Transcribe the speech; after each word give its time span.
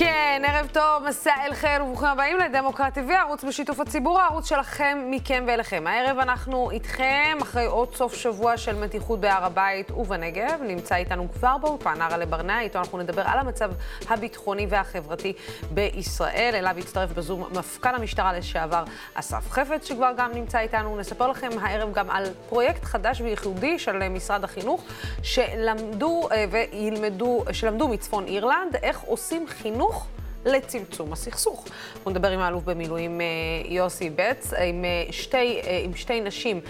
כן, 0.00 0.42
ערב 0.46 0.68
טוב, 0.72 1.04
מסע 1.08 1.30
אל 1.44 1.54
חיל 1.54 1.82
וברוכים 1.82 2.08
הבאים 2.08 2.36
לדמוקרט 2.36 2.98
TV, 2.98 3.12
ערוץ 3.12 3.44
בשיתוף 3.44 3.80
הציבור, 3.80 4.20
הערוץ 4.20 4.48
שלכם, 4.48 4.98
מכם 5.10 5.44
ואליכם. 5.46 5.86
הערב 5.86 6.18
אנחנו 6.18 6.70
איתכם, 6.70 7.38
אחרי 7.42 7.66
עוד 7.66 7.94
סוף 7.94 8.14
שבוע 8.14 8.56
של 8.56 8.76
מתיחות 8.76 9.20
בהר 9.20 9.44
הבית 9.44 9.90
ובנגב. 9.90 10.60
נמצא 10.62 10.94
איתנו 10.94 11.32
כבר 11.32 11.58
באולפן 11.58 12.02
הרלה 12.02 12.26
ברנע, 12.26 12.60
איתו 12.60 12.78
אנחנו 12.78 12.98
נדבר 12.98 13.22
על 13.26 13.38
המצב 13.38 13.70
הביטחוני 14.08 14.66
והחברתי 14.70 15.32
בישראל. 15.70 16.54
אליו 16.54 16.78
הצטרף 16.78 17.12
בזום 17.12 17.44
מפכ"ל 17.58 17.94
המשטרה 17.94 18.32
לשעבר 18.32 18.84
אסף 19.14 19.50
חפץ, 19.50 19.88
שכבר 19.88 20.12
גם 20.16 20.30
נמצא 20.34 20.58
איתנו. 20.58 20.96
נספר 20.96 21.28
לכם 21.28 21.50
הערב 21.60 21.92
גם 21.92 22.10
על 22.10 22.24
פרויקט 22.48 22.84
חדש 22.84 23.20
וייחודי 23.20 23.78
של 23.78 24.08
משרד 24.08 24.44
החינוך, 24.44 24.84
שלמדו 25.22 26.28
אה, 26.32 26.44
וילמדו, 26.50 27.44
שלמדו 27.52 27.88
מצפון 27.88 28.26
אירלנד, 28.26 28.76
איך 28.82 29.00
עושים 29.00 29.46
חינוך. 29.48 29.89
חינוך 29.90 30.06
לצמצום 30.44 31.12
הסכסוך. 31.12 31.64
אנחנו 31.96 32.10
נדבר 32.10 32.30
עם 32.30 32.40
האלוף 32.40 32.64
במילואים 32.64 33.20
אה, 33.20 33.26
יוסי 33.64 34.10
בץ, 34.10 34.52
עם 34.52 34.84
אה, 34.84 35.12
שתי, 35.12 35.60
אה, 35.60 35.80
עם 35.84 35.94
שתי 35.94 36.20
נשים 36.20 36.60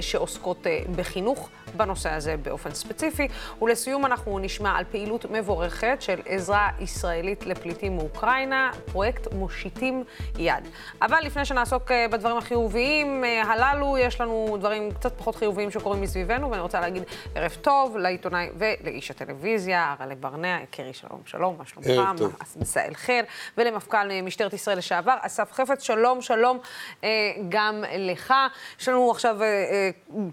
שעוסקות 0.00 0.66
בחינוך. 0.96 1.48
בנושא 1.76 2.10
הזה 2.10 2.36
באופן 2.36 2.74
ספציפי. 2.74 3.28
ולסיום 3.62 4.06
אנחנו 4.06 4.38
נשמע 4.38 4.76
על 4.76 4.84
פעילות 4.90 5.24
מבורכת 5.30 5.96
של 6.00 6.20
עזרה 6.26 6.68
ישראלית 6.80 7.46
לפליטים 7.46 7.96
מאוקראינה, 7.96 8.70
פרויקט 8.92 9.32
מושיטים 9.32 10.04
יד. 10.38 10.68
אבל 11.02 11.18
לפני 11.22 11.44
שנעסוק 11.44 11.90
אה, 11.92 12.06
בדברים 12.10 12.36
החיוביים 12.36 13.24
אה, 13.24 13.42
הללו, 13.42 13.98
יש 13.98 14.20
לנו 14.20 14.56
דברים 14.60 14.92
קצת 14.92 15.18
פחות 15.18 15.36
חיוביים 15.36 15.70
שקורים 15.70 16.00
מסביבנו, 16.02 16.50
ואני 16.50 16.62
רוצה 16.62 16.80
להגיד 16.80 17.02
ערב 17.34 17.56
טוב 17.62 17.96
לעיתונאי 17.96 18.48
ולאיש 18.58 19.10
הטלוויזיה, 19.10 19.94
הרלה 19.98 20.14
ברנע, 20.14 20.58
יקירי 20.62 20.92
שלום, 20.92 21.20
שלום, 21.26 21.54
מה 21.58 21.64
שלומך? 21.66 22.22
מסאל 22.56 22.94
חיר, 22.94 23.24
ולמפכ"ל 23.58 24.22
משטרת 24.22 24.52
ישראל 24.52 24.78
לשעבר, 24.78 25.14
אסף 25.20 25.52
חפץ, 25.52 25.82
שלום, 25.82 26.22
שלום 26.22 26.58
אה, 27.04 27.08
גם 27.48 27.84
לך. 27.98 28.34
יש 28.80 28.88
לנו 28.88 29.10
עכשיו 29.10 29.36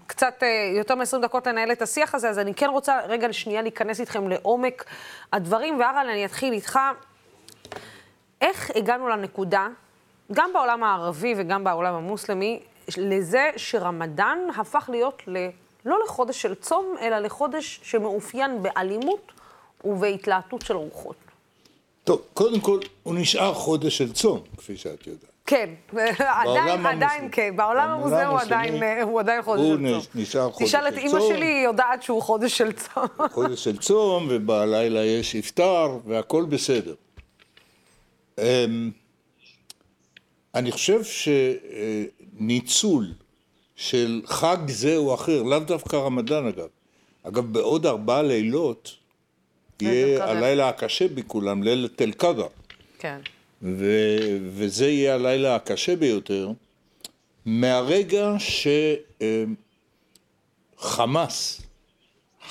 קצת 0.06 0.42
יותר 0.76 0.94
מ-20 0.94 1.22
דקות. 1.22 1.33
דקות 1.34 1.46
לנהל 1.46 1.72
את 1.72 1.82
השיח 1.82 2.14
הזה, 2.14 2.30
אז 2.30 2.38
אני 2.38 2.54
כן 2.54 2.70
רוצה 2.70 3.00
רגע 3.08 3.28
לשנייה 3.28 3.62
להיכנס 3.62 4.00
איתכם 4.00 4.28
לעומק 4.28 4.84
הדברים, 5.32 5.80
והר"ל, 5.80 6.08
אני 6.10 6.24
אתחיל 6.24 6.52
איתך. 6.52 6.78
איך 8.40 8.70
הגענו 8.74 9.08
לנקודה, 9.08 9.68
גם 10.32 10.50
בעולם 10.52 10.84
הערבי 10.84 11.34
וגם 11.36 11.64
בעולם 11.64 11.94
המוסלמי, 11.94 12.60
לזה 12.98 13.50
שרמדאן 13.56 14.38
הפך 14.56 14.88
להיות 14.92 15.22
ל... 15.26 15.48
לא 15.84 15.98
לחודש 16.04 16.42
של 16.42 16.54
צום, 16.54 16.96
אלא 17.00 17.18
לחודש 17.18 17.80
שמאופיין 17.82 18.62
באלימות 18.62 19.32
ובהתלהטות 19.84 20.62
של 20.62 20.76
רוחות. 20.76 21.16
טוב, 22.04 22.22
קודם 22.34 22.60
כל, 22.60 22.80
הוא 23.02 23.14
נשאר 23.14 23.54
חודש 23.54 23.98
של 23.98 24.12
צום, 24.12 24.40
כפי 24.56 24.76
שאת 24.76 25.06
יודעת. 25.06 25.33
כן, 25.46 25.70
עדיין, 26.42 26.86
עדיין 26.86 27.28
כן, 27.32 27.56
בעולם 27.56 27.90
המוזיאון 27.90 28.24
הוא 28.24 28.40
עדיין, 28.40 28.82
הוא 29.02 29.20
עדיין 29.20 29.42
חודש 29.42 29.62
של 29.62 29.76
צום. 29.76 29.84
הוא 29.86 30.02
נשאר 30.14 30.50
חודש 30.50 30.70
של 30.70 30.78
צום. 30.78 30.88
תשאל 30.88 30.88
את 30.88 30.98
אימא 30.98 31.20
שלי, 31.20 31.46
היא 31.46 31.64
יודעת 31.64 32.02
שהוא 32.02 32.22
חודש 32.22 32.58
של 32.58 32.72
צום. 32.72 33.06
חודש 33.34 33.64
של 33.64 33.76
צום, 33.76 34.26
ובלילה 34.30 35.04
יש 35.04 35.36
iftar, 35.36 35.90
והכל 36.06 36.44
בסדר. 36.44 36.94
אמ, 38.38 38.90
אני 40.54 40.72
חושב 40.72 41.00
שניצול 42.34 43.12
של 43.76 44.22
חג 44.26 44.58
זה 44.68 44.96
או 44.96 45.14
אחר, 45.14 45.42
לאו 45.42 45.58
דווקא 45.58 45.96
רמדאן 45.96 46.46
אגב, 46.46 46.68
אגב 47.22 47.52
בעוד 47.52 47.86
ארבעה 47.86 48.22
לילות, 48.22 48.96
יהיה 49.80 50.24
הלילה 50.24 50.68
הקשה 50.68 51.08
בכולם, 51.08 51.62
ליל 51.62 51.88
תל 51.96 52.12
כבר. 52.12 52.46
כן. 52.98 53.18
ו- 53.64 54.38
וזה 54.52 54.88
יהיה 54.88 55.14
הלילה 55.14 55.56
הקשה 55.56 55.96
ביותר, 55.96 56.50
מהרגע 57.44 58.36
שחמאס, 60.78 61.60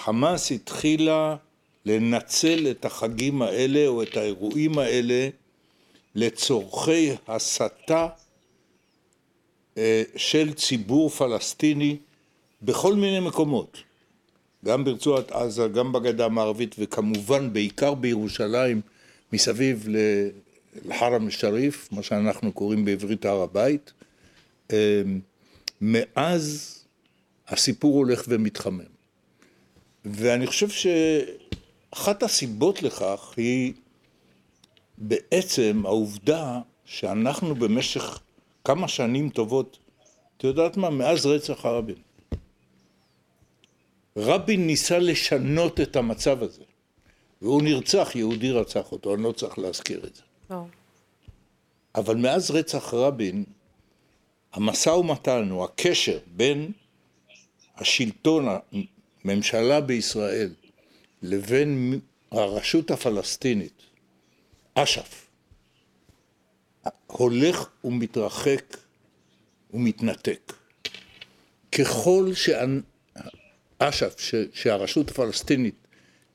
חמאס 0.03 0.51
התחילה 0.51 1.35
לנצל 1.85 2.67
את 2.71 2.85
החגים 2.85 3.41
האלה 3.41 3.87
או 3.87 4.03
את 4.03 4.17
האירועים 4.17 4.79
האלה 4.79 5.29
לצורכי 6.15 7.09
הסתה 7.27 8.07
אה, 9.77 10.03
של 10.15 10.53
ציבור 10.53 11.09
פלסטיני 11.09 11.97
בכל 12.61 12.95
מיני 12.95 13.19
מקומות, 13.19 13.77
גם 14.65 14.83
ברצועת 14.83 15.31
עזה, 15.31 15.67
גם 15.67 15.91
בגדה 15.91 16.25
המערבית 16.25 16.75
וכמובן 16.79 17.53
בעיקר 17.53 17.93
בירושלים 17.93 18.81
מסביב 19.33 19.87
אל-חרם 20.85 21.27
א-שריף, 21.27 21.89
מה 21.91 22.03
שאנחנו 22.03 22.51
קוראים 22.51 22.85
בעברית 22.85 23.25
הר 23.25 23.41
הבית, 23.41 23.93
אמ, 24.71 24.75
מאז 25.81 26.73
הסיפור 27.47 27.95
הולך 27.95 28.23
ומתחמם. 28.27 28.93
ואני 30.05 30.47
חושב 30.47 30.69
שאחת 30.69 32.23
הסיבות 32.23 32.83
לכך 32.83 33.33
היא 33.37 33.73
בעצם 34.97 35.81
העובדה 35.85 36.59
שאנחנו 36.85 37.55
במשך 37.55 38.19
כמה 38.65 38.87
שנים 38.87 39.29
טובות, 39.29 39.77
את 40.37 40.43
יודעת 40.43 40.77
מה, 40.77 40.89
מאז 40.89 41.25
רצח 41.25 41.65
הרבין. 41.65 41.95
רבין 44.17 44.67
ניסה 44.67 44.99
לשנות 44.99 45.81
את 45.81 45.95
המצב 45.95 46.43
הזה, 46.43 46.63
והוא 47.41 47.61
נרצח, 47.61 48.11
יהודי 48.15 48.51
רצח 48.51 48.91
אותו, 48.91 49.15
אני 49.15 49.23
לא 49.23 49.31
צריך 49.31 49.59
להזכיר 49.59 50.05
את 50.07 50.15
זה. 50.15 50.21
לא. 50.53 50.65
אבל 51.95 52.15
מאז 52.15 52.51
רצח 52.51 52.93
רבין, 52.93 53.43
המשא 54.53 54.89
ומתן 54.89 55.51
או 55.51 55.65
הקשר 55.65 56.19
בין 56.27 56.71
השלטון, 57.75 58.45
הממשלה 59.25 59.81
בישראל, 59.81 60.53
לבין 61.21 61.99
הרשות 62.31 62.91
הפלסטינית, 62.91 63.81
אש"ף, 64.73 65.29
הולך 67.07 67.69
ומתרחק 67.83 68.77
ומתנתק. 69.73 70.53
ככל 71.71 72.31
שאש"ף, 72.33 74.15
שהרשות 74.53 75.11
הפלסטינית 75.11 75.75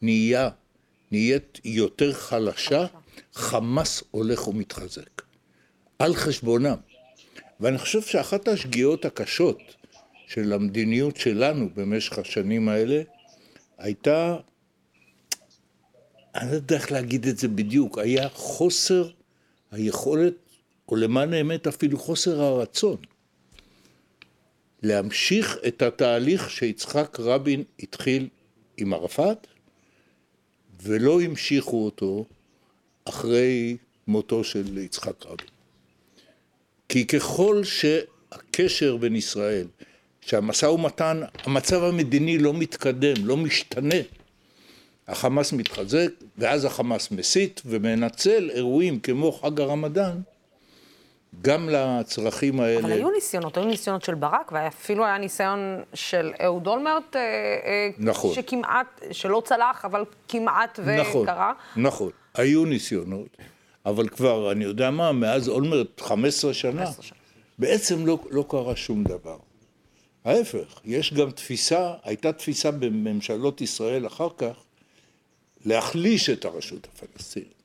נהיה, 0.02 0.50
נהיית 1.10 1.60
יותר 1.64 2.12
חלשה, 2.12 2.86
חמאס 3.34 4.02
הולך 4.10 4.48
ומתחזק, 4.48 5.22
על 5.98 6.14
חשבונם. 6.14 6.76
ואני 7.60 7.78
חושב 7.78 8.02
שאחת 8.02 8.48
השגיאות 8.48 9.04
הקשות 9.04 9.58
של 10.26 10.52
המדיניות 10.52 11.16
שלנו 11.16 11.68
במשך 11.74 12.18
השנים 12.18 12.68
האלה 12.68 13.02
הייתה, 13.78 14.36
אני 16.34 16.50
לא 16.50 16.56
יודע 16.56 16.76
איך 16.76 16.92
להגיד 16.92 17.26
את 17.26 17.38
זה 17.38 17.48
בדיוק, 17.48 17.98
היה 17.98 18.28
חוסר 18.28 19.10
היכולת, 19.70 20.34
או 20.88 20.96
למען 20.96 21.32
האמת 21.32 21.66
אפילו 21.66 21.98
חוסר 21.98 22.42
הרצון, 22.42 22.96
להמשיך 24.82 25.56
את 25.66 25.82
התהליך 25.82 26.50
שיצחק 26.50 27.20
רבין 27.20 27.64
התחיל 27.80 28.28
עם 28.76 28.94
ערפאת, 28.94 29.46
ולא 30.82 31.20
המשיכו 31.20 31.84
אותו 31.84 32.24
אחרי 33.08 33.76
מותו 34.06 34.44
של 34.44 34.78
יצחק 34.78 35.26
רבין. 35.26 35.48
כי 36.88 37.06
ככל 37.06 37.64
שהקשר 37.64 38.96
בין 38.96 39.16
ישראל, 39.16 39.66
שהמשא 40.20 40.66
ומתן, 40.66 41.20
המצב 41.44 41.82
המדיני 41.82 42.38
לא 42.38 42.54
מתקדם, 42.54 43.14
לא 43.24 43.36
משתנה, 43.36 43.94
החמאס 45.08 45.52
מתחזק, 45.52 46.08
ואז 46.38 46.64
החמאס 46.64 47.10
מסית 47.10 47.62
ומנצל 47.66 48.50
אירועים 48.54 49.00
כמו 49.00 49.32
חג 49.32 49.60
הרמדאן 49.60 50.20
גם 51.42 51.68
לצרכים 51.68 52.60
האלה. 52.60 52.80
אבל 52.80 52.92
היו 52.92 53.10
ניסיונות, 53.10 53.56
היו 53.56 53.66
ניסיונות 53.66 54.04
של 54.04 54.14
ברק, 54.14 54.52
ואפילו 54.52 55.04
היה 55.04 55.18
ניסיון 55.18 55.82
של 55.94 56.32
אהוד 56.44 56.66
אולמרט, 56.66 57.16
אה, 57.16 57.20
אה, 57.20 57.88
נכון. 57.98 58.34
שכמעט, 58.34 59.02
שלא 59.10 59.42
צלח, 59.44 59.84
אבל 59.84 60.04
כמעט 60.28 60.78
נכון, 60.80 61.22
וקרה. 61.22 61.52
נכון, 61.76 61.84
נכון. 61.84 62.10
היו 62.38 62.64
ניסיונות, 62.64 63.36
אבל 63.86 64.08
כבר, 64.08 64.52
אני 64.52 64.64
יודע 64.64 64.90
מה, 64.90 65.12
מאז 65.12 65.48
אולמרט 65.48 66.00
15 66.00 66.54
שנה, 66.54 66.86
15 66.86 67.02
שנה. 67.02 67.18
בעצם 67.58 68.06
לא, 68.06 68.18
לא 68.30 68.44
קרה 68.48 68.76
שום 68.76 69.04
דבר. 69.04 69.38
ההפך, 70.24 70.80
יש 70.84 71.14
גם 71.14 71.30
תפיסה, 71.30 71.94
הייתה 72.02 72.32
תפיסה 72.32 72.70
בממשלות 72.70 73.60
ישראל 73.60 74.06
אחר 74.06 74.28
כך, 74.38 74.54
להחליש 75.64 76.30
את 76.30 76.44
הרשות 76.44 76.86
הפלסטינית. 76.94 77.58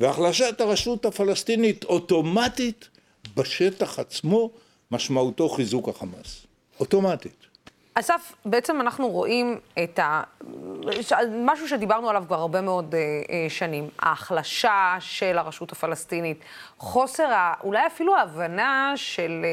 והחלשת 0.00 0.60
הרשות 0.60 1.04
הפלסטינית 1.04 1.84
אוטומטית 1.84 2.88
בשטח 3.36 3.98
עצמו 3.98 4.50
משמעותו 4.90 5.48
חיזוק 5.48 5.88
החמאס. 5.88 6.46
אוטומטית. 6.80 7.51
אסף, 7.94 8.32
בעצם 8.44 8.80
אנחנו 8.80 9.08
רואים 9.08 9.60
את 9.84 10.00
משהו 11.30 11.68
שדיברנו 11.68 12.10
עליו 12.10 12.24
כבר 12.26 12.38
הרבה 12.38 12.60
מאוד 12.60 12.94
שנים, 13.48 13.88
ההחלשה 13.98 14.96
של 15.00 15.38
הרשות 15.38 15.72
הפלסטינית, 15.72 16.40
חוסר, 16.78 17.28
אולי 17.64 17.86
אפילו 17.86 18.16
ההבנה 18.16 18.92
של... 18.96 19.44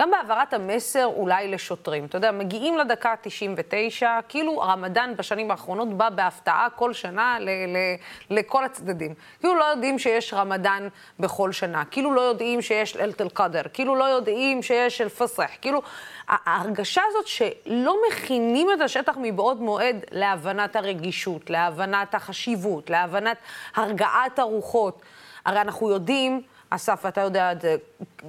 גם 0.00 0.10
בהעברת 0.10 0.54
המסר 0.54 1.06
אולי 1.06 1.48
לשוטרים. 1.48 2.04
אתה 2.04 2.16
יודע, 2.16 2.32
מגיעים 2.32 2.78
לדקה 2.78 3.10
ה-99, 3.10 4.02
כאילו 4.28 4.62
הרמדאן 4.62 5.12
בשנים 5.16 5.50
האחרונות 5.50 5.88
בא 5.88 6.08
בהפתעה 6.08 6.68
כל 6.76 6.92
שנה 6.92 7.36
ל- 7.40 7.48
ל- 7.48 7.96
לכל 8.30 8.64
הצדדים. 8.64 9.14
כאילו 9.40 9.54
לא 9.54 9.64
יודעים 9.64 9.98
שיש 9.98 10.34
רמדאן 10.34 10.88
בכל 11.20 11.52
שנה, 11.52 11.84
כאילו 11.84 12.14
לא 12.14 12.20
יודעים 12.20 12.62
שיש 12.62 12.96
אלת 12.96 13.20
אל-קאדר, 13.20 13.62
כאילו 13.72 13.96
לא 13.96 14.04
יודעים 14.04 14.62
שיש 14.62 15.00
אל-פסח, 15.00 15.50
כאילו... 15.60 15.82
ההרגשה 16.28 17.02
הזאת 17.08 17.26
שלא 17.26 17.96
מכינים 18.08 18.68
את 18.76 18.80
השטח 18.80 19.16
מבעוד 19.20 19.60
מועד 19.60 20.04
להבנת 20.10 20.76
הרגישות, 20.76 21.50
להבנת 21.50 22.14
החשיבות, 22.14 22.90
להבנת 22.90 23.36
הרגעת 23.74 24.38
הרוחות. 24.38 25.02
הרי 25.44 25.60
אנחנו 25.60 25.90
יודעים... 25.90 26.42
אסף, 26.74 27.06
אתה 27.08 27.20
יודע 27.20 27.52
את 27.52 27.60
זה 27.60 27.76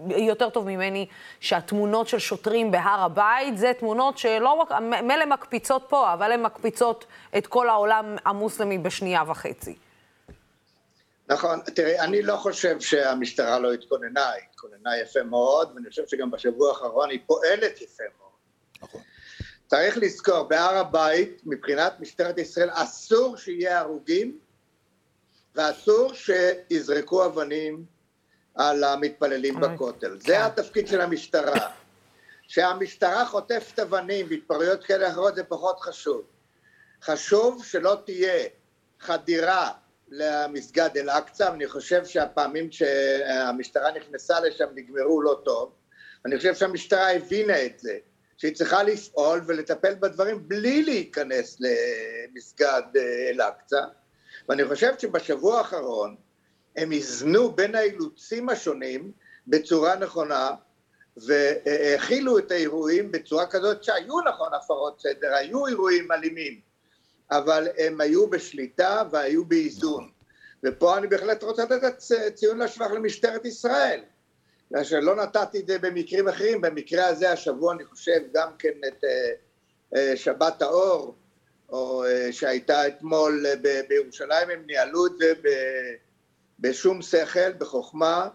יותר 0.07 0.50
טוב 0.50 0.65
ממני, 0.65 1.07
שהתמונות 1.39 2.07
של 2.07 2.19
שוטרים 2.19 2.71
בהר 2.71 3.01
הבית 3.01 3.57
זה 3.57 3.71
תמונות 3.80 4.18
שלא 4.18 4.53
רק, 4.53 4.71
מילא 4.81 5.25
מקפיצות 5.25 5.86
פה, 5.89 6.13
אבל 6.13 6.31
הן 6.31 6.42
מקפיצות 6.42 7.06
את 7.38 7.47
כל 7.47 7.69
העולם 7.69 8.15
המוסלמי 8.25 8.77
בשנייה 8.77 9.24
וחצי. 9.27 9.75
נכון, 11.27 11.59
תראי, 11.62 12.00
אני 12.00 12.21
לא 12.21 12.36
חושב 12.36 12.80
שהמשטרה 12.80 13.59
לא 13.59 13.74
התכוננה, 13.74 14.30
היא 14.30 14.44
התכוננה 14.51 14.98
יפה 14.98 15.24
מאוד, 15.24 15.71
ואני 15.75 15.89
חושב 15.89 16.07
שגם 16.07 16.31
בשבוע 16.31 16.69
האחרון 16.69 17.09
היא 17.09 17.19
פועלת 17.25 17.81
יפה 17.81 18.03
מאוד. 18.19 18.31
נכון. 18.81 19.01
צריך 19.68 19.98
לזכור, 19.98 20.44
בהר 20.44 20.77
הבית, 20.77 21.41
מבחינת 21.45 22.00
משטרת 22.00 22.38
ישראל, 22.38 22.69
אסור 22.74 23.38
שיהיה 23.38 23.80
הרוגים, 23.80 24.38
ואסור 25.56 26.12
שיזרקו 26.13 27.25
אבנים 27.25 27.86
על 28.55 28.83
המתפללים 28.83 29.59
בכותל. 29.59 30.17
זה 30.19 30.25
כן. 30.27 30.41
התפקיד 30.41 30.87
של 30.87 31.01
המשטרה. 31.01 31.69
שהמשטרה 32.47 33.25
חוטפת 33.25 33.79
אבנים 33.79 34.25
והתפרעויות 34.29 34.83
כאלה 34.83 35.09
אחרות 35.09 35.35
זה 35.35 35.43
פחות 35.43 35.79
חשוב. 35.79 36.21
חשוב 37.03 37.65
שלא 37.65 37.97
תהיה 38.05 38.47
חדירה 38.99 39.71
למסגד 40.09 40.89
אל-אקצא, 40.95 41.49
ואני 41.51 41.67
חושב 41.67 42.05
שהפעמים 42.05 42.71
שהמשטרה 42.71 43.91
נכנסה 43.91 44.39
לשם 44.39 44.67
נגמרו 44.75 45.21
לא 45.21 45.41
טוב. 45.45 45.71
אני 46.25 46.37
חושב 46.37 46.55
שהמשטרה 46.55 47.11
הבינה 47.11 47.65
את 47.65 47.79
זה, 47.79 47.97
שהיא 48.37 48.55
צריכה 48.55 48.83
לפעול 48.83 49.41
ולטפל 49.47 49.95
בדברים 49.95 50.47
בלי 50.47 50.83
להיכנס 50.83 51.57
למסגד 51.59 52.81
אה, 52.95 53.29
אל-אקצא. 53.29 53.81
ואני 54.49 54.65
חושב 54.65 54.93
שבשבוע 54.97 55.57
האחרון 55.57 56.15
הם 56.77 56.92
איזנו 56.92 57.51
בין 57.51 57.75
האילוצים 57.75 58.50
השונים 58.50 59.12
בצורה 59.48 59.95
נכונה 59.95 60.51
והכילו 61.18 62.38
את 62.38 62.51
האירועים 62.51 63.12
בצורה 63.12 63.48
כזאת 63.48 63.83
שהיו 63.83 64.22
נכון 64.22 64.54
הפרות 64.54 65.01
סדר, 65.01 65.33
היו 65.33 65.68
אירועים 65.68 66.12
אלימים, 66.12 66.60
אבל 67.31 67.68
הם 67.77 68.01
היו 68.01 68.30
בשליטה 68.30 69.04
והיו 69.12 69.45
באיזון. 69.45 70.10
ופה 70.63 70.98
אני 70.98 71.07
בהחלט 71.07 71.44
רוצה 71.44 71.63
לתת 71.63 71.98
ציון 72.33 72.57
לשבח 72.57 72.92
למשטרת 72.92 73.45
ישראל. 73.45 74.01
שלא 74.83 75.16
נתתי 75.16 75.60
את 75.60 75.68
זה 75.68 75.80
במקרים 75.80 76.27
אחרים, 76.27 76.62
במקרה 76.62 77.07
הזה 77.07 77.31
השבוע 77.31 77.74
אני 77.74 77.86
חושב 77.86 78.19
גם 78.33 78.50
כן 78.60 78.74
את 78.88 79.04
אה, 79.04 79.31
אה, 79.95 80.18
שבת 80.18 80.62
האור, 80.62 81.16
או 81.69 82.06
אה, 82.06 82.27
שהייתה 82.31 82.88
אתמול 82.88 83.45
בירושלים, 83.89 84.50
הם 84.50 84.63
ניהלו 84.68 85.06
את 85.06 85.12
זה 85.18 85.33
בשום 86.59 87.01
שכל, 87.01 87.53
בחוכמה 87.57 88.27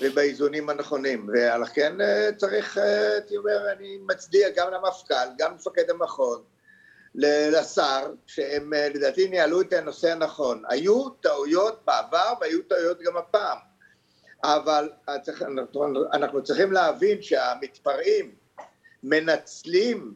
ובאיזונים 0.00 0.68
הנכונים. 0.68 1.28
ועל 1.32 1.66
כן 1.66 2.00
אה, 2.00 2.30
צריך, 2.36 2.78
אה, 2.78 3.12
הייתי 3.12 3.36
אומר, 3.36 3.72
אני 3.72 3.98
מצדיע 4.06 4.48
גם 4.56 4.70
למפכ"ל, 4.72 5.28
גם 5.38 5.52
למפקד 5.52 5.90
המחוז, 5.90 6.38
לשר, 7.14 8.12
שהם 8.26 8.74
אה, 8.74 8.88
לדעתי 8.88 9.28
ניהלו 9.28 9.60
את 9.60 9.72
הנושא 9.72 10.12
הנכון. 10.12 10.62
היו 10.68 11.08
טעויות 11.08 11.82
בעבר 11.84 12.32
והיו 12.40 12.62
טעויות 12.62 12.98
גם 13.02 13.16
הפעם, 13.16 13.58
אבל 14.44 14.90
אנחנו 16.12 16.42
צריכים 16.42 16.72
להבין 16.72 17.22
שהמתפרעים 17.22 18.34
מנצלים 19.02 20.14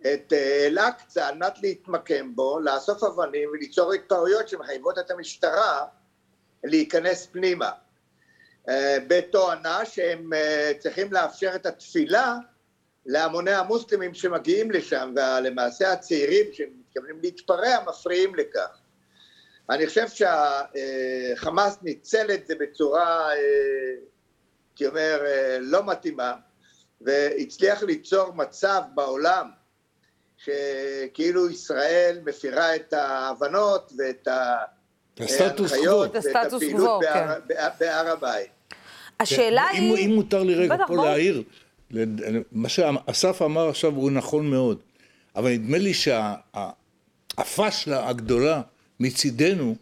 את 0.00 0.32
אל-אקצא 0.32 1.26
על 1.26 1.34
מנת 1.34 1.58
להתמקם 1.62 2.36
בו, 2.36 2.60
לאסוף 2.60 3.04
אבנים 3.04 3.48
וליצור 3.50 3.92
התפרעויות 3.92 4.48
שמחייבות 4.48 4.98
את 4.98 5.10
המשטרה 5.10 5.86
להיכנס 6.64 7.26
פנימה, 7.26 7.70
אה, 8.68 8.96
בתואנה 9.08 9.84
שהם 9.84 10.32
אה, 10.32 10.72
צריכים 10.78 11.12
לאפשר 11.12 11.50
את 11.54 11.66
התפילה 11.66 12.36
להמוני 13.06 13.52
המוסלמים 13.52 14.14
שמגיעים 14.14 14.70
לשם, 14.70 15.14
ולמעשה 15.16 15.92
הצעירים 15.92 16.46
שמתכוונים 16.52 17.20
להתפרע 17.22 17.76
מפריעים 17.86 18.34
לכך. 18.34 18.78
אני 19.70 19.86
חושב 19.86 20.06
שהחמאס 20.08 21.78
ניצל 21.82 22.30
את 22.34 22.46
זה 22.46 22.54
בצורה, 22.60 23.32
אה, 23.32 23.36
הייתי 24.68 24.86
אומר, 24.86 25.22
לא 25.60 25.86
מתאימה, 25.86 26.34
והצליח 27.00 27.82
ליצור 27.82 28.32
מצב 28.34 28.82
בעולם 28.94 29.50
שכאילו 30.36 31.50
ישראל 31.50 32.20
מפירה 32.24 32.76
את 32.76 32.92
ההבנות 32.92 33.92
ואת 33.98 34.28
ה... 34.28 34.64
הסטטוס 35.22 35.72
קוו. 35.72 36.04
את 36.04 36.16
הסטטוס 36.16 36.62
קוו, 36.72 37.00
כן. 37.00 37.26
בהר 37.80 38.12
הבית. 38.12 38.48
השאלה 39.20 39.66
היא... 39.66 40.06
אם 40.06 40.14
מותר 40.14 40.42
לי 40.42 40.54
רגע 40.54 40.76
פה 40.86 40.96
להעיר, 40.96 41.42
מה 42.52 42.68
שאסף 42.68 43.42
אמר 43.42 43.68
עכשיו 43.68 43.94
הוא 43.94 44.10
נכון 44.10 44.50
מאוד, 44.50 44.78
אבל 45.36 45.50
נדמה 45.50 45.78
לי 45.78 45.94
שהפשלה 45.94 48.08
הגדולה 48.08 48.60
מצידנו 49.00 49.76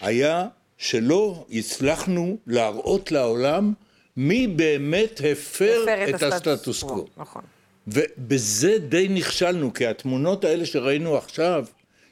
היה 0.00 0.48
שלא 0.78 1.46
הצלחנו 1.50 2.36
להראות 2.46 3.12
לעולם 3.12 3.72
מי 4.16 4.46
באמת 4.46 5.20
הפר 5.32 5.84
את 6.14 6.22
הסטטוס 6.22 6.82
קוו. 6.82 7.06
נכון. 7.16 7.42
ובזה 7.86 8.78
די 8.78 9.08
נכשלנו, 9.10 9.72
כי 9.72 9.86
התמונות 9.86 10.44
האלה 10.44 10.66
שראינו 10.66 11.16
עכשיו, 11.16 11.64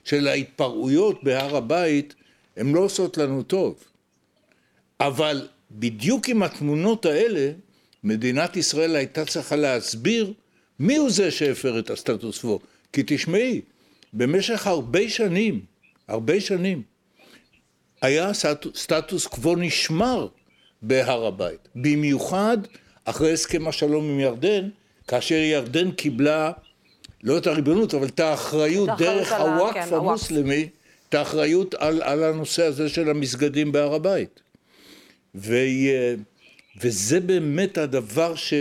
של 0.04 0.28
ההתפרעויות 0.28 1.24
בהר 1.24 1.56
הבית, 1.56 2.14
הן 2.60 2.72
לא 2.72 2.80
עושות 2.80 3.18
לנו 3.18 3.42
טוב. 3.42 3.84
אבל 5.00 5.48
בדיוק 5.70 6.28
עם 6.28 6.42
התמונות 6.42 7.06
האלה, 7.06 7.52
מדינת 8.04 8.56
ישראל 8.56 8.96
הייתה 8.96 9.24
צריכה 9.24 9.56
להסביר 9.56 10.32
מי 10.78 10.96
הוא 10.96 11.10
זה 11.10 11.30
שהפר 11.30 11.78
את 11.78 11.90
הסטטוס 11.90 12.38
קוו. 12.38 12.58
כי 12.92 13.02
תשמעי, 13.06 13.60
במשך 14.12 14.66
הרבה 14.66 15.08
שנים, 15.08 15.60
הרבה 16.08 16.40
שנים, 16.40 16.82
היה 18.02 18.30
סטטוס 18.74 19.26
קוו 19.26 19.56
נשמר 19.56 20.28
בהר 20.82 21.26
הבית. 21.26 21.68
במיוחד 21.74 22.58
אחרי 23.04 23.32
הסכם 23.32 23.68
השלום 23.68 24.04
עם 24.04 24.20
ירדן, 24.20 24.68
כאשר 25.08 25.34
ירדן 25.34 25.90
קיבלה 25.90 26.52
לא 27.22 27.38
את 27.38 27.46
הריבונות, 27.46 27.94
אבל 27.94 28.06
את 28.06 28.20
האחריות 28.20 28.90
דרך 28.98 29.32
הוואקף 29.32 29.88
כן, 29.90 29.94
המוסלמי 29.94 30.68
את 31.10 31.14
האחריות 31.14 31.74
על, 31.74 32.02
על 32.02 32.24
הנושא 32.24 32.62
הזה 32.62 32.88
של 32.88 33.10
המסגדים 33.10 33.72
בהר 33.72 33.94
הבית. 33.94 34.40
ו, 35.34 35.56
וזה 36.80 37.20
באמת 37.20 37.78
הדבר 37.78 38.34
ש, 38.34 38.54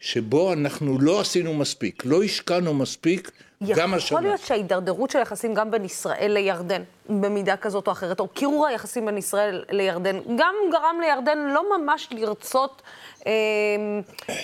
שבו 0.00 0.52
אנחנו 0.52 0.98
לא 0.98 1.20
עשינו 1.20 1.54
מספיק, 1.54 2.02
לא 2.04 2.22
השקענו 2.22 2.74
מספיק 2.74 3.30
גם 3.76 3.94
השנה. 3.94 4.18
יכול 4.18 4.28
להיות 4.28 4.40
שההידרדרות 4.40 5.10
של 5.10 5.18
היחסים 5.18 5.54
גם 5.54 5.70
בין 5.70 5.84
ישראל 5.84 6.32
לירדן, 6.32 6.82
במידה 7.08 7.56
כזאת 7.56 7.86
או 7.86 7.92
אחרת, 7.92 8.20
או 8.20 8.28
קירור 8.28 8.66
היחסים 8.66 9.06
בין 9.06 9.18
ישראל 9.18 9.64
לירדן, 9.70 10.18
גם 10.36 10.54
גרם 10.72 11.00
לירדן 11.00 11.38
לא 11.38 11.78
ממש 11.78 12.08
לרצות 12.10 12.82
אמ, 13.26 13.32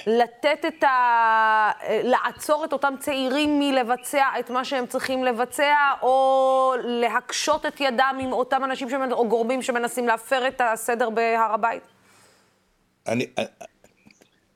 לתת 0.06 0.64
את 0.68 0.84
ה... 0.84 1.70
לעצור 2.02 2.64
את 2.64 2.72
אותם 2.72 2.94
צעירים 2.98 3.58
מלבצע 3.58 4.24
את 4.38 4.50
מה 4.50 4.64
שהם 4.64 4.86
צריכים 4.86 5.24
לבצע, 5.24 5.74
או 6.02 6.74
להקשות 6.84 7.66
את 7.66 7.80
ידם 7.80 8.18
עם 8.20 8.32
אותם 8.32 8.64
אנשים 8.64 8.90
שמנ... 8.90 9.12
או 9.12 9.28
גורמים 9.28 9.62
שמנסים 9.62 10.06
להפר 10.06 10.48
את 10.48 10.60
הסדר 10.64 11.10
בהר 11.10 11.52
הבית? 11.52 11.82
אני... 13.06 13.26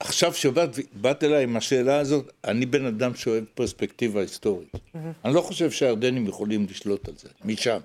עכשיו 0.05 0.35
שבאת 0.35 1.25
אליי 1.25 1.43
עם 1.43 1.57
השאלה 1.57 1.99
הזאת, 1.99 2.33
אני 2.45 2.67
בן 2.67 2.87
אדם 2.87 3.15
שאוהב 3.15 3.45
פרספקטיבה 3.55 4.21
היסטורית. 4.21 4.75
Mm-hmm. 4.75 4.99
אני 5.25 5.35
לא 5.35 5.41
חושב 5.41 5.71
שהירדנים 5.71 6.27
יכולים 6.27 6.67
לשלוט 6.71 7.09
על 7.09 7.15
זה, 7.19 7.29
משם. 7.45 7.79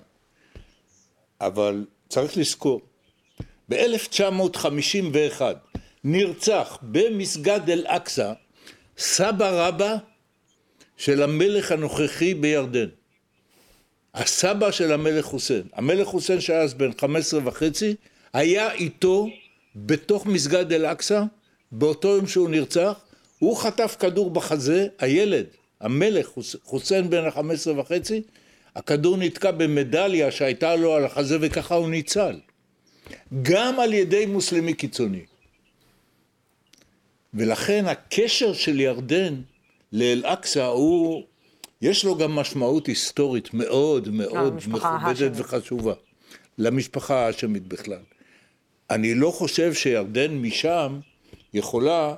אבל 1.40 1.84
צריך 2.08 2.36
לזכור, 2.36 2.80
ב-1951, 3.68 5.42
נרצח 6.04 6.78
במסגד 6.82 7.70
אל-אקצא 7.70 8.32
סבא 8.98 9.68
רבא 9.68 9.96
של 10.96 11.22
המלך 11.22 11.72
הנוכחי 11.72 12.34
בירדן. 12.34 12.88
הסבא 14.14 14.70
של 14.70 14.92
המלך 14.92 15.24
חוסיין, 15.24 15.62
המלך 15.72 16.06
חוסיין 16.06 16.40
שהיה 16.40 16.60
אז 16.62 16.74
בן 16.74 16.90
15 17.00 17.40
וחצי, 17.44 17.94
היה 18.32 18.72
איתו 18.72 19.28
בתוך 19.76 20.26
מסגד 20.26 20.72
אל-אקצא, 20.72 21.22
באותו 21.72 22.08
יום 22.08 22.26
שהוא 22.26 22.48
נרצח, 22.48 23.00
הוא 23.38 23.56
חטף 23.56 23.96
כדור 23.98 24.30
בחזה, 24.30 24.86
הילד, 24.98 25.46
המלך 25.80 26.30
חוסיין 26.64 27.10
בן 27.10 27.24
ה-15 27.24 27.70
וחצי, 27.76 28.22
הכדור 28.76 29.16
נתקע 29.16 29.50
במדליה 29.50 30.30
שהייתה 30.30 30.76
לו 30.76 30.94
על 30.94 31.04
החזה 31.04 31.38
וככה 31.40 31.74
הוא 31.74 31.90
ניצל. 31.90 32.40
גם 33.42 33.80
על 33.80 33.92
ידי 33.94 34.26
מוסלמי 34.26 34.74
קיצוני. 34.74 35.24
ולכן 37.34 37.84
הקשר 37.86 38.52
של 38.52 38.80
ירדן 38.80 39.34
לאל-אקצא 39.92 40.64
הוא, 40.64 41.22
יש 41.82 42.04
לו 42.04 42.16
גם 42.16 42.32
משמעות 42.32 42.86
היסטורית 42.86 43.54
מאוד 43.54 44.08
מאוד 44.08 44.60
מכובדת 44.68 45.32
וחשובה. 45.34 45.94
למשפחה 46.58 47.26
האשמית 47.26 47.66
בכלל. 47.66 48.02
אני 48.90 49.14
לא 49.14 49.30
חושב 49.30 49.74
שירדן 49.74 50.34
משם 50.34 51.00
יכולה 51.54 52.14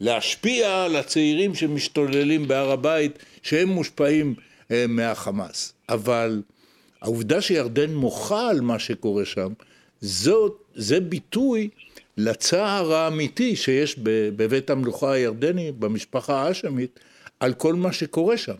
להשפיע 0.00 0.84
על 0.84 0.96
הצעירים 0.96 1.54
שמשתוללים 1.54 2.48
בהר 2.48 2.70
הבית, 2.70 3.18
שהם 3.42 3.68
מושפעים 3.68 4.34
אה, 4.70 4.84
מהחמאס. 4.88 5.72
אבל 5.88 6.42
העובדה 7.02 7.40
שירדן 7.40 7.94
מוחה 7.94 8.48
על 8.48 8.60
מה 8.60 8.78
שקורה 8.78 9.24
שם, 9.24 9.52
זאת, 10.00 10.62
זה 10.74 11.00
ביטוי 11.00 11.68
לצער 12.16 12.92
האמיתי 12.92 13.56
שיש 13.56 13.98
בבית 14.36 14.70
המלוכה 14.70 15.12
הירדני, 15.12 15.72
במשפחה 15.72 16.42
האשמית, 16.42 17.00
על 17.40 17.54
כל 17.54 17.74
מה 17.74 17.92
שקורה 17.92 18.36
שם. 18.36 18.54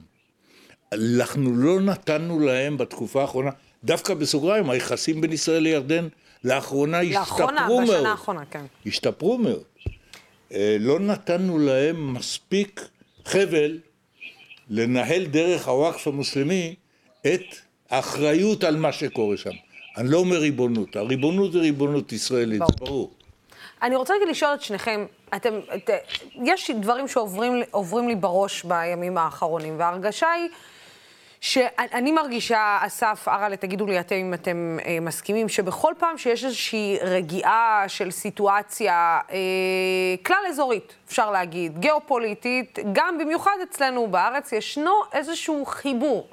אנחנו 0.93 1.57
לא 1.57 1.81
נתנו 1.81 2.41
להם 2.41 2.77
בתקופה 2.77 3.23
האחרונה, 3.23 3.51
דווקא 3.85 4.15
בסוגריים, 4.15 4.71
היחסים 4.71 5.21
בין 5.21 5.33
ישראל 5.33 5.63
לירדן 5.63 6.09
לאחרונה, 6.45 7.03
לאחרונה 7.03 7.21
השתפרו 7.21 7.47
מאוד. 7.47 7.55
לאחרונה, 7.55 7.99
בשנה 7.99 8.11
האחרונה, 8.11 8.45
כן. 8.51 8.65
השתפרו 8.87 9.39
מאוד. 9.39 9.63
אה, 10.55 10.77
לא 10.81 10.99
נתנו 10.99 11.59
להם 11.59 12.15
מספיק 12.15 12.89
חבל 13.25 13.79
לנהל 14.71 15.25
דרך 15.25 15.69
הוואקף 15.69 16.07
המוסלמי 16.07 16.75
את 17.27 17.45
האחריות 17.91 18.65
על 18.65 18.77
מה 18.77 18.93
שקורה 18.93 19.37
שם. 19.37 19.51
אני 19.97 20.11
לא 20.11 20.19
אומר 20.19 20.37
ריבונות, 20.37 20.97
הריבונות 20.97 21.53
זה 21.53 21.59
ריבונות 21.59 22.13
ישראלית, 22.13 22.63
זה 22.71 22.85
ברור. 22.87 23.11
אני 23.83 23.97
רוצה 23.97 24.15
רגע 24.15 24.31
לשאול 24.31 24.55
את 24.55 24.63
שניכם, 24.63 25.07
אתם, 25.37 25.61
את, 25.75 25.91
יש 26.45 26.71
דברים 26.71 27.09
שעוברים 27.09 28.09
לי 28.09 28.15
בראש 28.15 28.65
בימים 28.65 29.19
האחרונים, 29.19 29.79
וההרגשה 29.79 30.31
היא 30.31 30.49
שאני 31.41 32.13
מרגישה, 32.13 32.79
אסף, 32.81 33.29
אראלה, 33.29 33.57
תגידו 33.57 33.87
לי 33.87 34.01
אתם 34.01 34.15
אם 34.15 34.35
אתם 34.35 34.79
אה, 34.85 34.99
מסכימים, 35.01 35.49
שבכל 35.49 35.93
פעם 35.99 36.19
שיש 36.19 36.45
איזושהי 36.45 36.99
רגיעה 37.03 37.85
של 37.89 38.11
סיטואציה 38.11 39.21
אה, 39.31 39.37
כלל 40.23 40.45
אזורית, 40.49 40.95
אפשר 41.09 41.31
להגיד, 41.31 41.79
גיאופוליטית, 41.79 42.79
גם 42.93 43.19
במיוחד 43.19 43.57
אצלנו 43.63 44.07
בארץ, 44.07 44.53
ישנו 44.53 44.93
איזשהו 45.13 45.67
חיבור. 45.67 46.29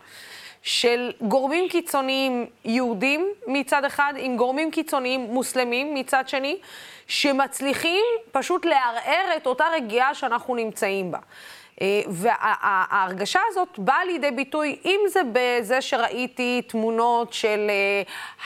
של 0.61 1.11
גורמים 1.21 1.69
קיצוניים 1.69 2.45
יהודים 2.65 3.27
מצד 3.47 3.85
אחד, 3.85 4.13
עם 4.17 4.37
גורמים 4.37 4.71
קיצוניים 4.71 5.21
מוסלמים 5.21 5.93
מצד 5.93 6.23
שני, 6.27 6.57
שמצליחים 7.07 8.05
פשוט 8.31 8.65
לערער 8.65 9.37
את 9.37 9.47
אותה 9.47 9.63
רגיעה 9.75 10.15
שאנחנו 10.15 10.55
נמצאים 10.55 11.11
בה. 11.11 11.19
אה, 11.81 12.01
וההרגשה 12.07 13.39
הזאת 13.49 13.79
באה 13.79 14.05
לידי 14.05 14.31
ביטוי, 14.31 14.79
אם 14.85 14.99
זה 15.07 15.21
בזה 15.33 15.81
שראיתי 15.81 16.61
תמונות 16.67 17.33
של 17.33 17.67
אה, 17.69 18.01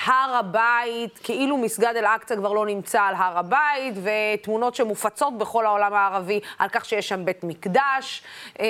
הר 0.05 0.35
הבית, 0.35 1.19
כאילו 1.23 1.57
מסגד 1.57 1.93
אל-אקצא 1.95 2.35
כבר 2.35 2.53
לא 2.53 2.65
נמצא 2.65 3.01
על 3.01 3.15
הר 3.15 3.37
הבית, 3.37 3.93
ותמונות 4.03 4.75
שמופצות 4.75 5.37
בכל 5.37 5.65
העולם 5.65 5.93
הערבי 5.93 6.39
על 6.59 6.69
כך 6.69 6.85
שיש 6.85 7.09
שם 7.09 7.25
בית 7.25 7.43
מקדש, 7.43 8.23
אה, 8.59 8.65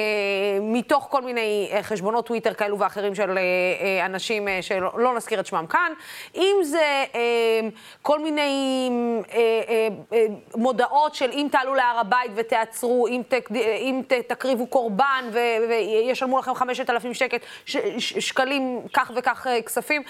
מתוך 0.62 1.08
כל 1.10 1.22
מיני 1.22 1.72
חשבונות 1.82 2.25
טוויטר 2.25 2.53
כאלו 2.53 2.80
ואחרים 2.80 3.15
של 3.15 3.39
אנשים 4.06 4.48
שלא 4.62 5.15
נזכיר 5.15 5.39
את 5.39 5.46
שמם 5.46 5.65
כאן, 5.70 5.91
אם 6.36 6.56
זה 6.63 7.03
כל 8.01 8.20
מיני 8.20 8.89
מודעות 10.56 11.15
של 11.15 11.30
אם 11.32 11.48
תעלו 11.51 11.75
להר 11.75 12.00
הבית 12.00 12.32
ותעצרו, 12.36 13.08
אם, 13.08 13.22
אם 13.80 14.01
תקריאו 14.27 14.50
תקריבו 14.51 14.67
קורבן 14.67 15.29
וישלמו 15.70 16.39
לכם 16.39 16.55
5,000 16.55 17.13
שקל, 17.13 17.38
ש, 17.65 17.77
ש, 17.98 18.13
שקלים, 18.13 18.81
כך 18.93 19.12
וכך 19.15 19.48
אה, 19.48 19.62
כספים. 19.62 20.03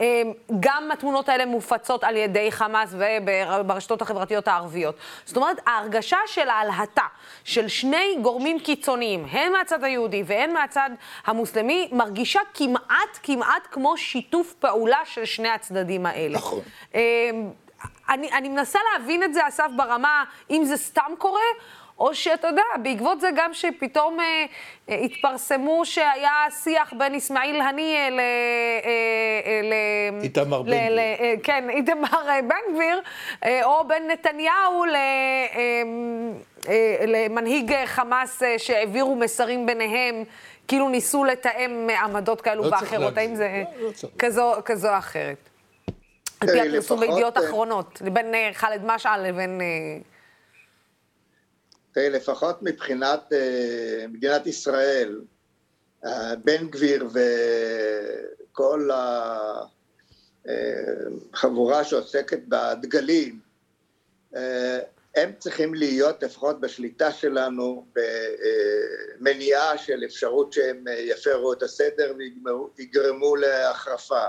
אה, 0.00 0.22
גם 0.60 0.90
התמונות 0.92 1.28
האלה 1.28 1.46
מופצות 1.46 2.04
על 2.04 2.16
ידי 2.16 2.52
חמאס 2.52 2.94
וברשתות 2.94 4.02
החברתיות 4.02 4.48
הערביות. 4.48 4.94
זאת 5.24 5.36
אומרת, 5.36 5.56
ההרגשה 5.66 6.16
של 6.26 6.48
ההלהטה 6.48 7.06
של 7.44 7.68
שני 7.68 8.16
גורמים 8.22 8.58
קיצוניים, 8.58 9.26
הן 9.30 9.52
מהצד 9.52 9.84
היהודי 9.84 10.22
והן 10.26 10.52
מהצד 10.52 10.90
המוסלמי, 11.26 11.88
מרגישה 11.92 12.40
כמעט, 12.54 13.18
כמעט 13.22 13.68
כמו 13.70 13.96
שיתוף 13.96 14.52
פעולה 14.52 15.00
של 15.04 15.24
שני 15.24 15.48
הצדדים 15.48 16.06
האלה. 16.06 16.36
נכון. 16.36 16.60
אה, 16.94 17.30
אני, 18.08 18.32
אני 18.32 18.48
מנסה 18.48 18.78
להבין 18.92 19.22
את 19.22 19.34
זה, 19.34 19.48
אסף, 19.48 19.68
ברמה, 19.76 20.24
אם 20.50 20.64
זה 20.64 20.76
סתם 20.76 21.12
קורה, 21.18 21.40
או 21.98 22.14
שאתה 22.14 22.48
יודע, 22.48 22.62
בעקבות 22.82 23.20
זה 23.20 23.28
גם 23.36 23.54
שפתאום 23.54 24.20
אה, 24.20 24.44
אה, 24.88 24.94
התפרסמו 24.94 25.84
שהיה 25.84 26.44
שיח 26.50 26.92
בין 26.98 27.14
אסמאעיל 27.14 27.60
הנייה 27.60 28.10
ל... 28.10 28.20
אה, 28.20 29.60
ל... 29.62 29.72
איתמר 30.22 30.62
בן 30.62 30.70
גביר. 30.70 30.98
אה, 30.98 31.34
כן, 31.42 31.70
איתמר 31.76 32.28
אה, 32.28 32.42
בן 32.42 32.74
גביר, 32.74 33.00
אה, 33.44 33.64
או 33.64 33.88
בין 33.88 34.10
נתניהו 34.10 34.84
ל... 34.84 34.94
אה, 34.94 35.82
אה, 36.68 36.96
למנהיג 37.06 37.72
חמאס 37.86 38.42
אה, 38.42 38.58
שהעבירו 38.58 39.16
מסרים 39.16 39.66
ביניהם, 39.66 40.24
כאילו 40.68 40.88
ניסו 40.88 41.24
לתאם 41.24 41.88
עמדות 42.04 42.40
כאלו 42.40 42.62
לא 42.62 42.68
ואחרות. 42.68 43.18
האם 43.18 43.34
זה 43.34 43.64
לא, 43.78 43.82
לא 43.86 43.90
כזו, 44.18 44.52
כזו 44.64 44.88
או 44.88 44.98
אחרת? 44.98 45.48
על 46.40 46.48
פי 46.48 46.60
הפרסום 46.60 47.00
בידיעות 47.00 47.38
אחרונות, 47.38 48.02
בין 48.12 48.34
ח'אלד 48.52 48.84
משעל 48.84 49.28
לבין... 49.28 49.60
לפחות 51.96 52.62
מבחינת 52.62 53.32
uh, 53.32 54.08
מדינת 54.08 54.46
ישראל, 54.46 55.20
uh, 56.04 56.08
בן 56.44 56.68
גביר 56.68 57.08
וכל 58.52 58.90
החבורה 60.44 61.84
שעוסקת 61.84 62.40
בדגלים, 62.48 63.40
uh, 64.34 64.36
הם 65.16 65.32
צריכים 65.38 65.74
להיות 65.74 66.22
לפחות 66.22 66.60
בשליטה 66.60 67.12
שלנו 67.12 67.86
במניעה 69.20 69.78
של 69.78 70.02
אפשרות 70.04 70.52
שהם 70.52 70.84
יפרו 70.98 71.52
את 71.52 71.62
הסדר 71.62 72.14
ויגרמו 72.78 73.36
להחרפה. 73.36 74.24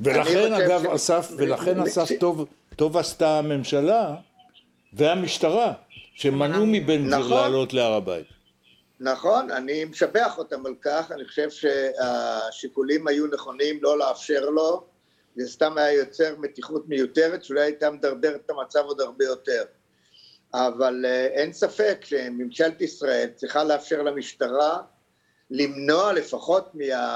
ולכן 0.00 0.52
אגב 0.52 0.82
ש... 0.82 0.86
אסף, 0.94 1.28
ולכן 1.36 1.80
אסף 1.80 2.08
טוב, 2.20 2.46
טוב 2.76 2.96
עשתה 2.96 3.38
הממשלה 3.38 4.14
והמשטרה 4.92 5.72
שמנעו 6.20 6.66
מבן 6.66 7.06
גביר 7.06 7.18
נכון, 7.18 7.30
לעלות 7.30 7.72
להר 7.72 7.92
הבית. 7.92 8.26
נכון, 9.00 9.50
אני 9.50 9.84
משבח 9.84 10.38
אותם 10.38 10.66
על 10.66 10.74
כך, 10.82 11.12
אני 11.12 11.24
חושב 11.24 11.48
שהשיקולים 11.50 13.08
היו 13.08 13.26
נכונים 13.26 13.78
לא 13.82 13.98
לאפשר 13.98 14.50
לו, 14.50 14.86
זה 15.36 15.48
סתם 15.48 15.78
היה 15.78 15.92
יוצר 15.92 16.34
מתיחות 16.38 16.88
מיותרת 16.88 17.44
שאולי 17.44 17.62
הייתה 17.62 17.90
מדרדרת 17.90 18.40
את 18.46 18.50
המצב 18.50 18.80
עוד 18.84 19.00
הרבה 19.00 19.24
יותר. 19.24 19.64
אבל 20.54 21.04
אה, 21.06 21.26
אין 21.26 21.52
ספק 21.52 22.00
שממשלת 22.04 22.80
ישראל 22.80 23.28
צריכה 23.34 23.64
לאפשר 23.64 24.02
למשטרה 24.02 24.78
למנוע 25.50 26.12
לפחות 26.12 26.70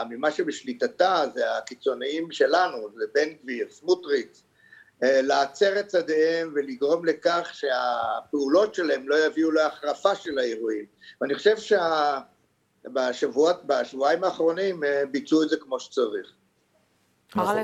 ממה 0.09 0.31
שבשליטתה, 0.31 1.25
זה 1.35 1.57
הקיצוניים 1.57 2.31
שלנו, 2.31 2.89
זה 2.99 3.05
בן 3.15 3.29
גביר, 3.43 3.67
סמוטריץ', 3.71 4.43
אה, 5.05 5.23
להצר 5.23 5.81
את 5.81 5.87
צעדיהם 5.87 6.53
ולגרום 6.55 7.05
לכך 7.05 7.51
שהפעולות 7.53 8.75
שלהם 8.75 9.09
לא 9.09 9.27
יביאו 9.27 9.51
להחרפה 9.51 10.15
של 10.15 10.39
האירועים. 10.39 10.85
ואני 11.21 11.35
חושב 11.35 11.57
שבשבועות, 12.87 13.65
בשבועיים 13.65 14.25
האחרונים 14.25 14.85
אה, 14.85 15.03
ביצעו 15.11 15.43
את 15.43 15.49
זה 15.49 15.57
כמו 15.57 15.81
שצריך. 15.81 16.33
נכון. 17.37 17.57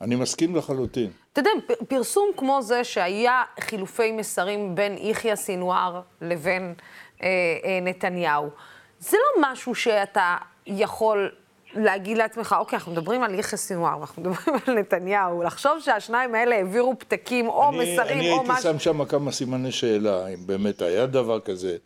אני 0.00 0.16
מסכים 0.16 0.56
לחלוטין. 0.56 1.10
אתה 1.32 1.40
יודע, 1.40 1.74
פרסום 1.88 2.30
כמו 2.36 2.62
זה 2.62 2.84
שהיה 2.84 3.42
חילופי 3.60 4.12
מסרים 4.12 4.74
בין 4.74 4.98
יחיא 4.98 5.34
סינואר 5.34 6.00
לבין 6.20 6.74
אה, 7.22 7.28
אה, 7.64 7.78
נתניהו, 7.82 8.50
זה 8.98 9.16
לא 9.16 9.42
משהו 9.50 9.74
שאתה 9.74 10.36
יכול 10.66 11.30
להגיד 11.74 12.18
לעצמך, 12.18 12.56
אוקיי, 12.58 12.76
אנחנו 12.76 12.92
מדברים 12.92 13.22
על 13.22 13.34
יחיא 13.34 13.58
סינואר, 13.58 14.00
אנחנו 14.00 14.22
מדברים 14.22 14.56
על 14.66 14.74
נתניהו, 14.74 15.42
לחשוב 15.42 15.72
שהשניים 15.80 16.34
האלה 16.34 16.56
העבירו 16.56 16.98
פתקים 16.98 17.48
או 17.48 17.68
אני, 17.68 17.78
מסרים 17.78 18.18
אני 18.18 18.30
או 18.30 18.36
משהו... 18.36 18.44
אני 18.44 18.52
הייתי 18.52 18.62
שם 18.62 18.78
שם 18.78 19.04
כמה 19.04 19.32
סימני 19.32 19.72
שאלה, 19.72 20.26
אם 20.28 20.46
באמת 20.46 20.82
היה 20.82 21.06
דבר 21.06 21.40
כזה. 21.40 21.76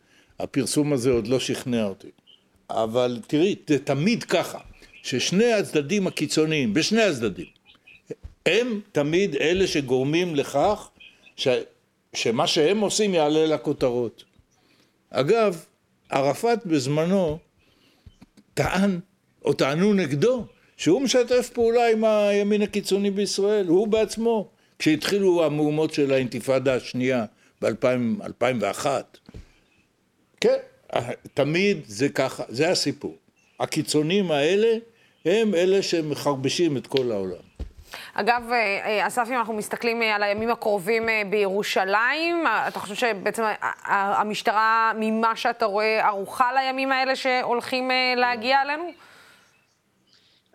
הפרסום 0.40 0.92
הזה 0.92 1.10
עוד 1.10 1.26
לא 1.26 1.40
שכנע 1.40 1.84
אותי. 1.84 2.10
אבל 2.70 3.20
תראי, 3.26 3.56
זה 3.68 3.78
תמיד 3.78 4.24
ככה. 4.24 4.58
ששני 5.02 5.52
הצדדים 5.52 6.06
הקיצוניים, 6.06 6.74
בשני 6.74 7.02
הצדדים, 7.02 7.46
הם 8.46 8.80
תמיד 8.92 9.36
אלה 9.36 9.66
שגורמים 9.66 10.34
לכך 10.34 10.88
ש, 11.36 11.48
שמה 12.14 12.46
שהם 12.46 12.80
עושים 12.80 13.14
יעלה 13.14 13.46
לכותרות. 13.46 14.24
אגב, 15.10 15.64
ערפאת 16.10 16.66
בזמנו 16.66 17.38
טען, 18.54 19.00
או 19.44 19.52
טענו 19.52 19.94
נגדו, 19.94 20.44
שהוא 20.76 21.02
משתף 21.02 21.50
פעולה 21.52 21.88
עם 21.88 22.04
הימין 22.04 22.62
הקיצוני 22.62 23.11
בישראל, 23.11 23.66
הוא 23.66 23.88
בעצמו, 23.88 24.49
כשהתחילו 24.78 25.44
המהומות 25.44 25.94
של 25.94 26.12
האינתיפאדה 26.12 26.75
השנייה 26.75 27.25
ב-2001. 27.62 28.87
כן, 30.40 30.56
תמיד 31.34 31.78
זה 31.87 32.08
ככה, 32.08 32.42
זה 32.49 32.70
הסיפור. 32.70 33.16
הקיצונים 33.61 34.30
האלה 34.30 34.78
הם 35.25 35.54
אלה 35.54 35.82
שמחרבשים 35.82 36.76
את 36.76 36.87
כל 36.87 37.12
העולם. 37.12 37.52
אגב, 38.14 38.42
אה, 38.52 38.56
אה, 38.56 39.06
אסף, 39.06 39.28
אם 39.28 39.34
אנחנו 39.34 39.54
מסתכלים 39.54 40.02
אה, 40.02 40.14
על 40.14 40.22
הימים 40.22 40.50
הקרובים 40.50 41.08
בירושלים, 41.30 42.44
אתה 42.68 42.78
חושב 42.78 42.94
שבעצם 42.94 43.42
המשטרה, 43.84 44.92
ממה 44.96 45.37
שאתה 45.37 45.64
רואה, 45.64 46.06
ערוכה 46.06 46.52
לימים 46.52 46.92
האלה 46.92 47.16
שהולכים 47.16 47.90
להגיע 48.16 48.62
אלינו? 48.62 48.92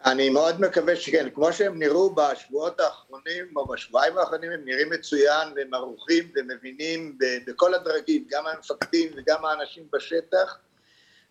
אני 0.05 0.29
מאוד 0.29 0.61
מקווה 0.61 0.95
שכן, 0.95 1.29
כמו 1.29 1.53
שהם 1.53 1.79
נראו 1.79 2.15
בשבועות 2.15 2.79
האחרונים, 2.79 3.57
או 3.57 3.67
בשבועיים 3.67 4.17
האחרונים, 4.17 4.51
הם 4.51 4.61
נראים 4.65 4.89
מצוין, 4.89 5.47
והם 5.55 5.73
ערוכים 5.73 6.31
ומבינים 6.35 7.17
בכל 7.47 7.73
הדרגים, 7.73 8.25
גם 8.29 8.43
המפקדים 8.47 9.11
וגם 9.15 9.45
האנשים 9.45 9.83
בשטח, 9.93 10.57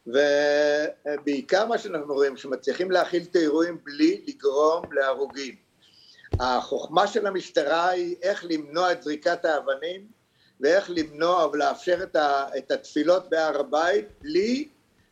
ובעיקר 0.07 1.67
מה 1.67 1.79
שאנחנו 1.79 2.15
רואים, 2.15 2.37
שמצליחים 2.37 2.91
להכיל 2.91 3.23
את 3.31 3.37
האירועים 3.37 3.79
בלי 3.85 4.25
לגרום 4.27 4.93
להרוגים. 4.93 5.55
החוכמה 6.41 7.07
של 7.07 7.27
המשטרה 7.27 7.89
היא 7.89 8.17
איך 8.23 8.45
למנוע 8.49 8.93
את 8.93 9.03
זריקת 9.03 9.45
האבנים 9.45 10.07
ואיך 10.61 10.91
למנוע 10.95 11.47
ולאפשר 11.47 12.03
את, 12.57 12.71
התפילות 12.71 13.31
בהר 13.31 13.61
הבית 13.61 14.05
בלי 14.21 14.69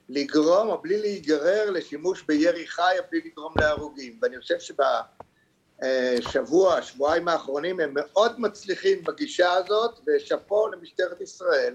לגרום 0.09 0.69
או 0.69 0.83
בלי 0.83 1.01
להיגרר 1.01 1.71
לשימוש 1.71 2.23
בירי 2.23 2.67
חי 2.67 2.95
או 2.99 3.05
בלי 3.11 3.21
לגרום 3.25 3.53
להרוגים 3.61 4.19
ואני 4.23 4.41
חושב 4.41 4.75
שבשבוע, 5.81 6.83
שבועיים 6.83 7.29
האחרונים 7.29 7.81
הם 7.81 7.91
מאוד 7.95 8.41
מצליחים 8.41 9.05
בגישה 9.05 9.53
הזאת 9.53 10.01
ושאפו 10.07 10.69
למשטרת 10.69 11.21
ישראל 11.21 11.75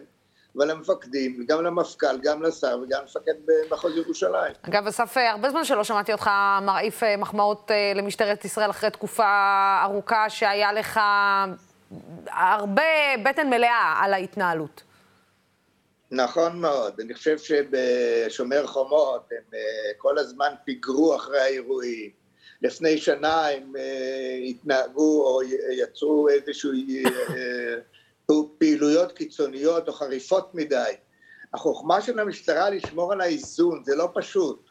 ולמפקדים, 0.56 1.40
וגם 1.42 1.64
למפכ"ל, 1.64 2.18
גם 2.24 2.44
לשר 2.44 2.80
וגם 2.84 3.02
למפקד 3.02 3.34
במחוז 3.46 3.98
ירושלים. 3.98 4.54
אגב, 4.62 4.88
אסף, 4.88 5.18
הרבה 5.18 5.50
זמן 5.50 5.64
שלא 5.64 5.84
שמעתי 5.84 6.12
אותך 6.12 6.30
מרעיף 6.62 7.04
אה, 7.04 7.18
מחמאות 7.18 7.72
אה, 7.72 7.92
למשטרת 7.96 8.46
ישראל 8.46 8.70
אחרי 8.70 8.90
תקופה 8.90 9.80
ארוכה 9.84 10.30
שהיה 10.30 10.74
לך 10.74 11.00
הרבה 12.28 12.84
בטן 13.26 13.50
מלאה 13.50 13.94
על 14.02 14.14
ההתנהלות. 14.14 14.89
נכון 16.12 16.60
מאוד. 16.60 17.00
אני 17.00 17.14
חושב 17.14 17.38
שבשומר 17.38 18.68
חומות 18.68 19.30
הם 19.32 19.54
אה, 19.54 19.92
כל 19.98 20.18
הזמן 20.18 20.54
פיגרו 20.66 21.16
אחרי 21.16 21.40
האירועים. 21.40 22.10
לפני 22.62 22.98
שנה 22.98 23.48
הם 23.48 23.74
התנהגו 24.46 25.28
או 25.28 25.42
יצרו 25.72 26.30
איזשהו 26.30 26.72
פעילויות 28.58 29.12
קיצוניות 29.12 29.88
או 29.88 29.94
חריפות 29.94 30.56
מדי. 30.56 30.92
החוכמה 31.54 32.02
של 32.02 32.20
המשטרה 32.20 32.70
לשמור 32.70 33.14
על 33.14 33.22
האיזון, 33.22 33.84
זה 33.84 33.96
לא 33.96 34.10
פשוט, 34.14 34.70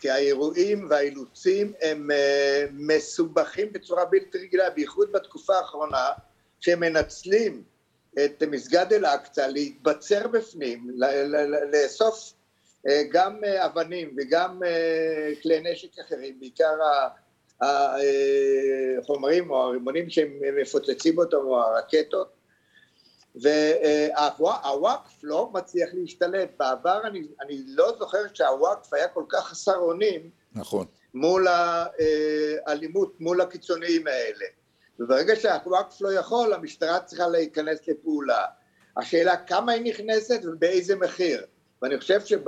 כי 0.00 0.10
האירועים 0.10 0.86
והאילוצים 0.90 1.72
הם 1.80 2.10
מסובכים 2.72 3.72
בצורה 3.72 4.04
בלתי 4.04 4.38
רגילה, 4.38 4.70
בייחוד 4.70 5.12
בתקופה 5.12 5.56
האחרונה, 5.56 6.08
שהם 6.60 6.80
מנצלים 6.80 7.62
את 8.14 8.42
מסגד 8.42 8.92
אל-אקצא 8.92 9.46
להתבצר 9.46 10.28
בפנים, 10.28 10.90
לאסוף 11.72 12.32
uh, 12.88 12.90
גם 13.12 13.40
uh, 13.44 13.66
אבנים 13.66 14.16
וגם 14.16 14.60
uh, 14.62 15.42
כלי 15.42 15.60
נשק 15.60 15.98
אחרים, 15.98 16.40
בעיקר 16.40 16.74
החומרים 17.60 19.50
או 19.50 19.62
הרימונים 19.62 20.10
שהם 20.10 20.38
מפוצצים 20.62 21.18
אותם 21.18 21.36
או 21.36 21.60
הרקטות, 21.60 22.32
והוואקף 23.34 25.12
לא 25.22 25.50
מצליח 25.52 25.88
להשתלט. 25.92 26.50
בעבר 26.58 27.00
אני, 27.04 27.22
אני 27.40 27.62
לא 27.66 27.92
זוכר 27.98 28.18
שהוואקף 28.34 28.94
היה 28.94 29.08
כל 29.08 29.24
כך 29.28 29.48
חסר 29.48 29.76
אונים 29.76 30.30
נכון. 30.52 30.86
מול 31.14 31.46
האלימות, 32.66 33.20
מול 33.20 33.40
הקיצוניים 33.40 34.06
האלה. 34.06 34.44
וברגע 35.02 35.36
שהוואקף 35.36 36.00
לא 36.00 36.12
יכול, 36.12 36.52
המשטרה 36.52 37.00
צריכה 37.00 37.28
להיכנס 37.28 37.88
לפעולה. 37.88 38.44
השאלה 38.96 39.36
כמה 39.36 39.72
היא 39.72 39.82
נכנסת 39.92 40.40
ובאיזה 40.44 40.96
מחיר. 40.96 41.44
ואני 41.82 41.98
חושב 41.98 42.20
שב... 42.20 42.40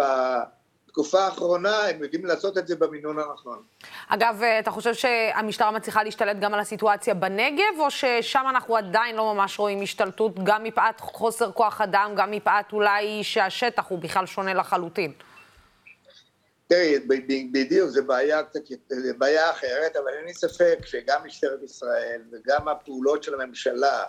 בתקופה 0.95 1.25
האחרונה 1.25 1.77
הם 1.88 2.03
יודעים 2.03 2.25
לעשות 2.25 2.59
את 2.59 2.67
זה 2.67 2.77
במינון 2.77 3.19
הנכון. 3.19 3.62
אגב, 4.09 4.43
אתה 4.59 4.71
חושב 4.71 4.95
שהמשטרה 4.95 5.71
מצליחה 5.71 6.03
להשתלט 6.03 6.37
גם 6.40 6.55
על 6.55 6.61
הסיטואציה 6.61 7.14
בנגב, 7.14 7.79
או 7.79 7.90
ששם 7.90 8.45
אנחנו 8.51 8.77
עדיין 8.77 9.17
לא 9.17 9.35
ממש 9.35 9.59
רואים 9.59 9.83
השתלטות, 9.83 10.45
גם 10.45 10.64
מפאת 10.64 11.01
חוסר 11.01 11.53
כוח 11.53 11.81
אדם, 11.81 12.12
גם 12.17 12.31
מפאת 12.31 12.73
אולי 12.73 13.25
שהשטח 13.25 13.87
הוא 13.88 13.99
בכלל 13.99 14.27
שונה 14.27 14.55
לחלוטין? 14.55 15.12
תראי, 16.66 16.98
בדיוק, 17.53 17.90
זו 17.90 18.05
בעיה 18.05 18.42
בעיה 19.18 19.50
אחרת, 19.50 19.96
אבל 19.96 20.09
אין 20.09 20.24
לי 20.24 20.35
ספק 20.35 20.79
שגם 20.85 21.20
משטרת 21.24 21.62
ישראל 21.62 22.22
וגם 22.33 22.68
הפעולות 22.68 23.22
של 23.22 23.40
הממשלה 23.40 24.05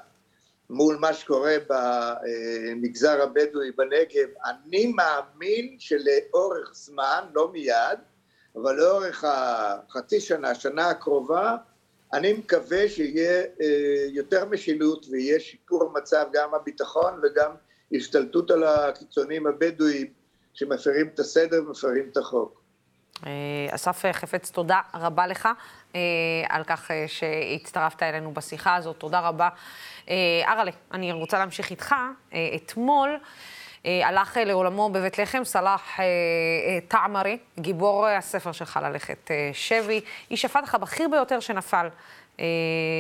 מול 0.70 0.96
מה 0.96 1.14
שקורה 1.14 1.56
במגזר 1.70 3.22
הבדואי 3.22 3.72
בנגב, 3.72 4.30
אני 4.46 4.94
מאמין 4.96 5.76
שלאורך 5.80 6.72
זמן, 6.74 7.24
לא 7.34 7.52
מיד, 7.52 8.00
אבל 8.56 8.76
לאורך 8.76 9.24
החצי 9.28 10.20
שנה, 10.20 10.50
השנה 10.50 10.90
הקרובה, 10.90 11.56
אני 12.14 12.34
מקווה 12.34 12.90
שיהיה 12.90 13.44
אה, 13.62 14.06
יותר 14.08 14.46
משילות 14.46 15.06
ויהיה 15.12 15.40
שיפור 15.40 15.84
המצב 15.84 16.26
גם 16.34 16.54
הביטחון 16.54 17.20
וגם 17.24 17.52
השתלטות 17.92 18.52
על 18.52 18.64
הקיצונים 18.64 19.48
הבדואים 19.48 20.25
שמפרים 20.56 21.08
את 21.14 21.20
הסדר 21.20 21.64
ומפרים 21.68 22.04
את 22.12 22.18
החוק. 22.18 22.62
אה, 23.26 23.32
אסף 23.70 24.06
חפץ, 24.12 24.52
תודה 24.52 24.80
רבה 24.94 25.28
לך 25.28 25.50
אה, 25.96 26.02
על 26.50 26.64
כך 26.64 26.92
שהצטרפת 27.08 28.04
אלינו 28.04 28.32
בשיחה 28.32 28.76
הזאת. 28.76 28.96
תודה 28.98 29.20
רבה. 29.20 29.50
אה, 30.10 30.54
אראלה, 30.54 30.72
אני 30.94 31.12
רוצה 31.12 31.40
להמשיך 31.40 31.72
איתך. 31.72 31.96
אה, 32.34 32.50
אתמול 32.56 33.18
אה, 33.86 34.08
הלך 34.08 34.38
לעולמו 34.46 34.90
בבית 34.90 35.20
לחם 35.20 35.44
סלאח 35.44 35.98
טעמרי, 36.88 37.38
גיבור 37.60 38.08
הספר 38.08 38.52
שלך 38.52 38.80
ללכת 38.84 39.32
שבי, 39.54 40.02
איש 40.32 40.46
הפתח 40.46 40.76
הבכיר 40.76 41.08
ביותר 41.10 41.40
שנפל, 41.40 41.88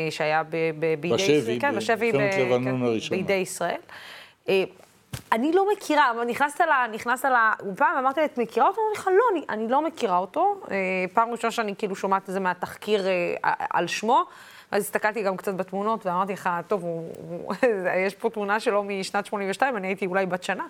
שהיה 0.09 0.43
בידי 0.79 1.07
ישראל. 1.07 1.59
כן, 1.59 1.75
בשבי, 1.75 2.11
כן, 2.11 2.75
בידי 3.09 3.33
ישראל. 3.33 3.79
אני 5.31 5.51
לא 5.51 5.67
מכירה, 5.73 6.11
אבל 6.11 6.23
נכנסת 6.93 7.25
לאולפן 7.25 7.85
ואמרתי 7.95 8.19
לה, 8.19 8.25
את 8.25 8.37
מכירה 8.37 8.67
אותו? 8.67 8.81
אמרתי 8.81 8.99
לך, 8.99 9.07
לא, 9.07 9.23
אני, 9.31 9.45
אני 9.49 9.67
לא 9.67 9.81
מכירה 9.81 10.17
אותו. 10.17 10.61
פעם 11.13 11.31
ראשונה 11.31 11.51
שאני 11.51 11.75
כאילו 11.77 11.95
שומעת 11.95 12.29
את 12.29 12.33
זה 12.33 12.39
מהתחקיר 12.39 13.05
על 13.69 13.87
שמו. 13.87 14.23
אז 14.71 14.83
הסתכלתי 14.83 15.23
גם 15.23 15.37
קצת 15.37 15.53
בתמונות 15.53 16.05
ואמרתי 16.05 16.33
לך, 16.33 16.49
טוב, 16.67 16.83
הוא, 16.83 17.11
הוא, 17.17 17.53
יש 18.05 18.15
פה 18.15 18.29
תמונה 18.29 18.59
שלו 18.59 18.83
משנת 18.83 19.25
82, 19.25 19.77
אני 19.77 19.87
הייתי 19.87 20.05
אולי 20.05 20.25
בת 20.25 20.43
שנה, 20.43 20.65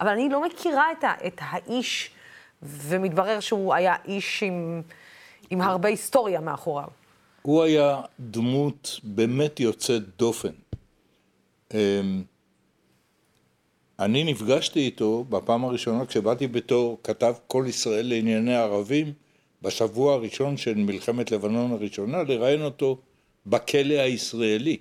אבל 0.00 0.08
אני 0.08 0.28
לא 0.28 0.42
מכירה 0.42 0.92
את, 0.92 1.04
ה, 1.04 1.12
את 1.26 1.40
האיש, 1.42 2.10
ומתברר 2.62 3.40
שהוא 3.40 3.74
היה 3.74 3.94
איש 4.04 4.42
עם, 4.42 4.82
עם 5.50 5.60
הרבה 5.60 5.88
היסטוריה 5.88 6.40
מאחוריו. 6.40 6.88
הוא 7.42 7.62
היה 7.62 8.00
דמות 8.20 9.00
באמת 9.02 9.60
יוצאת 9.60 10.02
דופן. 10.16 10.52
אני 13.98 14.24
נפגשתי 14.24 14.80
איתו 14.80 15.24
בפעם 15.28 15.64
הראשונה 15.64 16.06
כשבאתי 16.06 16.46
בתור 16.46 16.98
כתב 17.04 17.34
כל 17.46 17.64
ישראל 17.68 18.06
לענייני 18.06 18.56
ערבים 18.56 19.12
בשבוע 19.62 20.14
הראשון 20.14 20.56
של 20.56 20.74
מלחמת 20.74 21.30
לבנון 21.30 21.72
הראשונה, 21.72 22.22
לראיין 22.22 22.62
אותו 22.62 22.98
בכלא 23.46 23.94
הישראלי. 23.94 24.76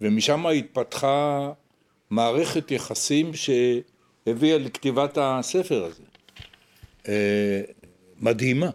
ומשם 0.00 0.46
התפתחה 0.46 1.52
מערכת 2.10 2.70
יחסים 2.70 3.30
שהביאה 3.34 4.58
לכתיבת 4.58 5.18
הספר 5.20 5.84
הזה. 5.84 6.02
אה, 7.08 7.60
מדהימה. 8.20 8.70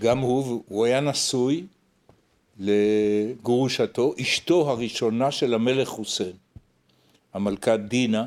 גם 0.00 0.18
הוא, 0.18 0.62
הוא 0.68 0.84
היה 0.84 1.00
נשוי 1.00 1.66
לגרושתו, 2.58 4.14
אשתו 4.20 4.70
הראשונה 4.70 5.30
של 5.30 5.54
המלך 5.54 5.88
חוסיין, 5.88 6.36
המלכה 7.36 7.76
דינה, 7.76 8.24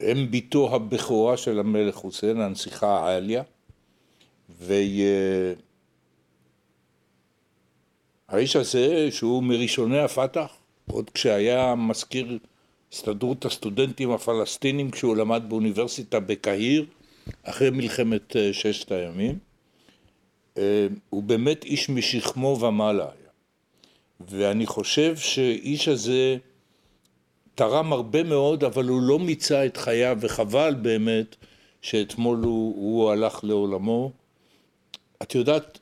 אם 0.00 0.26
בתו 0.30 0.74
הבכורה 0.74 1.36
של 1.36 1.58
המלך 1.58 1.94
חוסיין, 1.94 2.40
הנסיכה 2.40 3.14
עליה, 3.14 3.42
והאיש 4.48 5.56
הזה, 8.56 9.10
שהוא 9.10 9.42
מראשוני 9.42 9.98
הפת"ח, 9.98 10.56
עוד 10.90 11.10
כשהיה 11.10 11.74
מזכיר 11.74 12.38
הסתדרות 12.92 13.44
הסטודנטים 13.44 14.10
הפלסטינים 14.10 14.90
כשהוא 14.90 15.16
למד 15.16 15.42
באוניברסיטה 15.48 16.20
בקהיר 16.20 16.86
אחרי 17.42 17.70
מלחמת 17.70 18.36
אה, 18.36 18.52
ששת 18.52 18.92
הימים. 18.92 19.38
אה, 20.58 20.86
הוא 21.10 21.22
באמת 21.22 21.64
איש 21.64 21.88
משכמו 21.88 22.58
ומעלה 22.60 23.04
היה. 23.04 23.30
ואני 24.20 24.66
חושב 24.66 25.16
שאיש 25.16 25.88
הזה 25.88 26.36
תרם 27.58 27.92
הרבה 27.92 28.22
מאוד, 28.22 28.64
אבל 28.64 28.88
הוא 28.88 29.02
לא 29.02 29.18
מיצה 29.18 29.66
את 29.66 29.76
חייו, 29.76 30.18
וחבל 30.20 30.74
באמת 30.82 31.36
שאתמול 31.82 32.38
הוא, 32.44 32.74
הוא 32.76 33.10
הלך 33.10 33.44
לעולמו. 33.44 34.12
את 35.22 35.34
יודעת, 35.34 35.78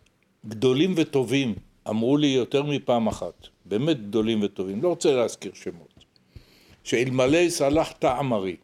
גדולים 0.46 0.94
וטובים 0.96 1.54
אמרו 1.88 2.16
לי 2.16 2.26
יותר 2.26 2.62
מפעם 2.62 3.06
אחת, 3.06 3.46
באמת 3.64 4.08
גדולים 4.08 4.40
וטובים, 4.42 4.82
לא 4.82 4.88
רוצה 4.88 5.12
להזכיר 5.12 5.52
שמות, 5.54 6.04
שאלמלא 6.84 7.48
סלח 7.48 7.92
תעמרי 7.92 8.56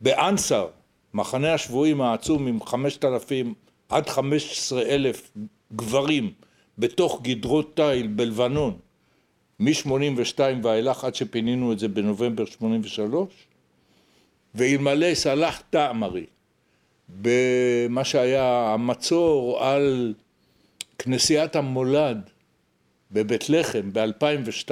באנסר, 0.00 0.66
מחנה 1.14 1.54
השבויים 1.54 2.00
העצום 2.00 2.46
עם 2.46 2.64
חמשת 2.64 3.04
אלפים 3.04 3.54
עד 3.88 4.08
חמש 4.08 4.52
עשרה 4.52 4.82
אלף 4.82 5.30
גברים 5.72 6.32
בתוך 6.78 7.20
גדרות 7.22 7.76
תיל 7.76 8.06
בלבנון 8.06 8.78
מ-82 9.60 10.40
ואילך 10.62 11.04
עד 11.04 11.14
שפינינו 11.14 11.72
את 11.72 11.78
זה 11.78 11.88
בנובמבר 11.88 12.44
83 12.44 13.28
ואלמלא 14.54 15.14
סלח 15.14 15.62
תעמרי 15.70 16.26
במה 17.08 18.04
שהיה 18.04 18.72
המצור 18.74 19.64
על 19.64 20.14
כנסיית 20.98 21.56
המולד 21.56 22.30
בבית 23.10 23.50
לחם 23.50 23.92
ב-2002 23.92 24.70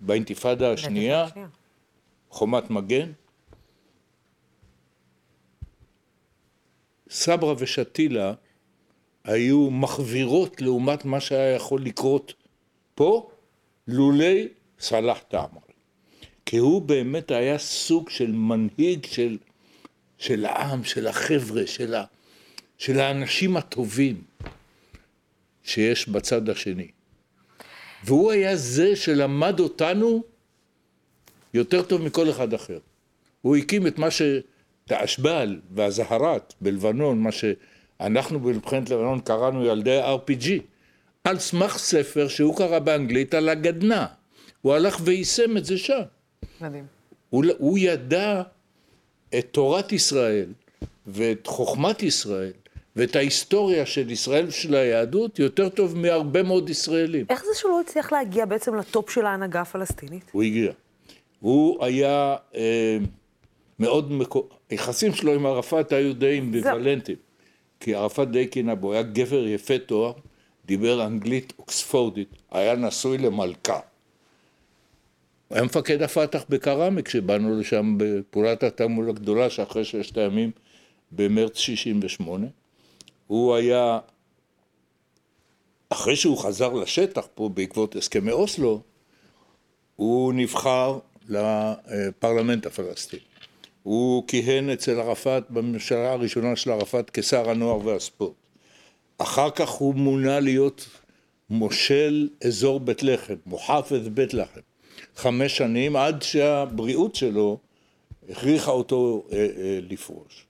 באינתיפאדה 0.00 0.72
השנייה, 0.72 1.26
חומת 2.30 2.70
מגן. 2.70 3.12
סברה 7.10 7.54
ושתילה 7.58 8.32
היו 9.24 9.70
מחווירות 9.70 10.60
לעומת 10.60 11.04
מה 11.04 11.20
שהיה 11.20 11.54
יכול 11.54 11.82
לקרות 11.82 12.34
פה, 12.94 13.30
לולי 13.88 14.48
סלאח 14.80 15.18
תעמרי. 15.28 15.72
כי 16.46 16.56
הוא 16.56 16.82
באמת 16.82 17.30
היה 17.30 17.58
סוג 17.58 18.10
של 18.10 18.32
מנהיג 18.32 19.06
של, 19.06 19.38
של 20.18 20.44
העם, 20.44 20.84
של 20.84 21.06
החבר'ה, 21.06 21.66
של, 21.66 21.94
ה, 21.94 22.04
של 22.78 23.00
האנשים 23.00 23.56
הטובים 23.56 24.22
שיש 25.62 26.08
בצד 26.08 26.48
השני. 26.48 26.88
והוא 28.04 28.32
היה 28.32 28.56
זה 28.56 28.96
שלמד 28.96 29.60
אותנו 29.60 30.22
יותר 31.54 31.82
טוב 31.82 32.02
מכל 32.02 32.30
אחד 32.30 32.54
אחר. 32.54 32.78
הוא 33.42 33.56
הקים 33.56 33.86
את 33.86 33.98
מה 33.98 34.08
שתאשבל 34.10 35.60
והזהרת 35.70 36.54
בלבנון, 36.60 37.22
מה 37.22 37.30
שאנחנו 37.32 38.40
במלחמת 38.40 38.90
לבנון 38.90 39.20
קראנו 39.20 39.64
ילדי 39.64 40.00
RPG, 40.00 40.48
על 41.24 41.38
סמך 41.38 41.78
ספר 41.78 42.28
שהוא 42.28 42.56
קרא 42.56 42.78
באנגלית 42.78 43.34
על 43.34 43.48
הגדנ"ע. 43.48 44.06
הוא 44.62 44.74
הלך 44.74 45.00
ויישם 45.04 45.56
את 45.56 45.64
זה 45.64 45.78
שם. 45.78 46.02
מדהים. 46.60 46.86
הוא, 47.30 47.44
הוא 47.58 47.78
ידע 47.78 48.42
את 49.38 49.46
תורת 49.50 49.92
ישראל 49.92 50.52
ואת 51.06 51.46
חוכמת 51.46 52.02
ישראל 52.02 52.52
ואת 52.96 53.16
ההיסטוריה 53.16 53.86
של 53.86 54.10
ישראל 54.10 54.46
ושל 54.46 54.74
היהדות 54.74 55.38
יותר 55.38 55.68
טוב 55.68 55.96
מהרבה 55.96 56.42
מאוד 56.42 56.70
ישראלים. 56.70 57.26
איך 57.30 57.44
זה 57.44 57.50
שהוא 57.54 57.70
לא 57.70 57.80
הצליח 57.80 58.12
להגיע 58.12 58.46
בעצם 58.46 58.74
לטופ 58.74 59.10
של 59.10 59.26
ההנהגה 59.26 59.60
הפלסטינית? 59.60 60.24
הוא 60.32 60.42
הגיע. 60.42 60.72
הוא 61.40 61.84
היה 61.84 62.36
אה, 62.54 62.98
מאוד 63.78 64.12
מקו... 64.12 64.48
היחסים 64.70 65.14
שלו 65.14 65.34
עם 65.34 65.46
ערפאת 65.46 65.92
היו 65.92 66.14
די 66.14 66.38
אמביוולנטיים. 66.38 67.18
כי 67.80 67.94
ערפאת 67.94 68.30
די 68.30 68.46
קינה 68.46 68.74
בו, 68.74 68.92
היה 68.92 69.02
גבר 69.02 69.46
יפה 69.46 69.78
תואר, 69.78 70.12
דיבר 70.68 71.06
אנגלית 71.06 71.52
אוקספורדית, 71.58 72.28
היה 72.50 72.76
נשוי 72.76 73.18
למלכה. 73.18 73.80
הוא 75.48 75.56
היה 75.56 75.64
מפקד 75.64 76.02
הפת"ח 76.02 76.44
בקראמה 76.48 77.02
כשבאנו 77.02 77.60
לשם 77.60 77.94
בפעולת 77.98 78.62
התעמול 78.62 79.10
הגדולה 79.10 79.50
שאחרי 79.50 79.84
ששת 79.84 80.18
הימים 80.18 80.50
במרץ 81.12 81.56
68. 81.56 82.46
הוא 83.26 83.54
היה, 83.54 83.98
אחרי 85.88 86.16
שהוא 86.16 86.38
חזר 86.38 86.72
לשטח 86.72 87.28
פה 87.34 87.48
בעקבות 87.48 87.96
הסכמי 87.96 88.32
אוסלו, 88.32 88.80
הוא 89.96 90.32
נבחר 90.32 90.98
לפרלמנט 91.28 92.66
הפלסטיני. 92.66 93.22
הוא 93.82 94.24
כיהן 94.28 94.70
אצל 94.70 95.00
ערפאת 95.00 95.50
בממשלה 95.50 96.12
הראשונה 96.12 96.56
של 96.56 96.70
ערפאת 96.70 97.10
כשר 97.10 97.50
הנוער 97.50 97.86
והספורט. 97.86 98.47
אחר 99.18 99.50
כך 99.50 99.68
הוא 99.70 99.94
מונה 99.94 100.40
להיות 100.40 100.88
מושל 101.50 102.28
אזור 102.44 102.80
בית 102.80 103.02
לחם, 103.02 103.34
מוחפז 103.46 104.08
בית 104.08 104.34
לחם. 104.34 104.60
חמש 105.16 105.56
שנים 105.56 105.96
עד 105.96 106.22
שהבריאות 106.22 107.14
שלו 107.14 107.58
הכריחה 108.28 108.70
אותו 108.70 109.24
אה, 109.32 109.38
אה, 109.38 109.78
לפרוש. 109.90 110.46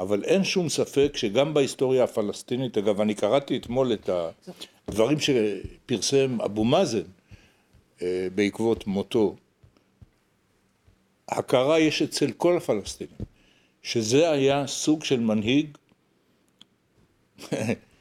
אבל 0.00 0.24
אין 0.24 0.44
שום 0.44 0.68
ספק 0.68 1.12
שגם 1.16 1.54
בהיסטוריה 1.54 2.04
הפלסטינית, 2.04 2.78
אגב, 2.78 3.00
אני 3.00 3.14
קראתי 3.14 3.56
אתמול 3.56 3.92
את 3.92 4.10
הדברים 4.88 5.18
שפרסם 5.20 6.40
אבו 6.40 6.64
מאזן 6.64 7.02
אה, 8.02 8.28
בעקבות 8.34 8.86
מותו. 8.86 9.36
הכרה 11.28 11.80
יש 11.80 12.02
אצל 12.02 12.32
כל 12.32 12.56
הפלסטינים, 12.56 13.16
שזה 13.82 14.30
היה 14.30 14.66
סוג 14.66 15.04
של 15.04 15.20
מנהיג, 15.20 15.66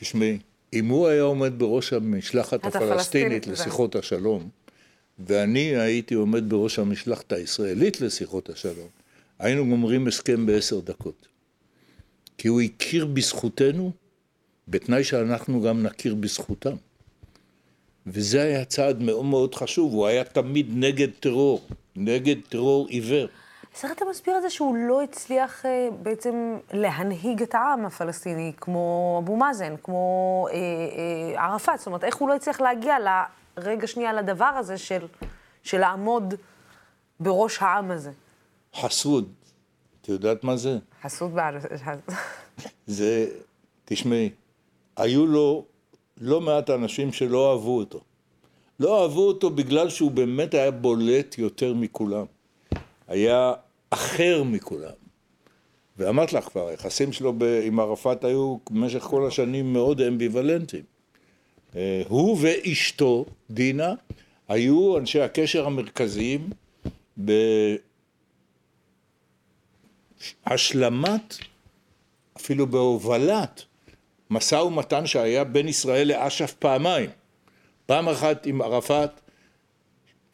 תשמעי, 0.00 0.38
אם 0.72 0.88
הוא 0.88 1.08
היה 1.08 1.22
עומד 1.22 1.58
בראש 1.58 1.92
המשלחת 1.92 2.64
הפלסטינית 2.64 3.46
לשיחות 3.46 3.96
השלום, 3.96 4.48
ואני 5.18 5.76
הייתי 5.76 6.14
עומד 6.14 6.50
בראש 6.50 6.78
המשלחת 6.78 7.32
הישראלית 7.32 8.00
לשיחות 8.00 8.50
השלום, 8.50 8.88
היינו 9.38 9.66
גומרים 9.66 10.06
הסכם 10.06 10.46
בעשר 10.46 10.80
דקות. 10.80 11.28
כי 12.38 12.48
הוא 12.48 12.60
הכיר 12.60 13.06
בזכותנו, 13.06 13.92
בתנאי 14.68 15.04
שאנחנו 15.04 15.62
גם 15.62 15.82
נכיר 15.82 16.14
בזכותם. 16.14 16.74
וזה 18.06 18.42
היה 18.42 18.64
צעד 18.64 19.02
מאוד 19.02 19.24
מאוד 19.24 19.54
חשוב, 19.54 19.92
הוא 19.92 20.06
היה 20.06 20.24
תמיד 20.24 20.66
נגד 20.70 21.08
טרור, 21.20 21.66
נגד 21.96 22.36
טרור 22.48 22.88
עיוור. 22.88 23.26
אז 23.78 23.84
איך 23.84 23.92
אתה 23.92 24.04
מסביר 24.10 24.36
את 24.36 24.42
זה 24.42 24.50
שהוא 24.50 24.76
לא 24.76 25.02
הצליח 25.02 25.66
אה, 25.66 25.88
בעצם 26.02 26.58
להנהיג 26.72 27.42
את 27.42 27.54
העם 27.54 27.86
הפלסטיני, 27.86 28.52
כמו 28.56 29.20
אבו 29.24 29.36
מאזן, 29.36 29.74
כמו 29.82 30.46
אה, 30.50 30.56
אה, 30.56 31.44
ערפאת? 31.44 31.78
זאת 31.78 31.86
אומרת, 31.86 32.04
איך 32.04 32.16
הוא 32.16 32.28
לא 32.28 32.34
הצליח 32.34 32.60
להגיע 32.60 32.96
לרגע 33.56 33.86
שנייה 33.86 34.12
לדבר 34.12 34.44
הזה 34.44 34.78
של, 34.78 35.06
של 35.62 35.78
לעמוד 35.78 36.34
בראש 37.20 37.62
העם 37.62 37.90
הזה? 37.90 38.10
חסוד. 38.74 39.32
את 40.00 40.08
יודעת 40.08 40.44
מה 40.44 40.56
זה? 40.56 40.78
חסות 41.02 41.32
בערבית. 41.32 41.64
זה, 42.86 43.26
תשמעי, 43.84 44.30
היו 44.96 45.26
לו 45.26 45.64
לא 46.20 46.40
מעט 46.40 46.70
אנשים 46.70 47.12
שלא 47.12 47.52
אהבו 47.52 47.78
אותו. 47.78 48.00
לא 48.80 49.02
אהבו 49.02 49.28
אותו 49.28 49.50
בגלל 49.50 49.88
שהוא 49.88 50.10
באמת 50.10 50.54
היה 50.54 50.70
בולט 50.70 51.38
יותר 51.38 51.74
מכולם. 51.74 52.24
היה 53.08 53.52
אחר 53.90 54.42
מכולם. 54.42 55.08
ואמרת 55.96 56.32
לך 56.32 56.44
כבר, 56.44 56.68
היחסים 56.68 57.12
שלו 57.12 57.34
עם 57.64 57.80
ערפאת 57.80 58.24
היו 58.24 58.56
במשך 58.70 59.02
כל 59.02 59.26
השנים 59.26 59.72
מאוד 59.72 60.00
אמביוולנטיים. 60.00 60.84
אה, 61.76 62.02
הוא 62.08 62.38
ואשתו, 62.40 63.24
דינה, 63.50 63.94
היו 64.48 64.98
אנשי 64.98 65.20
הקשר 65.20 65.66
המרכזיים 65.66 66.50
בהשלמת, 70.46 71.36
אפילו 72.36 72.66
בהובלת, 72.66 73.64
משא 74.30 74.54
ומתן 74.54 75.06
שהיה 75.06 75.44
בין 75.44 75.68
ישראל 75.68 76.08
לאש"ף 76.08 76.52
פעמיים. 76.52 77.10
פעם 77.86 78.08
אחת 78.08 78.46
עם 78.46 78.62
ערפאת, 78.62 79.10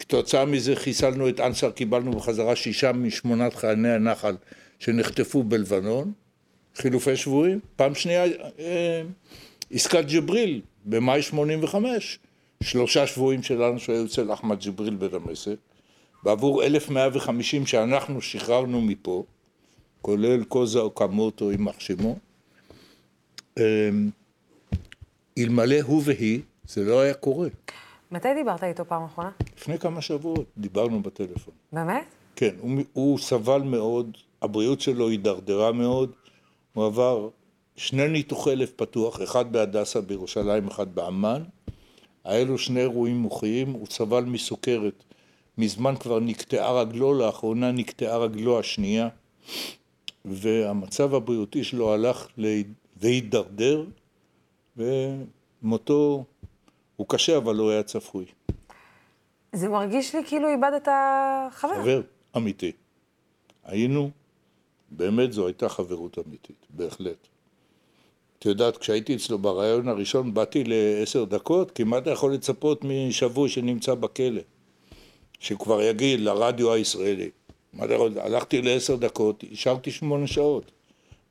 כתוצאה 0.07 0.45
מזה 0.45 0.75
חיסלנו 0.75 1.29
את 1.29 1.39
אנסר, 1.39 1.71
קיבלנו 1.71 2.11
בחזרה 2.11 2.55
שישה 2.55 2.91
משמונת 2.91 3.55
חיילי 3.55 3.91
הנחל 3.91 4.35
שנחטפו 4.79 5.43
בלבנון, 5.43 6.11
חילופי 6.75 7.15
שבויים. 7.17 7.59
פעם 7.75 7.95
שנייה, 7.95 8.25
אה, 8.59 9.01
עסקת 9.71 10.05
ג'בריל 10.05 10.61
במאי 10.85 11.21
85, 11.21 12.19
שלושה 12.63 13.07
שבויים 13.07 13.43
שלנו 13.43 13.79
שהיו 13.79 14.05
אצל 14.05 14.33
אחמד 14.33 14.63
ג'בריל 14.65 14.95
בדמשק, 14.95 15.55
בעבור 16.23 16.63
1,150 16.63 17.65
שאנחנו 17.65 18.21
שחררנו 18.21 18.81
מפה, 18.81 19.23
כולל 20.01 20.43
קוזה 20.43 20.79
אוקמוטו 20.79 21.51
יימח 21.51 21.79
שמו, 21.79 22.17
אלמלא 25.37 25.81
הוא 25.81 26.01
והיא, 26.05 26.39
זה 26.67 26.83
לא 26.83 27.01
היה 27.01 27.13
קורה. 27.13 27.47
מתי 28.11 28.33
דיברת 28.33 28.63
איתו 28.63 28.85
פעם 28.85 29.03
אחרונה? 29.03 29.31
לפני 29.57 29.79
כמה 29.79 30.01
שבועות 30.01 30.45
דיברנו 30.57 31.01
בטלפון. 31.01 31.53
באמת? 31.71 32.05
כן, 32.35 32.55
הוא, 32.59 32.71
הוא 32.93 33.17
סבל 33.17 33.61
מאוד, 33.61 34.17
הבריאות 34.41 34.81
שלו 34.81 35.09
הידרדרה 35.09 35.71
מאוד, 35.71 36.11
הוא 36.73 36.85
עבר 36.85 37.29
שני 37.75 38.07
ניתוחי 38.07 38.55
לב 38.55 38.71
פתוח, 38.75 39.21
אחד 39.23 39.51
בהדסה 39.51 40.01
בירושלים, 40.01 40.67
אחד 40.67 40.95
באמ"ן. 40.95 41.43
היה 42.23 42.45
לו 42.45 42.57
שני 42.57 42.79
אירועים 42.79 43.17
מוחיים, 43.17 43.71
הוא 43.71 43.87
סבל 43.89 44.23
מסוכרת. 44.23 45.03
מזמן 45.57 45.95
כבר 45.95 46.19
נקטעה 46.19 46.81
רגלו, 46.81 47.13
לאחרונה 47.13 47.71
נקטעה 47.71 48.17
רגלו 48.17 48.59
השנייה, 48.59 49.09
והמצב 50.25 51.15
הבריאותי 51.15 51.63
שלו 51.63 51.93
הלך 51.93 52.27
והידרדר, 52.97 53.85
ומותו 54.77 56.25
הוא 56.95 57.07
קשה, 57.09 57.37
אבל 57.37 57.55
לא 57.55 57.69
היה 57.69 57.83
צפוי. 57.83 58.25
זה 59.53 59.69
מרגיש 59.69 60.15
לי 60.15 60.21
כאילו 60.27 60.49
איבדת 60.49 60.87
חבר. 61.51 61.73
חבר 61.81 62.01
אמיתי. 62.37 62.71
היינו, 63.63 64.09
באמת 64.91 65.33
זו 65.33 65.47
הייתה 65.47 65.69
חברות 65.69 66.17
אמיתית, 66.27 66.65
בהחלט. 66.69 67.27
את 68.39 68.45
יודעת, 68.45 68.77
כשהייתי 68.77 69.15
אצלו 69.15 69.39
בריאיון 69.39 69.87
הראשון, 69.87 70.33
באתי 70.33 70.63
לעשר 70.63 71.23
דקות, 71.23 71.71
כי 71.71 71.83
מה 71.83 71.97
אתה 71.97 72.09
יכול 72.09 72.33
לצפות 72.33 72.83
משבוי 72.83 73.49
שנמצא 73.49 73.93
בכלא? 73.93 74.41
שכבר 75.39 75.81
יגיד 75.81 76.19
לרדיו 76.19 76.73
הישראלי. 76.73 77.29
הלכתי 78.17 78.61
לעשר 78.61 78.95
דקות, 78.95 79.43
השארתי 79.51 79.91
שמונה 79.91 80.27
שעות. 80.27 80.71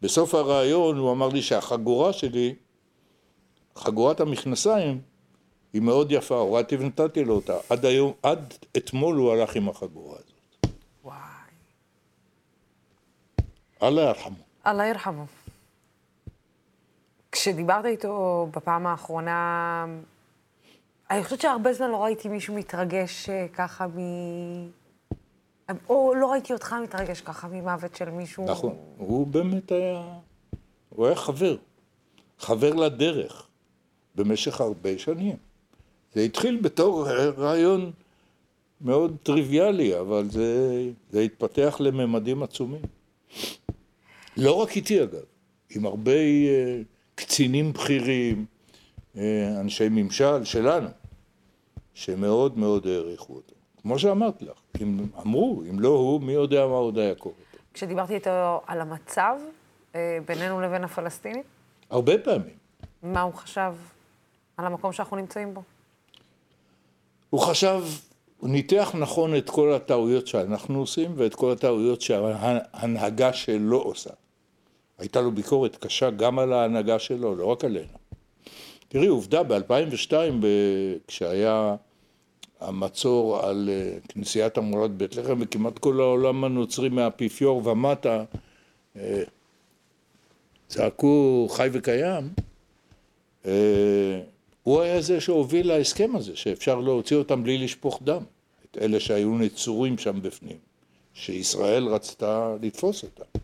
בסוף 0.03 0.35
הריאיון 0.35 0.99
הוא 0.99 1.13
אמר 1.13 1.29
לי 1.29 1.43
שהחגורה 1.43 2.13
שלי, 2.13 2.55
חגורת 3.77 4.21
המכנסיים, 4.21 5.01
היא 5.75 5.83
מאוד 5.83 6.13
יפה, 6.13 6.35
הורדתי 6.35 6.77
ונתתי 6.77 7.25
לו 7.25 7.35
אותה. 7.35 7.57
עד 7.71 7.85
היום, 7.85 8.13
עד 8.23 8.55
אתמול 8.77 9.17
הוא 9.17 9.33
הלך 9.33 9.57
עם 9.57 9.69
החגורה 9.69 10.17
הזאת. 10.17 10.75
וואי. 11.05 11.17
אללה 13.83 14.03
ירחמו. 14.03 14.37
אללה 14.67 14.87
ירחמו. 14.87 15.25
כשדיברת 17.33 17.85
איתו 17.85 18.49
בפעם 18.51 18.87
האחרונה, 18.87 19.87
אני 21.11 21.25
חושבת 21.25 21.41
שהרבה 21.41 21.73
זמן 21.73 21.91
לא 21.91 22.05
ראיתי 22.05 22.29
מישהו 22.29 22.55
מתרגש 22.55 23.29
אה, 23.29 23.47
ככה 23.53 23.87
מ... 23.87 23.99
או 25.89 26.15
לא 26.15 26.33
ראיתי 26.33 26.53
אותך 26.53 26.75
מתרגש 26.83 27.21
ככה 27.21 27.49
ממוות 27.49 27.97
של 27.97 28.11
מישהו. 28.11 28.45
נכון, 28.45 28.77
הוא 28.97 29.27
באמת 29.27 29.73
היה... 29.73 30.03
הוא 30.89 31.07
היה 31.07 31.17
חבר. 31.17 31.57
חבר 32.39 32.75
לדרך, 32.75 33.47
במשך 34.15 34.61
הרבה 34.61 34.99
שנים. 34.99 35.37
זה 36.15 36.21
התחיל 36.21 36.61
בתור 36.63 37.09
רעיון 37.37 37.93
מאוד 38.81 39.17
טריוויאלי, 39.23 40.01
אבל 40.01 40.29
זה, 40.31 40.81
זה 41.11 41.21
התפתח 41.21 41.77
לממדים 41.81 42.43
עצומים. 42.43 42.83
לא 44.37 44.53
רק 44.53 44.77
איתי 44.77 45.03
אגב, 45.03 45.25
עם 45.71 45.87
הרבה 45.87 46.13
uh, 46.13 46.85
קצינים 47.15 47.73
בכירים, 47.73 48.45
uh, 49.15 49.19
אנשי 49.61 49.89
ממשל 49.91 50.45
שלנו, 50.45 50.89
שמאוד 51.95 52.59
מאוד 52.59 52.87
העריכו 52.87 53.35
אותו. 53.35 53.55
כמו 53.83 53.99
שאמרת 53.99 54.43
לך, 54.43 54.59
אם 54.81 55.07
אמרו, 55.23 55.63
אם 55.71 55.81
לא 55.81 55.89
הוא, 55.89 56.21
מי 56.21 56.33
יודע 56.33 56.67
מה 56.67 56.75
עוד 56.75 56.99
היה 56.99 57.15
קורה. 57.15 57.35
כשדיברתי 57.75 58.15
איתו 58.15 58.61
על 58.67 58.81
המצב 58.81 59.37
uh, 59.93 59.97
בינינו 60.27 60.61
לבין 60.61 60.85
הפלסטינים? 60.85 61.43
הרבה 61.91 62.19
פעמים. 62.19 62.55
מה 63.03 63.23
הוא 63.23 63.35
חשב 63.35 63.75
על 64.57 64.67
המקום 64.67 64.93
שאנחנו 64.93 65.17
נמצאים 65.17 65.55
בו? 65.55 65.63
הוא 67.35 67.41
חשב, 67.41 67.83
הוא 68.37 68.51
ניתח 68.51 68.95
נכון 68.99 69.37
את 69.37 69.51
כל 69.51 69.73
הטעויות 69.73 70.27
שאנחנו 70.27 70.79
עושים 70.79 71.13
ואת 71.17 71.35
כל 71.35 71.53
הטעויות 71.53 72.01
שההנהגה 72.01 73.33
שלו 73.33 73.83
עושה. 73.83 74.11
הייתה 74.99 75.21
לו 75.21 75.33
ביקורת 75.33 75.77
קשה 75.77 76.11
גם 76.11 76.39
על 76.39 76.53
ההנהגה 76.53 76.99
שלו, 76.99 77.35
לא 77.35 77.45
רק 77.45 77.65
עלינו. 77.65 77.99
תראי, 78.89 79.07
עובדה, 79.07 79.43
ב-2002, 79.43 80.13
כשהיה 81.07 81.77
המצור 82.61 83.41
על 83.41 83.71
אה, 83.73 83.99
כנסיית 84.09 84.59
המולד 84.59 84.99
בית 84.99 85.17
לחם, 85.17 85.39
וכמעט 85.41 85.79
כל 85.79 86.01
העולם 86.01 86.45
הנוצרי 86.45 86.89
מהאפיפיור 86.89 87.67
ומטה 87.67 88.25
אה, 88.97 89.23
צעקו 90.69 91.49
חי 91.51 91.69
וקיים, 91.73 92.29
אה, 93.47 94.21
הוא 94.65 94.81
היה 94.81 95.01
זה 95.01 95.21
שהוביל 95.21 95.69
להסכם 95.69 96.17
הזה, 96.17 96.37
שאפשר 96.37 96.81
להוציא 96.81 97.17
אותם 97.17 97.43
בלי 97.43 97.59
לשפוך 97.59 98.01
דם, 98.03 98.23
את 98.71 98.79
אלה 98.81 99.01
שהיו 99.01 99.39
נצורים 99.39 99.99
שם 99.99 100.23
בפנים, 100.23 100.57
שישראל 101.15 101.87
רצתה 101.87 102.57
לתפוס 102.63 103.03
אותם. 103.03 103.39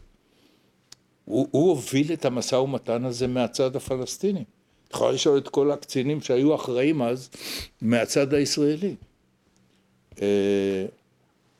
הוא, 1.25 1.49
הוא 1.51 1.69
הוביל 1.69 2.13
את 2.13 2.25
המשא 2.25 2.55
ומתן 2.55 3.05
הזה 3.05 3.27
מהצד 3.27 3.77
הפלסטיני. 3.77 4.45
את 4.89 4.95
יכולה 4.95 5.13
לשאול 5.13 5.39
את 5.39 5.49
כל 5.49 5.71
הקצינים 5.71 6.21
שהיו 6.21 6.55
אחראים 6.55 7.03
אז 7.03 7.31
מהצד 7.81 8.35
הישראלי. 8.35 8.95
אה, 10.23 10.87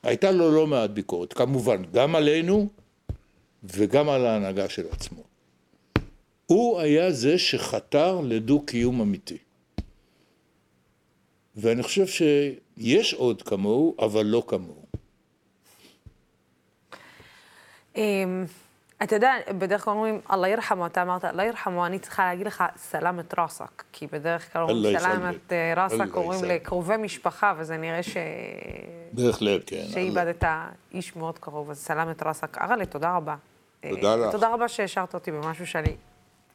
הייתה 0.03 0.31
לו 0.31 0.51
לא 0.51 0.67
מעט 0.67 0.89
ביקורת, 0.89 1.33
כמובן, 1.33 1.83
גם 1.93 2.15
עלינו 2.15 2.67
וגם 3.63 4.09
על 4.09 4.25
ההנהגה 4.25 4.69
של 4.69 4.85
עצמו. 4.91 5.23
הוא 6.45 6.79
היה 6.79 7.11
זה 7.11 7.37
שחתר 7.37 8.21
לדו-קיום 8.21 9.01
אמיתי. 9.01 9.37
ואני 11.55 11.83
חושב 11.83 12.07
שיש 12.07 13.13
עוד 13.13 13.41
כמוהו, 13.41 13.95
אבל 13.99 14.25
לא 14.25 14.43
כמוהו. 14.47 14.85
אמ, 17.95 18.45
אתה 19.03 19.15
יודע, 19.15 19.33
בדרך 19.57 19.85
כלל 19.85 19.93
אומרים, 19.93 20.19
אללה 20.31 20.47
ירחמו, 20.47 20.85
אתה 20.85 21.01
אמרת, 21.01 21.25
אללה 21.25 21.45
ירחמו, 21.45 21.85
אני 21.85 21.99
צריכה 21.99 22.25
להגיד 22.25 22.47
לך, 22.47 22.63
סלאמת 22.77 23.39
ראסק. 23.39 23.83
כי 23.91 24.07
בדרך 24.07 24.53
כלל 24.53 24.61
אומרים, 24.61 24.99
סלאמת 24.99 25.53
אה, 25.53 25.83
ראסק, 25.83 26.15
אומרים 26.15 26.43
לקרובי 26.43 26.97
משפחה, 26.97 27.53
וזה 27.57 27.77
נראה 27.77 28.03
ש... 28.03 28.17
בהחלט, 29.11 29.61
כן. 29.65 29.83
שאיבדת 29.93 30.43
איש 30.91 31.15
מאוד 31.15 31.39
קרוב, 31.39 31.69
אז 31.69 31.77
סלאמת 31.77 32.23
ראסק. 32.23 32.57
אראלה, 32.57 32.85
תודה 32.85 33.15
רבה. 33.15 33.35
תודה 33.89 34.15
לך. 34.15 34.31
תודה 34.31 34.53
רבה 34.53 34.67
שהשארת 34.67 35.13
אותי 35.13 35.31
במשהו 35.31 35.67
שאני 35.67 35.95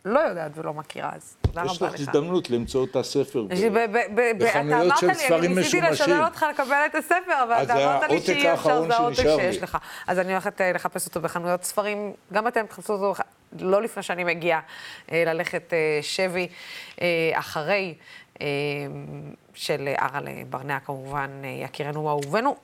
לא 0.07 0.21
יודעת 0.21 0.51
ולא 0.55 0.75
מכירה, 0.75 1.11
אז 1.15 1.37
תודה 1.41 1.63
רבה 1.63 1.73
לך. 1.73 1.75
יש 1.75 1.83
לך 1.83 2.09
הזדמנות 2.09 2.51
למצוא 2.51 2.85
את 2.85 2.97
הספר 2.97 3.47
בחנויות 4.39 4.99
של 4.99 5.15
ספרים 5.15 5.19
משומשים. 5.19 5.35
אני 5.35 5.49
ניסיתי 5.49 5.81
לשדל 5.91 6.25
אותך 6.25 6.45
לקבל 6.51 6.77
את 6.87 6.95
הספר, 6.95 7.43
אבל 7.43 7.63
אתה 7.63 7.75
אמרת 7.75 8.11
לי 8.11 8.21
שאי 8.21 8.53
אפשר, 8.55 8.87
זה 8.87 8.95
העותק 8.95 9.27
שיש 9.37 9.63
לך. 9.63 9.79
אז 10.07 10.19
אני 10.19 10.33
הולכת 10.33 10.61
אה, 10.61 10.73
לחפש 10.73 11.07
אותו 11.07 11.21
בחנויות 11.21 11.65
ספרים, 11.65 12.13
גם 12.33 12.49
אתם 12.49 12.67
תחפשו 12.67 12.93
אותו, 12.93 13.23
לא 13.61 13.83
לפני 13.83 14.03
שאני 14.03 14.25
מגיעה 14.25 14.61
אה, 15.13 15.23
ללכת 15.27 15.73
אה, 15.73 15.99
שבי 16.03 16.49
אחרי. 17.33 17.95
של 19.55 19.89
אראלה 20.03 20.31
ברנע, 20.51 20.79
כמובן, 20.81 21.31
יקירנו 21.65 22.05
ואהובנו. 22.05 22.57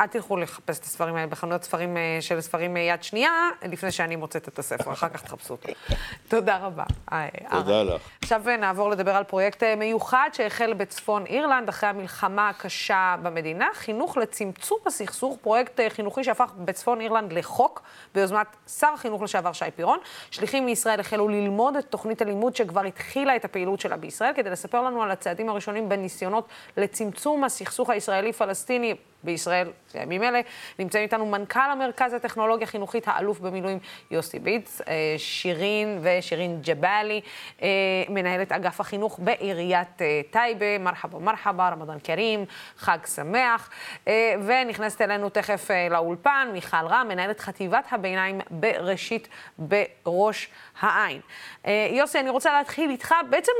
אל 0.00 0.06
תלכו 0.06 0.36
לחפש 0.36 0.78
את 0.78 0.84
הספרים 0.84 1.16
האלה 1.16 1.26
בחנויות 1.26 1.64
ספרים 1.64 1.96
אה, 1.96 2.18
של 2.20 2.40
ספרים 2.40 2.76
אה, 2.76 2.82
יד 2.82 3.02
שנייה, 3.02 3.30
לפני 3.62 3.90
שאני 3.90 4.16
מוצאת 4.16 4.48
את 4.48 4.58
הספר, 4.58 4.92
אחר 4.92 5.08
כך 5.08 5.22
תחפשו 5.22 5.54
אותו. 5.54 5.68
תודה 6.28 6.56
רבה. 6.56 6.84
אה, 7.12 7.28
תודה 7.50 7.82
לך. 7.82 8.02
עכשיו 8.22 8.42
נעבור 8.58 8.90
לדבר 8.90 9.16
על 9.16 9.24
פרויקט 9.24 9.62
מיוחד 9.62 10.28
שהחל 10.32 10.72
בצפון 10.72 11.26
אירלנד 11.26 11.68
אחרי 11.68 11.88
המלחמה 11.88 12.48
הקשה 12.48 13.16
במדינה, 13.22 13.66
חינוך 13.74 14.16
לצמצום 14.16 14.78
הסכסוך, 14.86 15.36
פרויקט 15.42 15.80
חינוכי 15.88 16.24
שהפך 16.24 16.52
בצפון 16.56 17.00
אירלנד 17.00 17.32
לחוק, 17.32 17.82
ביוזמת 18.14 18.46
שר 18.78 18.90
החינוך 18.94 19.22
לשעבר 19.22 19.52
שי 19.52 19.70
פירון. 19.76 19.98
שליחים 20.30 20.66
מישראל 20.66 21.00
החלו 21.00 21.28
ללמוד 21.28 21.76
את 21.76 21.84
תוכנית 21.84 22.22
הלימוד 22.22 22.56
שכבר 22.56 22.80
התחילה 22.80 23.36
את 23.36 23.44
הפעילות 23.44 23.80
שלה 23.80 23.96
בישראל, 23.96 24.32
כדי 24.34 24.50
לספר 24.50 24.82
לנו 24.82 25.02
על 25.02 25.10
הצעדים 25.10 25.48
הראשונים 25.48 25.88
בניסיונות 25.88 26.48
לצמצום 26.76 27.44
הסכסוך 27.44 27.90
הישראלי-פלסטיני 27.90 28.94
בישראל 29.22 29.70
בימים 29.94 30.22
אלה. 30.22 30.40
נמצאים 30.78 31.02
איתנו 31.02 31.26
מנכ"ל 31.26 31.70
המרכז 31.72 32.14
לטכנולוגיה 32.14 32.66
חינוכית, 32.66 33.08
האלוף 33.08 33.40
במילואים 33.40 33.78
יוסי 34.10 34.38
ביץ, 34.38 34.80
אה, 34.80 35.14
שירין 35.18 35.98
ושירין 36.02 36.60
ג'באלי, 36.62 37.20
אה, 37.62 37.68
מנהלת 38.08 38.52
אגף 38.52 38.80
החינוך 38.80 39.20
בעיריית 39.22 40.02
אה, 40.02 40.20
טייבה, 40.30 40.78
מרחבה 40.78 41.18
מרחבה, 41.18 41.68
רמדאן 41.68 41.98
כרים, 42.04 42.44
חג 42.76 42.98
שמח, 43.14 43.70
ונכנסת 44.46 45.00
אלינו 45.00 45.28
תכף 45.28 45.70
לאולפן, 45.90 46.48
מיכל 46.52 46.86
רם, 46.86 47.06
מנהלת 47.08 47.40
חטיבת 47.40 47.84
הביניים 47.90 48.40
בראשית 48.50 49.28
בראש 49.58 50.48
העין. 50.80 51.20
יוסי, 51.90 52.20
אני 52.20 52.30
רוצה 52.30 52.52
להתחיל 52.52 52.90
איתך, 52.90 53.14
בעצם 53.30 53.52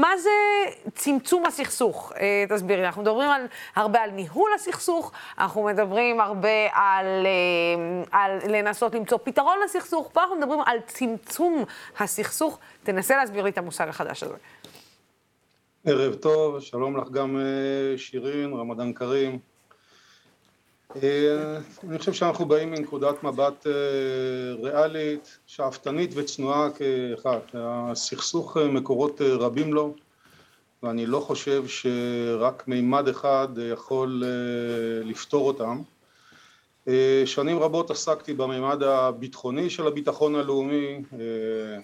מה 0.00 0.16
זה 0.18 0.30
צמצום 0.94 1.46
הסכסוך? 1.46 2.12
אה, 2.20 2.44
תסבירי, 2.48 2.86
אנחנו 2.86 3.02
מדברים 3.02 3.30
על, 3.30 3.46
הרבה 3.76 4.00
על 4.00 4.10
ניהול 4.10 4.50
הסכסוך, 4.54 5.12
אנחנו 5.38 5.64
מדברים 5.64 6.20
הרבה 6.20 6.66
על, 6.72 7.26
אה, 7.26 8.20
על 8.20 8.38
לנסות 8.48 8.94
למצוא 8.94 9.18
פתרון 9.24 9.58
לסכסוך, 9.64 10.10
פה 10.12 10.22
אנחנו 10.22 10.36
מדברים 10.36 10.60
על 10.66 10.78
צמצום 10.86 11.64
הסכסוך. 11.98 12.58
תנסה 12.82 13.16
להסביר 13.16 13.44
לי 13.44 13.50
את 13.50 13.58
המושג 13.58 13.88
החדש 13.88 14.22
הזה. 14.22 14.34
ערב 15.84 16.14
טוב, 16.14 16.60
שלום 16.60 16.96
לך 16.96 17.10
גם 17.10 17.36
אה, 17.36 17.98
שירין, 17.98 18.52
רמדאן 18.52 18.92
כרים. 18.92 19.53
אה, 21.02 21.58
אני 21.88 21.98
חושב 21.98 22.12
שאנחנו 22.12 22.44
באים 22.44 22.70
מנקודת 22.70 23.22
מבט 23.22 23.66
אה, 23.66 23.72
ריאלית, 24.62 25.38
שאפתנית 25.46 26.10
וצנועה 26.14 26.68
כאחד. 26.70 27.38
הסכסוך 27.54 28.56
מקורות 28.56 29.20
רבים 29.20 29.72
לו, 29.72 29.94
ואני 30.82 31.06
לא 31.06 31.20
חושב 31.20 31.64
שרק 31.66 32.68
מימד 32.68 33.08
אחד 33.08 33.48
יכול 33.72 34.22
לפתור 35.04 35.46
אותם. 35.46 35.82
שנים 37.24 37.58
רבות 37.58 37.90
עסקתי 37.90 38.34
במימד 38.34 38.82
הביטחוני 38.82 39.70
של 39.70 39.86
הביטחון 39.86 40.34
הלאומי, 40.34 41.02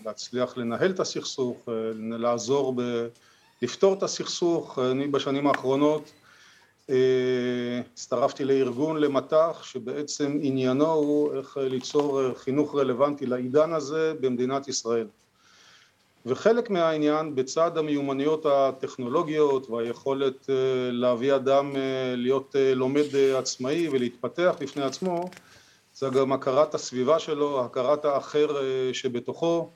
להצליח 0.04 0.56
לנהל 0.56 0.90
את 0.90 1.00
הסכסוך, 1.00 1.68
לעזור 1.96 2.74
ב... 2.76 3.06
לפתור 3.62 3.94
את 3.94 4.02
הסכסוך. 4.02 4.78
אני 4.78 5.06
בשנים 5.06 5.46
האחרונות 5.46 6.02
אה, 6.02 6.19
הצטרפתי 7.80 8.44
לארגון 8.44 8.96
למט"ח 8.96 9.62
שבעצם 9.62 10.38
עניינו 10.42 10.92
הוא 10.92 11.34
איך 11.34 11.56
ליצור 11.56 12.20
חינוך 12.34 12.74
רלוונטי 12.74 13.26
לעידן 13.26 13.72
הזה 13.72 14.12
במדינת 14.20 14.68
ישראל. 14.68 15.06
וחלק 16.26 16.70
מהעניין 16.70 17.34
בצד 17.34 17.78
המיומנויות 17.78 18.46
הטכנולוגיות 18.46 19.70
והיכולת 19.70 20.50
אה, 20.50 20.54
להביא 20.92 21.34
אדם 21.34 21.76
אה, 21.76 22.14
להיות 22.16 22.56
לומד 22.74 23.16
עצמאי 23.38 23.88
ולהתפתח 23.88 24.54
בפני 24.60 24.82
עצמו 24.82 25.30
זה 25.94 26.08
גם 26.08 26.32
הכרת 26.32 26.74
הסביבה 26.74 27.18
שלו, 27.18 27.64
הכרת 27.64 28.04
האחר 28.04 28.56
שבתוכו 28.92 29.70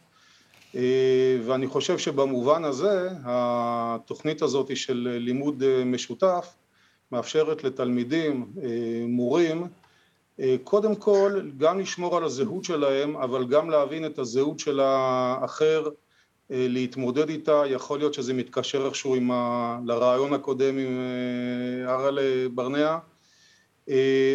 אה, 0.76 1.38
ואני 1.46 1.66
חושב 1.66 1.98
שבמובן 1.98 2.64
הזה 2.64 3.08
התוכנית 3.24 4.42
הזאת 4.42 4.76
של 4.76 5.16
לימוד 5.20 5.62
אה, 5.62 5.84
משותף 5.84 6.54
מאפשרת 7.12 7.64
לתלמידים, 7.64 8.52
אה, 8.62 8.68
מורים, 9.06 9.66
קודם 10.64 10.94
כל 10.94 11.40
גם 11.58 11.80
לשמור 11.80 12.16
על 12.16 12.24
הזהות 12.24 12.64
שלהם 12.64 13.16
אבל 13.16 13.46
גם 13.46 13.70
להבין 13.70 14.06
את 14.06 14.18
הזהות 14.18 14.58
של 14.58 14.80
האחר, 14.80 15.88
להתמודד 16.50 17.28
איתה, 17.28 17.62
יכול 17.66 17.98
להיות 17.98 18.14
שזה 18.14 18.34
מתקשר 18.34 18.86
איכשהו 18.86 19.14
עם 19.14 19.30
ה... 19.30 19.78
לרעיון 19.86 20.32
הקודם 20.32 20.78
עם 20.78 20.98
אראל 21.86 22.48
ברנע. 22.54 22.98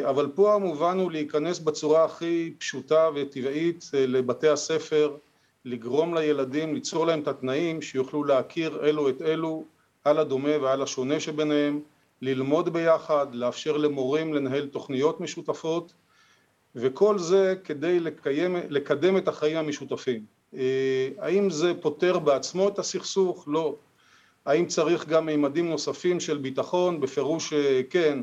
אבל 0.09 0.27
פה 0.35 0.55
המובן 0.55 0.99
הוא 0.99 1.11
להיכנס 1.11 1.59
בצורה 1.59 2.05
הכי 2.05 2.53
פשוטה 2.57 3.09
וטבעית 3.15 3.89
לבתי 3.93 4.47
הספר 4.47 5.15
לגרום 5.65 6.13
לילדים, 6.17 6.73
ליצור 6.73 7.05
להם 7.05 7.19
את 7.19 7.27
התנאים 7.27 7.81
שיוכלו 7.81 8.23
להכיר 8.23 8.79
אלו 8.83 9.09
את 9.09 9.21
אלו 9.21 9.63
על 10.03 10.17
הדומה 10.17 10.61
ועל 10.61 10.81
השונה 10.81 11.19
שביניהם, 11.19 11.79
ללמוד 12.21 12.73
ביחד, 12.73 13.27
לאפשר 13.35 13.77
למורים 13.77 14.33
לנהל 14.33 14.67
תוכניות 14.67 15.21
משותפות 15.21 15.93
וכל 16.75 17.17
זה 17.17 17.55
כדי 17.63 17.99
לקיים, 17.99 18.55
לקדם 18.69 19.17
את 19.17 19.27
החיים 19.27 19.57
המשותפים. 19.57 20.25
אה, 20.53 21.09
האם 21.17 21.49
זה 21.49 21.73
פותר 21.81 22.19
בעצמו 22.19 22.67
את 22.67 22.79
הסכסוך? 22.79 23.43
לא. 23.47 23.75
האם 24.45 24.65
צריך 24.65 25.07
גם 25.07 25.25
מימדים 25.25 25.69
נוספים 25.69 26.19
של 26.19 26.37
ביטחון? 26.37 26.99
בפירוש 26.99 27.53
אה, 27.53 27.81
כן, 27.89 28.19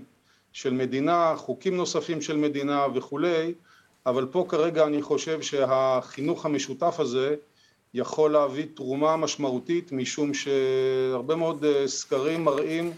של 0.53 0.73
מדינה, 0.73 1.35
חוקים 1.37 1.77
נוספים 1.77 2.23
של 2.23 2.37
מדינה 2.37 2.87
וכולי, 2.95 3.55
אבל 4.07 4.27
פה 4.27 4.47
כרגע 4.49 4.85
אני 4.87 5.03
חושב 5.03 5.43
שהחינוך 5.43 6.47
המשותף 6.47 6.97
הזה 6.99 7.37
יכול 7.95 8.33
להביא 8.33 8.67
תרומה 8.75 9.17
משמעותית 9.17 9.93
משום 9.93 10.35
שהרבה 10.35 11.37
מאוד 11.37 11.65
אה, 11.65 11.89
סקרים 11.89 12.45
מראים 12.45 12.93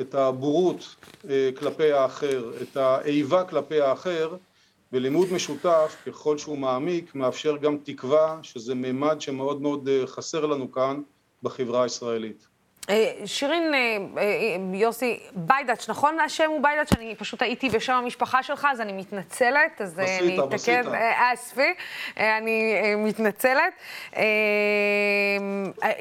את 0.00 0.14
הבורות 0.14 0.94
אה, 1.28 1.50
כלפי 1.58 1.92
האחר, 1.92 2.52
את 2.62 2.76
האיבה 2.76 3.44
כלפי 3.44 3.80
האחר 3.80 4.36
ולימוד 4.92 5.32
משותף 5.32 5.96
ככל 6.06 6.38
שהוא 6.38 6.58
מעמיק 6.58 7.14
מאפשר 7.14 7.56
גם 7.56 7.76
תקווה 7.82 8.38
שזה 8.42 8.74
מימד 8.74 9.20
שמאוד 9.20 9.62
מאוד 9.62 9.88
אה, 9.88 10.06
חסר 10.06 10.46
לנו 10.46 10.72
כאן 10.72 11.02
בחברה 11.42 11.82
הישראלית. 11.82 12.49
אה, 12.88 13.12
שירין, 13.24 13.74
אה, 13.74 13.78
אה, 14.18 14.56
יוסי, 14.74 15.20
ביידאץ', 15.32 15.88
נכון 15.88 16.20
השם 16.20 16.50
הוא 16.50 16.62
ביידאץ'? 16.62 16.92
אני 16.92 17.14
פשוט 17.14 17.42
הייתי 17.42 17.68
בשם 17.68 17.92
המשפחה 17.92 18.42
שלך, 18.42 18.68
אז 18.70 18.80
אני 18.80 18.92
מתנצלת. 18.92 19.80
אז 19.80 19.94
בסיטה, 19.94 20.24
אני 20.24 20.38
אתקן... 20.38 20.50
בסיטה. 20.50 21.32
אספי, 21.32 21.74
אני 22.16 22.74
מתנצלת. 22.96 23.72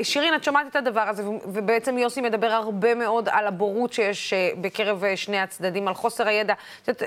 שירין, 0.04 0.36
את 0.36 0.44
שומעת 0.44 0.68
את 0.68 0.76
הדבר 0.76 1.02
הזה, 1.02 1.24
ובעצם 1.46 1.98
יוסי 1.98 2.22
מדבר 2.22 2.48
הרבה 2.48 2.96
מאוד 2.96 3.30
על 3.30 3.48
הבורות 3.48 3.94
שיש 3.94 4.34
בקרב 4.62 5.04
שני 5.16 5.40
הצדדים, 5.40 5.88
על 5.88 5.94
חוסר 5.94 6.28
הידע. 6.28 6.54
זאת 6.88 7.04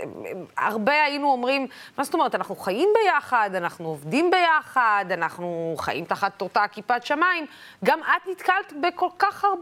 הרבה 0.57 1.05
היינו 1.05 1.33
אומרים, 1.33 1.67
מה 1.99 2.05
זאת 2.05 2.15
אומרת, 2.15 2.35
אנחנו 2.35 2.57
חיים 2.57 2.89
ביחד, 3.05 3.51
אנחנו 3.55 3.89
עובדים 3.89 4.31
ביחד, 4.31 5.05
אנחנו 5.11 5.75
חיים 5.79 6.05
תחת 6.05 6.43
אותה 6.43 6.65
כיפת 6.73 7.07
שמיים. 7.07 7.47
גם 7.85 8.01
את 8.01 8.29
נתקלת 8.31 8.73
בכל 8.81 9.09
כך 9.19 9.45
הרבה... 9.45 9.62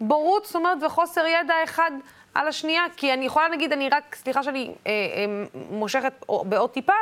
בורות, 0.00 0.44
זאת 0.44 0.54
אומרת, 0.54 0.78
וחוסר 0.82 1.26
ידע 1.26 1.54
אחד 1.64 1.90
על 2.34 2.48
השנייה, 2.48 2.82
כי 2.96 3.12
אני 3.12 3.24
יכולה 3.24 3.48
להגיד, 3.48 3.72
אני 3.72 3.88
רק, 3.88 4.14
סליחה 4.14 4.42
שאני 4.42 4.70
אה, 4.86 4.90
אה, 4.90 5.24
מושכת 5.70 6.12
בעוד 6.44 6.70
טיפה, 6.70 6.92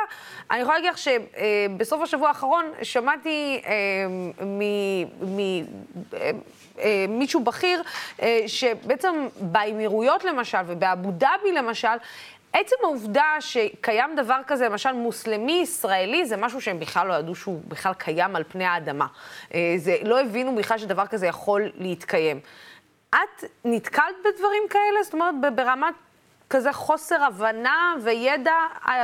אני 0.51 0.59
יכולה 0.59 0.77
להגיד 0.77 0.91
לך 0.91 0.97
שבסוף 0.97 2.01
השבוע 2.01 2.27
האחרון 2.27 2.65
שמעתי 2.83 3.61
אה, 3.65 3.71
ממישהו 7.07 7.39
אה, 7.39 7.45
אה, 7.45 7.51
בכיר, 7.51 7.83
אה, 8.21 8.43
שבעצם 8.47 9.27
באמירויות 9.41 10.23
למשל 10.23 10.57
ובאבו 10.67 11.11
דאבי 11.11 11.51
למשל, 11.51 11.97
עצם 12.53 12.75
העובדה 12.83 13.35
שקיים 13.39 14.15
דבר 14.15 14.39
כזה, 14.47 14.65
למשל 14.65 14.91
מוסלמי 14.91 15.59
ישראלי, 15.63 16.25
זה 16.25 16.37
משהו 16.37 16.61
שהם 16.61 16.79
בכלל 16.79 17.07
לא 17.07 17.13
ידעו 17.13 17.35
שהוא 17.35 17.61
בכלל 17.67 17.93
קיים 17.93 18.35
על 18.35 18.43
פני 18.47 18.65
האדמה. 18.65 19.07
אה, 19.53 19.73
זה, 19.77 19.97
לא 20.03 20.21
הבינו 20.21 20.55
בכלל 20.55 20.77
שדבר 20.77 21.07
כזה 21.07 21.27
יכול 21.27 21.71
להתקיים. 21.75 22.39
את 23.09 23.43
נתקלת 23.65 24.15
בדברים 24.19 24.63
כאלה? 24.69 25.03
זאת 25.03 25.13
אומרת, 25.13 25.35
ברמת 25.55 25.93
כזה 26.49 26.73
חוסר 26.73 27.23
הבנה 27.23 27.95
וידע 28.03 28.53
אה, 28.87 29.03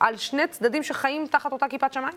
על 0.00 0.16
שני 0.16 0.48
צדדים 0.48 0.82
שחיים 0.82 1.26
תחת 1.26 1.52
אותה 1.52 1.68
כיפת 1.68 1.92
שמיים? 1.92 2.14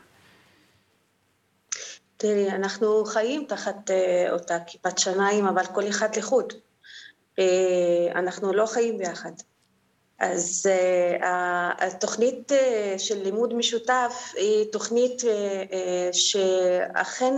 תראי, 2.17 2.49
אנחנו 2.49 3.05
חיים 3.05 3.45
תחת 3.47 3.89
uh, 3.89 4.31
אותה 4.31 4.57
כיפת 4.67 4.97
שמיים, 4.97 5.45
אבל 5.45 5.65
כל 5.65 5.87
אחד 5.89 6.15
לחוד. 6.15 6.53
Uh, 6.53 7.41
אנחנו 8.15 8.53
לא 8.53 8.65
חיים 8.65 8.97
ביחד. 8.97 9.31
אז 10.21 10.69
uh, 10.69 11.25
התוכנית 11.77 12.51
uh, 12.51 12.55
של 12.97 13.23
לימוד 13.23 13.53
משותף 13.53 14.33
היא 14.35 14.71
תוכנית 14.71 15.21
uh, 15.21 15.25
שאכן 16.11 17.35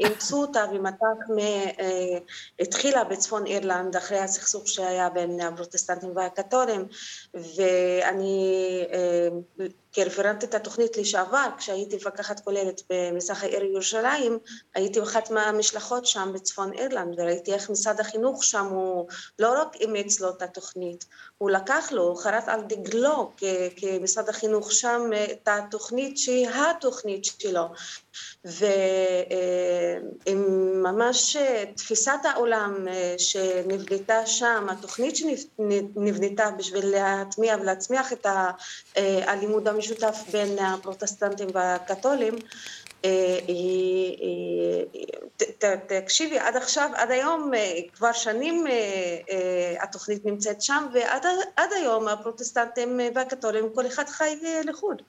אימצו 0.00 0.40
אותה 0.40 0.64
ומט"ח 0.72 1.28
uh, 1.28 1.82
התחילה 2.60 3.04
בצפון 3.04 3.46
אירלנד 3.46 3.96
אחרי 3.96 4.18
הסכסוך 4.18 4.68
שהיה 4.68 5.10
בין 5.10 5.40
הפרוטסטנטים 5.40 6.16
והקתולים 6.16 6.84
ואני 7.34 8.84
כרפרנטית 9.98 10.54
התוכנית 10.54 10.96
לשעבר, 10.96 11.48
כשהייתי 11.58 11.96
מפקחת 11.96 12.40
כוללת 12.40 12.82
במזרח 12.90 13.42
העיר 13.42 13.64
ירושלים, 13.64 14.38
הייתי 14.74 15.02
אחת 15.02 15.30
מהמשלחות 15.30 16.06
שם 16.06 16.30
בצפון 16.34 16.72
אירלנד, 16.72 17.14
וראיתי 17.18 17.54
איך 17.54 17.70
משרד 17.70 18.00
החינוך 18.00 18.44
שם 18.44 18.66
הוא 18.66 19.08
לא 19.38 19.60
רק 19.60 19.76
אימץ 19.76 20.20
לו 20.20 20.30
את 20.30 20.42
התוכנית, 20.42 21.04
הוא 21.38 21.50
לקח 21.50 21.88
לו, 21.92 22.02
הוא 22.02 22.16
חרט 22.16 22.48
על 22.48 22.60
דגלו 22.62 23.32
כמשרד 23.76 24.28
החינוך 24.28 24.72
שם 24.72 25.10
את 25.32 25.48
התוכנית 25.48 26.18
שהיא 26.18 26.48
התוכנית 26.48 27.24
שלו. 27.24 27.64
ועם 28.44 28.82
ממש 30.82 31.36
תפיסת 31.76 32.20
העולם 32.24 32.86
שנבנתה 33.18 34.26
שם, 34.26 34.66
התוכנית 34.70 35.16
שנבנתה 35.16 36.50
בשביל 36.50 36.86
להטמיע 36.86 37.56
ולהצמיח 37.60 38.12
את 38.12 38.26
הלימוד 38.96 39.68
המשותף 39.68 40.16
בין 40.32 40.58
הפרוטסטנטים 40.58 41.48
והקתולים, 41.54 42.34
תקשיבי, 45.86 46.38
עד 46.38 46.56
עכשיו, 46.56 46.90
עד 46.94 47.10
היום, 47.10 47.50
כבר 47.94 48.12
שנים 48.12 48.64
התוכנית 49.80 50.24
נמצאת 50.24 50.62
שם, 50.62 50.86
ועד 50.92 51.72
היום 51.72 52.08
הפרוטסטנטים 52.08 53.00
והקתולים, 53.14 53.68
כל 53.74 53.86
אחד 53.86 54.08
חי 54.08 54.38
לחוד. 54.64 55.02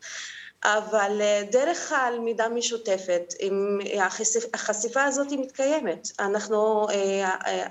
אבל 0.64 1.22
אה, 1.22 1.44
דרך 1.52 1.92
הלמידה 1.92 2.50
משותפת, 2.50 3.34
החשיפה 4.54 5.04
הזאת 5.04 5.28
מתקיימת, 5.32 6.08
אנחנו, 6.20 6.88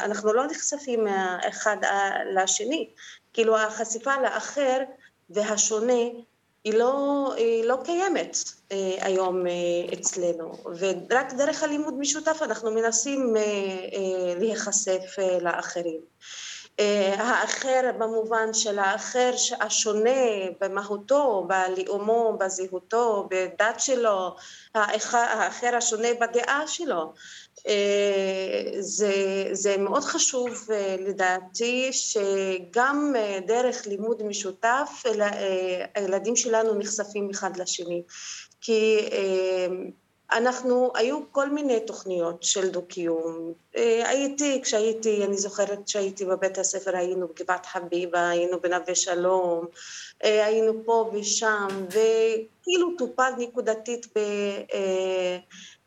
אנחנו 0.01 0.33
לא 0.33 0.47
נחשפים 0.47 1.07
אחד 1.49 1.77
לשני, 2.35 2.91
כאילו 3.33 3.59
החשיפה 3.59 4.13
לאחר 4.23 4.79
והשונה 5.31 6.03
היא 6.65 6.75
לא, 6.75 7.35
היא 7.37 7.65
לא 7.65 7.79
קיימת 7.85 8.37
אה, 8.73 8.97
היום 9.01 9.47
אה, 9.47 9.53
אצלנו, 9.93 10.53
ורק 10.79 11.33
דרך 11.33 11.63
הלימוד 11.63 11.95
משותף 11.99 12.39
אנחנו 12.43 12.71
מנסים 12.71 13.37
אה, 13.37 14.35
להיחשף 14.39 15.17
לאחרים. 15.41 16.01
האחר 17.19 17.91
במובן 17.99 18.53
של 18.53 18.79
האחר 18.79 19.31
השונה 19.61 20.11
במהותו, 20.61 21.49
בלאומו, 21.49 22.37
בזהותו, 22.41 23.29
בדת 23.31 23.81
שלו, 23.81 24.37
האחר 24.75 25.77
השונה 25.77 26.09
בדעה 26.21 26.67
שלו. 26.67 27.13
אה, 27.67 28.73
זה, 28.81 29.13
זה 29.53 29.77
מאוד 29.77 30.05
חשוב 30.05 30.69
אה, 30.73 30.97
לדעתי 30.99 31.91
שגם 31.93 33.13
אה, 33.17 33.39
דרך 33.47 33.87
לימוד 33.87 34.23
משותף 34.23 35.03
הילדים 35.95 36.37
שלנו 36.37 36.75
נחשפים 36.75 37.31
אחד 37.31 37.57
לשני 37.57 38.03
כי 38.61 39.09
אנחנו, 40.33 40.93
היו 40.95 41.21
כל 41.33 41.51
מיני 41.51 41.81
תוכניות 41.81 42.43
של 42.43 42.69
דו-קיום. 42.69 43.53
הייתי, 43.75 44.61
כשהייתי, 44.63 45.25
אני 45.25 45.37
זוכרת 45.37 45.89
שהייתי 45.89 46.25
בבית 46.25 46.59
הספר, 46.59 46.97
היינו 46.97 47.29
בגבעת 47.29 47.67
חביבה, 47.67 48.29
היינו 48.29 48.61
בנווה 48.61 48.95
שלום, 48.95 49.67
היינו 50.21 50.73
פה 50.85 51.11
ושם, 51.15 51.69
וכאילו 51.87 52.97
טופל 52.99 53.31
נקודתית 53.39 54.07
ב... 54.19 54.21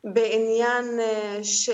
בעניין, 0.03 0.99
אה, 0.99 1.39
ש... 1.43 1.69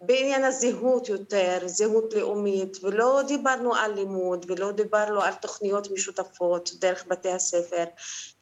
בעניין 0.00 0.44
הזהות 0.44 1.08
יותר, 1.08 1.58
זהות 1.66 2.14
לאומית, 2.14 2.76
ולא 2.82 3.22
דיברנו 3.26 3.74
על 3.74 3.94
לימוד 3.94 4.46
ולא 4.48 4.72
דיברנו 4.72 5.22
על 5.22 5.32
תוכניות 5.34 5.90
משותפות 5.90 6.70
דרך 6.80 7.04
בתי 7.08 7.30
הספר. 7.30 7.84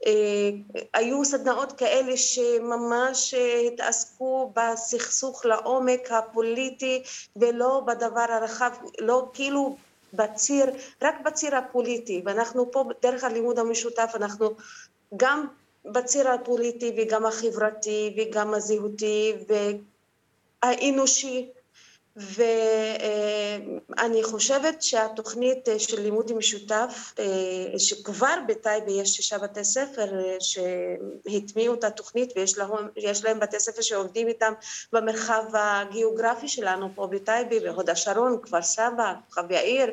אה, 0.06 0.50
היו 0.94 1.24
סדנאות 1.24 1.72
כאלה 1.72 2.16
שממש 2.16 3.34
התעסקו 3.66 4.52
בסכסוך 4.56 5.46
לעומק 5.46 6.10
הפוליטי 6.10 7.02
ולא 7.36 7.82
בדבר 7.86 8.26
הרחב, 8.28 8.70
לא 9.00 9.30
כאילו 9.34 9.76
בציר, 10.12 10.66
רק 11.02 11.14
בציר 11.24 11.56
הפוליטי, 11.56 12.22
ואנחנו 12.24 12.70
פה 12.70 12.84
דרך 13.02 13.24
הלימוד 13.24 13.58
המשותף 13.58 14.12
אנחנו 14.14 14.50
גם 15.16 15.46
בציר 15.85 16.28
הפוליטי 16.28 16.93
וגם 16.97 17.26
החברתי 17.26 18.14
וגם 18.16 18.55
הזהותי 18.55 19.33
והאנושי. 20.62 21.49
ואני 22.16 24.22
חושבת 24.22 24.83
שהתוכנית 24.83 25.68
של 25.78 26.01
לימוד 26.01 26.33
משותף 26.33 27.14
שכבר 27.78 28.35
בטייבה 28.49 28.93
יש 28.93 29.11
שישה 29.11 29.39
בתי 29.39 29.64
ספר 29.64 30.07
שהטמיעו 30.41 31.74
את 31.74 31.85
התוכנית 31.85 32.33
ויש 32.37 32.59
להם, 32.59 32.70
להם 33.24 33.41
בתי 33.41 33.61
ספר 33.61 33.83
שעובדים 33.83 34.28
איתם 34.28 34.53
במרחב 34.93 35.45
הגיאוגרפי 35.53 36.49
שלנו 36.49 36.89
פה 36.95 37.07
בטייבה, 37.07 37.61
בהוד 37.61 37.91
השרון, 37.91 38.39
כפר 38.43 38.62
סבא, 38.62 39.12
כוכב 39.28 39.51
יאיר 39.51 39.91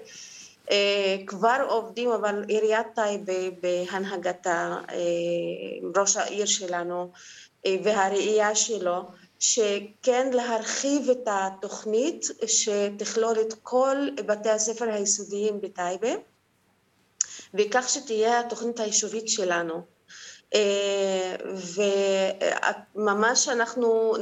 כבר 1.28 1.66
עובדים, 1.70 2.12
אבל 2.12 2.46
עיריית 2.48 2.88
טייבה 2.96 3.50
בהנהגתה, 3.62 4.78
אה, 4.90 4.96
ראש 6.02 6.18
העיר 6.18 6.46
שלנו 6.46 7.12
אה, 7.66 7.76
והראייה 7.84 8.56
שלו, 8.56 9.02
שכן 9.40 10.30
להרחיב 10.34 11.10
את 11.10 11.28
התוכנית 11.28 12.26
שתכלול 12.48 13.40
את 13.42 13.54
כל 13.64 13.98
בתי 14.26 14.50
הספר 14.50 14.86
היסודיים 14.90 15.62
בטייבה 15.62 16.12
וכך 17.54 17.90
שתהיה 17.90 18.40
התוכנית 18.40 18.80
היישובית 18.80 19.30
שלנו. 19.30 19.99
אה, 20.56 21.36
וממש 22.96 23.50
אנחנו, 23.50 24.16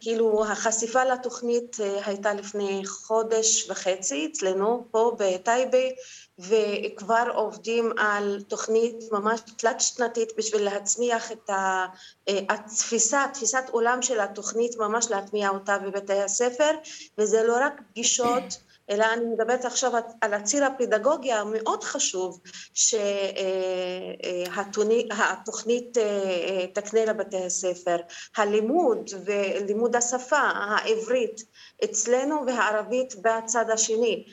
כאילו 0.00 0.44
החשיפה 0.44 1.04
לתוכנית 1.04 1.76
אה, 1.80 2.00
הייתה 2.06 2.34
לפני 2.34 2.82
חודש 2.86 3.70
וחצי 3.70 4.28
אצלנו 4.32 4.86
פה 4.90 5.16
בטייבה 5.18 5.78
וכבר 6.38 7.30
עובדים 7.34 7.92
על 7.98 8.42
תוכנית 8.48 8.96
ממש 9.12 9.40
תלת 9.56 9.80
שנתית 9.80 10.32
בשביל 10.36 10.62
להצמיח 10.62 11.32
את 11.32 11.50
אה, 11.50 11.86
התפיסה, 12.28 13.24
תפיסת 13.34 13.64
עולם 13.70 14.02
של 14.02 14.20
התוכנית, 14.20 14.76
ממש 14.76 15.10
להטמיע 15.10 15.48
אותה 15.48 15.78
בבתי 15.78 16.18
הספר 16.18 16.70
וזה 17.18 17.42
לא 17.42 17.56
רק 17.60 17.80
פגישות 17.90 18.42
אלא 18.92 19.04
אני 19.12 19.24
מדברת 19.24 19.64
עכשיו 19.64 19.92
על 20.20 20.34
הציר 20.34 20.64
הפדגוגי 20.64 21.32
המאוד 21.32 21.84
חשוב 21.84 22.40
שהתוכנית 24.94 25.98
אה, 25.98 26.02
אה, 26.02 26.66
תקנה 26.74 27.04
לבתי 27.04 27.44
הספר. 27.44 27.96
הלימוד 28.36 29.10
ולימוד 29.24 29.96
השפה 29.96 30.38
העברית 30.38 31.40
אצלנו 31.84 32.46
והערבית 32.46 33.14
בצד 33.22 33.70
השני. 33.70 34.24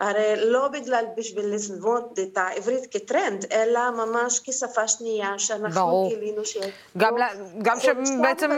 הרי 0.00 0.34
לא 0.36 0.68
בגלל 0.68 1.04
בשביל 1.16 1.44
ללמוד 1.44 2.18
את 2.22 2.38
העברית 2.38 2.86
כטרנד, 2.90 3.44
אלא 3.52 3.80
ממש 3.90 4.40
כשפה 4.44 4.88
שנייה 4.88 5.38
שאנחנו 5.38 5.80
ברור. 5.80 6.08
גילינו 6.08 6.44
ש... 6.44 6.56
גם, 6.96 7.16
לה, 7.16 7.28
גם 7.62 7.76
שבעצם 7.80 8.50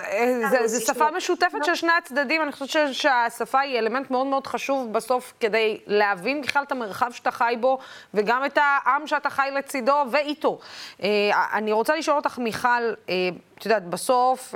אה, 0.00 0.66
זה 0.66 0.80
שפה 0.80 1.10
משותפת 1.16 1.64
של 1.64 1.74
שני 1.74 1.92
הצדדים, 1.98 2.42
אני 2.42 2.52
חושבת 2.52 2.94
שהשפה 2.94 3.60
היא 3.60 3.78
אלמנט 3.78 4.10
מאוד 4.10 4.26
מאוד 4.26 4.46
חשוב 4.46 4.92
בסוף 4.92 5.32
כדי 5.40 5.80
להבין 5.86 6.42
בכלל 6.42 6.62
את 6.62 6.72
המרחב 6.72 7.10
שאתה 7.12 7.30
חי 7.30 7.54
בו, 7.60 7.78
וגם 8.14 8.44
את 8.44 8.58
העם 8.60 9.06
שאתה 9.06 9.30
חי 9.30 9.48
לצידו 9.52 9.96
ואיתו. 10.10 10.58
אה, 11.02 11.08
אני 11.52 11.72
רוצה 11.72 11.96
לשאול 11.96 12.16
אותך, 12.16 12.38
מיכל, 12.38 12.68
אה, 12.68 13.14
את 13.58 13.64
יודעת, 13.64 13.86
בסוף 13.86 14.54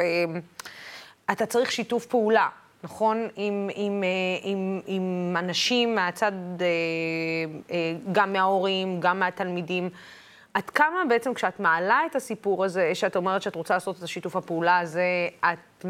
אתה 1.30 1.46
צריך 1.46 1.72
שיתוף 1.72 2.06
פעולה. 2.06 2.48
נכון? 2.84 3.28
עם, 3.36 3.70
עם, 3.74 4.04
אה, 4.04 4.08
עם, 4.42 4.80
עם 4.86 5.34
אנשים 5.38 5.94
מהצד, 5.94 6.32
אה, 6.60 6.66
אה, 7.70 7.94
גם 8.12 8.32
מההורים, 8.32 9.00
גם 9.00 9.18
מהתלמידים. 9.18 9.90
עד 10.54 10.70
כמה 10.70 11.02
בעצם 11.08 11.34
כשאת 11.34 11.60
מעלה 11.60 12.00
את 12.10 12.16
הסיפור 12.16 12.64
הזה, 12.64 12.94
שאת 12.94 13.16
אומרת 13.16 13.42
שאת 13.42 13.54
רוצה 13.54 13.74
לעשות 13.74 13.98
את 13.98 14.02
השיתוף 14.02 14.36
הפעולה 14.36 14.78
הזה, 14.78 15.28
את 15.40 15.86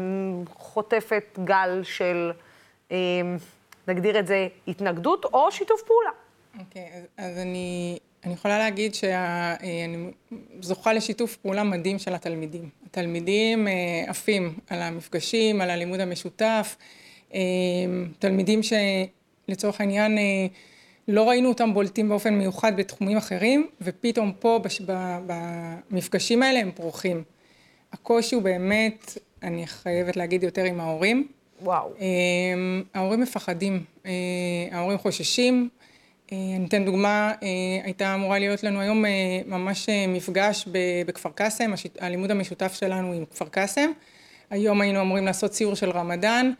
חוטפת 0.49 1.39
גל 1.43 1.81
של, 1.83 2.31
נגדיר 3.87 4.19
את 4.19 4.27
זה, 4.27 4.47
התנגדות 4.67 5.25
או 5.25 5.51
שיתוף 5.51 5.81
פעולה? 5.81 6.11
אוקיי, 6.59 6.81
okay, 6.81 6.97
אז, 6.97 7.03
אז 7.17 7.37
אני, 7.37 7.99
אני 8.25 8.33
יכולה 8.33 8.57
להגיד 8.57 8.95
שאני 8.95 9.97
זוכה 10.61 10.93
לשיתוף 10.93 11.35
פעולה 11.35 11.63
מדהים 11.63 11.99
של 11.99 12.13
התלמידים. 12.15 12.69
התלמידים 12.85 13.67
אה, 13.67 13.73
עפים 14.07 14.53
על 14.69 14.81
המפגשים, 14.81 15.61
על 15.61 15.69
הלימוד 15.69 15.99
המשותף, 15.99 16.75
אה, 17.33 17.39
תלמידים 18.19 18.59
שלצורך 18.63 19.81
העניין 19.81 20.17
אה, 20.17 20.45
לא 21.07 21.29
ראינו 21.29 21.49
אותם 21.49 21.73
בולטים 21.73 22.09
באופן 22.09 22.33
מיוחד 22.33 22.77
בתחומים 22.77 23.17
אחרים, 23.17 23.67
ופתאום 23.81 24.31
פה 24.39 24.59
בש... 24.63 24.81
במפגשים 25.27 26.43
האלה 26.43 26.59
הם 26.59 26.71
פורחים. 26.75 27.23
הקושי 27.93 28.35
הוא 28.35 28.43
באמת, 28.43 29.17
אני 29.43 29.67
חייבת 29.67 30.15
להגיד 30.15 30.43
יותר 30.43 30.63
עם 30.63 30.79
ההורים. 30.79 31.27
וואו. 31.61 31.93
ההורים 32.93 33.21
מפחדים, 33.21 33.83
ההורים 34.71 34.97
חוששים. 34.97 35.69
אני 36.31 36.65
אתן 36.67 36.85
דוגמה, 36.85 37.33
הייתה 37.83 38.15
אמורה 38.15 38.39
להיות 38.39 38.63
לנו 38.63 38.79
היום 38.79 39.05
ממש 39.45 39.89
מפגש 40.07 40.65
בכפר 41.05 41.29
קאסם, 41.29 41.71
הלימוד 41.99 42.31
המשותף 42.31 42.73
שלנו 42.73 43.13
עם 43.13 43.25
כפר 43.25 43.45
קאסם. 43.45 43.91
היום 44.49 44.81
היינו 44.81 45.01
אמורים 45.01 45.25
לעשות 45.25 45.53
סיור 45.53 45.75
של 45.75 45.89
רמדאן, 45.89 46.51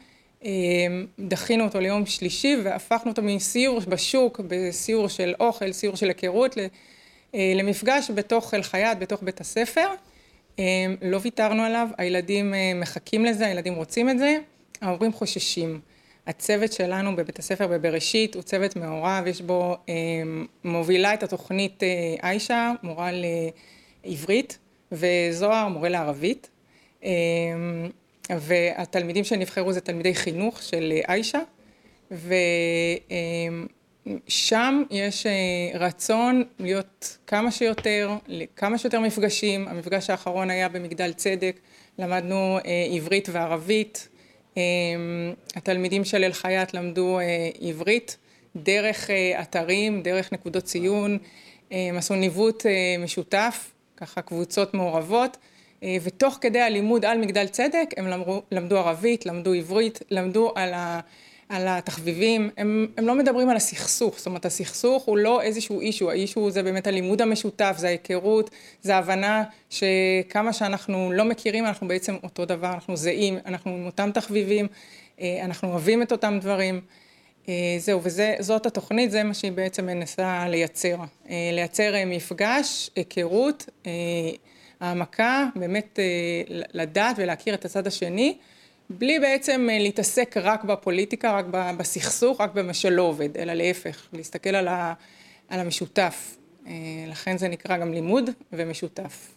דחינו 1.20 1.64
אותו 1.64 1.80
ליום 1.80 2.06
שלישי 2.06 2.58
והפכנו 2.64 3.12
אותו 3.12 3.22
מסיור 3.22 3.80
בשוק, 3.80 4.42
בסיור 4.48 5.10
של 5.10 5.34
אוכל, 5.40 5.72
סיור 5.72 5.96
של 5.96 6.08
היכרות, 6.08 6.58
למפגש 7.34 8.12
בתוך 8.12 8.54
אל-חייאת, 8.54 9.00
בתוך 9.00 9.24
בית 9.24 9.42
הספר. 9.42 9.88
לא 11.02 11.20
ויתרנו 11.22 11.64
עליו, 11.64 11.88
הילדים 11.98 12.54
מחכים 12.76 13.26
לזה, 13.26 13.48
הילדים 13.48 13.76
רוצים 13.76 14.10
את 14.10 14.20
זה, 14.20 14.38
ההורים 14.82 15.14
חוששים. 15.14 15.80
הצוות 16.28 16.74
שלנו 16.74 17.16
בבית 17.16 17.40
הספר 17.40 17.68
בבראשית 17.68 18.36
הוא 18.36 18.44
צוות 18.44 18.76
מעורב, 18.76 19.24
יש 19.28 19.42
בו 19.42 19.78
אה, 19.90 19.94
מובילה 20.64 21.14
את 21.14 21.24
התוכנית 21.24 21.84
אה, 21.84 22.16
עיישה, 22.30 22.72
מורה 22.84 23.10
לעברית, 24.06 24.58
וזוהר, 24.92 25.68
מורה 25.68 25.90
לערבית. 25.90 26.50
אה, 27.04 27.12
והתלמידים 28.30 29.24
שנבחרו 29.24 29.74
זה 29.74 29.82
תלמידי 29.82 30.16
חינוך 30.16 30.64
של 30.64 30.94
עיישה, 31.08 31.40
שם 34.28 34.84
יש 34.92 35.26
רצון 35.74 36.44
להיות 36.60 37.18
כמה 37.28 37.52
שיותר, 37.52 38.12
כמה 38.56 38.78
שיותר 38.78 39.00
מפגשים. 39.00 39.68
המפגש 39.68 40.10
האחרון 40.10 40.50
היה 40.50 40.70
במגדל 40.70 41.14
צדק, 41.14 41.60
למדנו 42.00 42.60
עברית 42.92 43.30
וערבית. 43.32 44.08
התלמידים 45.56 46.06
של 46.06 46.24
אל-חייאת 46.24 46.74
למדו 46.74 47.20
עברית 47.62 48.18
דרך 48.56 49.10
אתרים, 49.42 50.02
דרך 50.02 50.34
נקודות 50.34 50.64
ציון, 50.64 51.18
הם 51.72 51.98
עשו 51.98 52.16
ניווט 52.16 52.66
משותף, 53.00 53.72
ככה 53.98 54.22
קבוצות 54.22 54.74
מעורבות. 54.74 55.38
אה, 55.84 55.98
ותוך 56.04 56.38
כדי 56.42 56.62
הלימוד 56.62 57.06
על 57.06 57.18
מגדל 57.18 57.48
צדק 57.48 57.90
הם 57.98 58.08
למדו 58.52 58.78
ערבית, 58.78 59.26
למדו 59.26 59.54
עברית, 59.54 60.00
למדו 60.12 60.52
על, 60.56 60.74
ה, 60.74 61.00
על 61.50 61.68
התחביבים, 61.68 62.50
הם, 62.58 62.88
הם 62.98 63.08
לא 63.08 63.16
מדברים 63.16 63.50
על 63.50 63.56
הסכסוך, 63.56 64.18
זאת 64.18 64.26
אומרת 64.26 64.46
הסכסוך 64.46 65.04
הוא 65.04 65.18
לא 65.18 65.42
איזשהו 65.42 65.82
אישו, 65.82 66.12
האישו 66.12 66.52
זה 66.52 66.64
באמת 66.64 66.88
הלימוד 66.88 67.22
המשותף, 67.22 67.76
זה 67.78 67.88
ההיכרות, 67.88 68.50
זה 68.82 68.96
ההבנה 68.96 69.44
שכמה 69.70 70.54
שאנחנו 70.54 71.12
לא 71.12 71.26
מכירים 71.26 71.66
אנחנו 71.66 71.88
בעצם 71.88 72.16
אותו 72.24 72.46
דבר, 72.46 72.74
אנחנו 72.74 72.98
זהים, 72.98 73.38
אנחנו 73.46 73.72
עם 73.72 73.86
אותם 73.86 74.12
תחביבים, 74.14 74.68
אה, 75.22 75.46
אנחנו 75.46 75.70
אוהבים 75.70 76.02
את 76.02 76.12
אותם 76.12 76.38
דברים. 76.42 76.82
אה, 77.50 77.54
זהו, 77.80 78.02
וזאת 78.04 78.66
התוכנית, 78.66 79.12
זה 79.12 79.24
מה 79.24 79.34
שהיא 79.34 79.52
בעצם 79.52 79.86
מנסה 79.86 80.48
לייצר. 80.48 80.98
לייצר 81.30 81.94
מפגש, 82.06 82.90
היכרות, 82.96 83.70
העמקה, 84.80 85.46
באמת 85.56 86.00
אה, 86.00 86.42
לדעת 86.74 87.16
ולהכיר 87.20 87.54
את 87.54 87.66
הצד 87.66 87.88
השני, 87.88 88.38
בלי 88.90 89.20
בעצם 89.20 89.68
אה, 89.72 89.80
להתעסק 89.80 90.38
רק 90.38 90.64
בפוליטיקה, 90.64 91.38
רק 91.38 91.46
בסכסוך, 91.78 92.42
רק 92.42 92.52
במה 92.54 92.74
שלא 92.74 93.02
עובד, 93.02 93.38
אלא 93.38 93.54
להפך, 93.54 94.08
להסתכל 94.14 94.56
על, 94.56 94.68
ה, 94.68 94.94
על 95.50 95.60
המשותף. 95.60 96.38
אה, 96.68 96.72
לכן 97.08 97.38
זה 97.38 97.48
נקרא 97.48 97.78
גם 97.78 97.94
לימוד 97.94 98.30
ומשותף. 98.54 99.32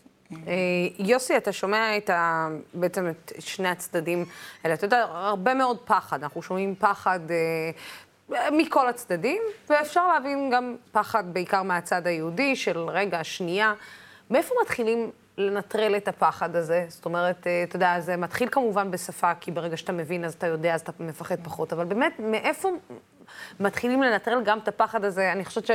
יוסי, 0.98 1.36
אתה 1.36 1.52
שומע 1.52 1.96
את 1.96 2.10
ה... 2.10 2.48
בעצם 2.74 3.08
את 3.08 3.32
שני 3.38 3.68
הצדדים 3.68 4.24
האלה. 4.64 4.74
אתה 4.74 4.84
יודע, 4.84 5.06
הרבה 5.10 5.54
מאוד 5.54 5.78
פחד. 5.84 6.22
אנחנו 6.22 6.42
שומעים 6.42 6.74
פחד 6.78 7.20
אה, 7.30 8.50
מכל 8.50 8.88
הצדדים, 8.88 9.42
ואפשר 9.68 10.06
להבין 10.06 10.50
גם 10.52 10.76
פחד 10.92 11.24
בעיקר 11.34 11.62
מהצד 11.62 12.06
היהודי, 12.06 12.56
של 12.56 12.78
רגע, 12.78 13.24
שנייה. 13.24 13.74
מאיפה 14.30 14.54
מתחילים 14.62 15.10
לנטרל 15.38 15.96
את 15.96 16.08
הפחד 16.08 16.56
הזה. 16.56 16.86
זאת 16.88 17.04
אומרת, 17.04 17.46
אה, 17.46 17.62
אתה 17.62 17.76
יודע, 17.76 18.00
זה 18.00 18.16
מתחיל 18.16 18.48
כמובן 18.48 18.90
בשפה, 18.90 19.34
כי 19.34 19.50
ברגע 19.50 19.76
שאתה 19.76 19.92
מבין 19.92 20.24
אז 20.24 20.34
אתה 20.34 20.46
יודע, 20.46 20.74
אז 20.74 20.80
אתה 20.80 20.92
מפחד 21.00 21.36
פחות. 21.44 21.72
אבל 21.72 21.84
באמת, 21.84 22.12
מאיפה 22.18 22.68
מתחילים 23.60 24.02
לנטרל 24.02 24.42
גם 24.44 24.58
את 24.58 24.68
הפחד 24.68 25.04
הזה? 25.04 25.32
אני 25.32 25.44
חושבת 25.44 25.66
ש... 25.66 25.70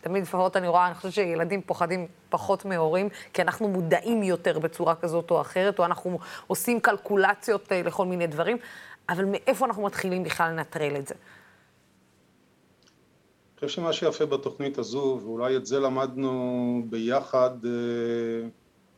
תמיד 0.00 0.22
לפחות 0.22 0.56
אני 0.56 0.68
רואה, 0.68 0.86
אני 0.86 0.94
חושבת 0.94 1.12
שילדים 1.12 1.62
פוחדים 1.62 2.06
פחות 2.28 2.64
מהורים, 2.64 3.08
כי 3.32 3.42
אנחנו 3.42 3.68
מודעים 3.68 4.22
יותר 4.22 4.58
בצורה 4.58 4.94
כזאת 4.94 5.30
או 5.30 5.40
אחרת, 5.40 5.78
או 5.78 5.84
אנחנו 5.84 6.18
עושים 6.46 6.80
קלקולציות 6.80 7.72
אה, 7.72 7.82
לכל 7.82 8.06
מיני 8.06 8.26
דברים, 8.26 8.56
אבל 9.08 9.24
מאיפה 9.24 9.66
אנחנו 9.66 9.82
מתחילים 9.82 10.22
בכלל 10.22 10.52
לנטרל 10.52 10.96
את 10.96 11.06
זה? 11.06 11.14
אני 11.14 13.66
חושב 13.66 13.68
שמה 13.68 13.92
שיפה 13.92 14.26
בתוכנית 14.26 14.78
הזו, 14.78 15.20
ואולי 15.22 15.56
את 15.56 15.66
זה 15.66 15.80
למדנו 15.80 16.82
ביחד 16.90 17.50
אה, 17.64 18.48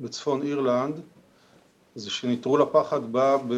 בצפון 0.01 0.43
אירלנד 0.43 1.01
זה 1.95 2.11
שנטרול 2.11 2.63
הפחד 2.63 3.13
בא 3.13 3.37
ב... 3.49 3.55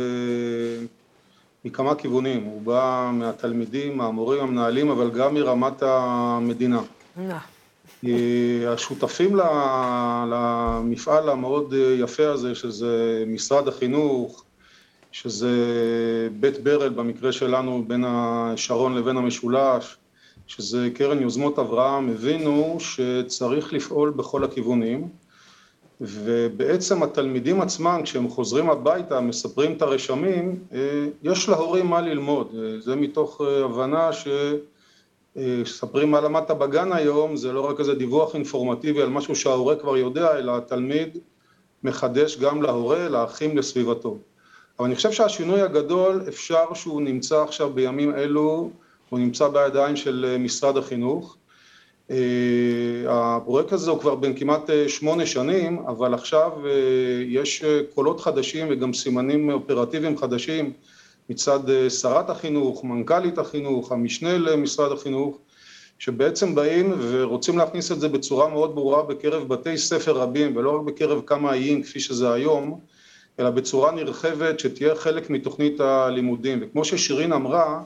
מכמה 1.64 1.94
כיוונים, 1.94 2.44
הוא 2.44 2.62
בא 2.62 3.10
מהתלמידים, 3.12 3.96
מהמורים, 3.96 4.42
המנהלים, 4.42 4.90
אבל 4.90 5.10
גם 5.10 5.34
מרמת 5.34 5.82
המדינה. 5.82 6.80
השותפים 8.68 9.36
למפעל 10.30 11.28
המאוד 11.28 11.74
יפה 11.98 12.28
הזה, 12.28 12.54
שזה 12.54 13.24
משרד 13.26 13.68
החינוך, 13.68 14.44
שזה 15.12 15.48
בית 16.40 16.64
ברל 16.64 16.88
במקרה 16.88 17.32
שלנו 17.32 17.84
בין 17.86 18.04
השרון 18.06 18.94
לבין 18.94 19.16
המשולש, 19.16 19.96
שזה 20.46 20.88
קרן 20.94 21.22
יוזמות 21.22 21.58
אברהם, 21.58 22.10
הבינו 22.10 22.76
שצריך 22.80 23.72
לפעול 23.72 24.10
בכל 24.10 24.44
הכיוונים. 24.44 25.08
ובעצם 26.04 27.02
התלמידים 27.02 27.60
עצמם 27.60 28.00
כשהם 28.04 28.28
חוזרים 28.28 28.70
הביתה 28.70 29.20
מספרים 29.20 29.72
את 29.72 29.82
הרשמים 29.82 30.58
אה, 30.72 31.06
יש 31.22 31.48
להורים 31.48 31.86
מה 31.86 32.00
ללמוד. 32.00 32.54
אה, 32.54 32.80
זה 32.80 32.96
מתוך 32.96 33.40
אה, 33.40 33.64
הבנה 33.64 34.10
שספרים 35.36 36.10
מה 36.10 36.20
למדת 36.20 36.50
בגן 36.50 36.92
היום 36.92 37.36
זה 37.36 37.52
לא 37.52 37.70
רק 37.70 37.80
איזה 37.80 37.94
דיווח 37.94 38.34
אינפורמטיבי 38.34 39.02
על 39.02 39.08
משהו 39.08 39.36
שההורה 39.36 39.76
כבר 39.76 39.96
יודע 39.96 40.38
אלא 40.38 40.56
התלמיד 40.56 41.18
מחדש 41.84 42.38
גם 42.38 42.62
להורה 42.62 43.08
לאחים 43.08 43.58
לסביבתו. 43.58 44.18
אבל 44.78 44.86
אני 44.86 44.94
חושב 44.94 45.12
שהשינוי 45.12 45.60
הגדול 45.60 46.22
אפשר 46.28 46.74
שהוא 46.74 47.02
נמצא 47.02 47.42
עכשיו 47.42 47.70
בימים 47.70 48.14
אלו 48.14 48.70
הוא 49.08 49.18
נמצא 49.18 49.48
בידיים 49.48 49.96
של 49.96 50.36
משרד 50.38 50.76
החינוך 50.76 51.36
הפרויקט 53.08 53.72
הזה 53.72 53.90
הוא 53.90 53.98
כבר 54.00 54.14
בן 54.14 54.34
כמעט 54.34 54.70
אה, 54.70 54.88
שמונה 54.88 55.26
שנים, 55.26 55.78
אבל 55.86 56.14
עכשיו 56.14 56.50
אה, 56.66 56.70
יש 57.26 57.64
קולות 57.94 58.20
חדשים 58.20 58.66
וגם 58.70 58.92
סימנים 58.92 59.50
אופרטיביים 59.50 60.18
חדשים 60.18 60.72
מצד 61.30 61.60
שרת 61.88 62.30
החינוך, 62.30 62.84
מנכ"לית 62.84 63.38
החינוך, 63.38 63.92
המשנה 63.92 64.38
למשרד 64.38 64.92
החינוך, 64.92 65.38
שבעצם 65.98 66.54
באים 66.54 66.92
ורוצים 66.98 67.58
להכניס 67.58 67.92
את 67.92 68.00
זה 68.00 68.08
בצורה 68.08 68.48
מאוד 68.48 68.74
ברורה 68.74 69.02
בקרב 69.02 69.48
בתי 69.48 69.78
ספר 69.78 70.12
רבים, 70.12 70.56
ולא 70.56 70.76
רק 70.76 70.82
בקרב 70.82 71.22
כמה 71.26 71.52
איים 71.52 71.82
כפי 71.82 72.00
שזה 72.00 72.32
היום, 72.32 72.80
אלא 73.40 73.50
בצורה 73.50 73.92
נרחבת 73.92 74.60
שתהיה 74.60 74.94
חלק 74.94 75.30
מתוכנית 75.30 75.80
הלימודים. 75.80 76.58
וכמו 76.62 76.84
ששירין 76.84 77.32
אמרה, 77.32 77.82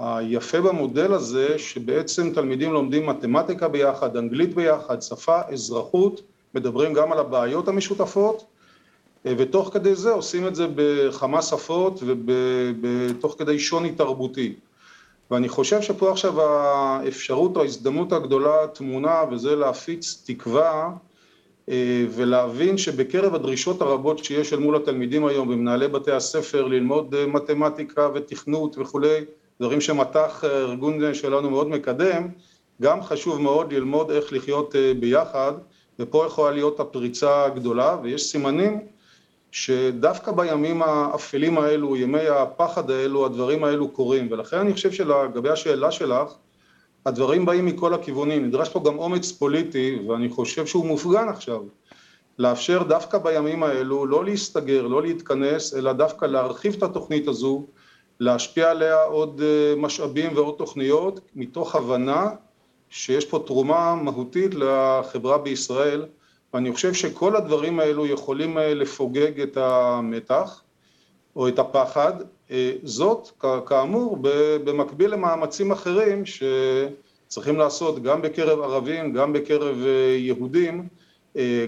היפה 0.00 0.60
במודל 0.60 1.12
הזה 1.12 1.58
שבעצם 1.58 2.32
תלמידים 2.34 2.72
לומדים 2.72 3.06
מתמטיקה 3.06 3.68
ביחד, 3.68 4.16
אנגלית 4.16 4.54
ביחד, 4.54 5.02
שפה, 5.02 5.40
אזרחות, 5.48 6.20
מדברים 6.54 6.92
גם 6.92 7.12
על 7.12 7.18
הבעיות 7.18 7.68
המשותפות 7.68 8.44
ותוך 9.24 9.70
כדי 9.72 9.94
זה 9.94 10.10
עושים 10.10 10.46
את 10.46 10.54
זה 10.54 10.66
בכמה 10.74 11.42
שפות 11.42 12.02
ותוך 12.82 13.34
כדי 13.38 13.58
שוני 13.58 13.92
תרבותי. 13.92 14.54
ואני 15.30 15.48
חושב 15.48 15.82
שפה 15.82 16.10
עכשיו 16.10 16.42
האפשרות 16.42 17.56
או 17.56 17.62
ההזדמנות 17.62 18.12
הגדולה 18.12 18.66
טמונה 18.66 19.24
וזה 19.30 19.56
להפיץ 19.56 20.22
תקווה 20.26 20.90
אה, 21.68 22.04
ולהבין 22.10 22.78
שבקרב 22.78 23.34
הדרישות 23.34 23.82
הרבות 23.82 24.24
שיש 24.24 24.52
אל 24.52 24.58
מול 24.58 24.76
התלמידים 24.76 25.26
היום 25.26 25.48
ומנהלי 25.48 25.88
בתי 25.88 26.12
הספר 26.12 26.64
ללמוד 26.66 27.14
אה, 27.14 27.26
מתמטיקה 27.26 28.08
ותכנות 28.14 28.78
וכולי 28.78 29.24
דברים 29.60 29.80
שמט"ח 29.80 30.44
הארגון 30.44 31.14
שלנו 31.14 31.50
מאוד 31.50 31.68
מקדם, 31.68 32.28
גם 32.82 33.02
חשוב 33.02 33.40
מאוד 33.40 33.72
ללמוד 33.72 34.10
איך 34.10 34.32
לחיות 34.32 34.76
אה, 34.76 34.92
ביחד, 35.00 35.52
ופה 35.98 36.24
יכולה 36.26 36.50
להיות 36.50 36.80
הפריצה 36.80 37.44
הגדולה, 37.44 37.96
ויש 38.02 38.30
סימנים 38.30 38.80
שדווקא 39.50 40.32
בימים 40.32 40.82
האפלים 40.82 41.58
האלו, 41.58 41.96
ימי 41.96 42.28
הפחד 42.28 42.90
האלו, 42.90 43.26
הדברים 43.26 43.64
האלו 43.64 43.88
קורים, 43.88 44.28
ולכן 44.30 44.56
אני 44.56 44.72
חושב 44.74 44.92
שלגבי 44.92 45.50
השאלה 45.50 45.90
שלך, 45.90 46.32
הדברים 47.06 47.44
באים 47.46 47.66
מכל 47.66 47.94
הכיוונים, 47.94 48.46
נדרש 48.46 48.68
פה 48.68 48.82
גם 48.86 48.98
אומץ 48.98 49.32
פוליטי, 49.32 49.98
ואני 50.08 50.28
חושב 50.28 50.66
שהוא 50.66 50.86
מופגן 50.86 51.28
עכשיו, 51.28 51.60
לאפשר 52.38 52.82
דווקא 52.82 53.18
בימים 53.18 53.62
האלו 53.62 54.06
לא 54.06 54.24
להסתגר, 54.24 54.86
לא 54.86 55.02
להתכנס, 55.02 55.74
אלא 55.74 55.92
דווקא 55.92 56.24
להרחיב 56.24 56.74
את 56.74 56.82
התוכנית 56.82 57.28
הזו, 57.28 57.66
להשפיע 58.20 58.70
עליה 58.70 59.02
עוד 59.02 59.40
אה, 59.44 59.74
משאבים 59.76 60.36
ועוד 60.36 60.54
תוכניות 60.58 61.20
מתוך 61.36 61.74
הבנה 61.74 62.30
שיש 62.90 63.24
פה 63.24 63.42
תרומה 63.46 63.94
מהותית 63.94 64.54
לחברה 64.54 65.38
בישראל 65.38 66.06
ואני 66.54 66.72
חושב 66.72 66.92
שכל 66.94 67.36
הדברים 67.36 67.80
האלו 67.80 68.06
יכולים 68.06 68.58
אה, 68.58 68.74
לפוגג 68.74 69.40
את 69.40 69.56
המתח 69.56 70.62
או 71.36 71.48
את 71.48 71.58
הפחד, 71.58 72.12
אה, 72.50 72.72
זאת 72.82 73.30
כאמור 73.66 74.18
במקביל 74.64 75.10
למאמצים 75.10 75.72
אחרים 75.72 76.22
שצריכים 76.26 77.56
לעשות 77.56 78.02
גם 78.02 78.22
בקרב 78.22 78.60
ערבים, 78.60 79.12
גם 79.12 79.32
בקרב 79.32 79.76
יהודים, 80.18 80.88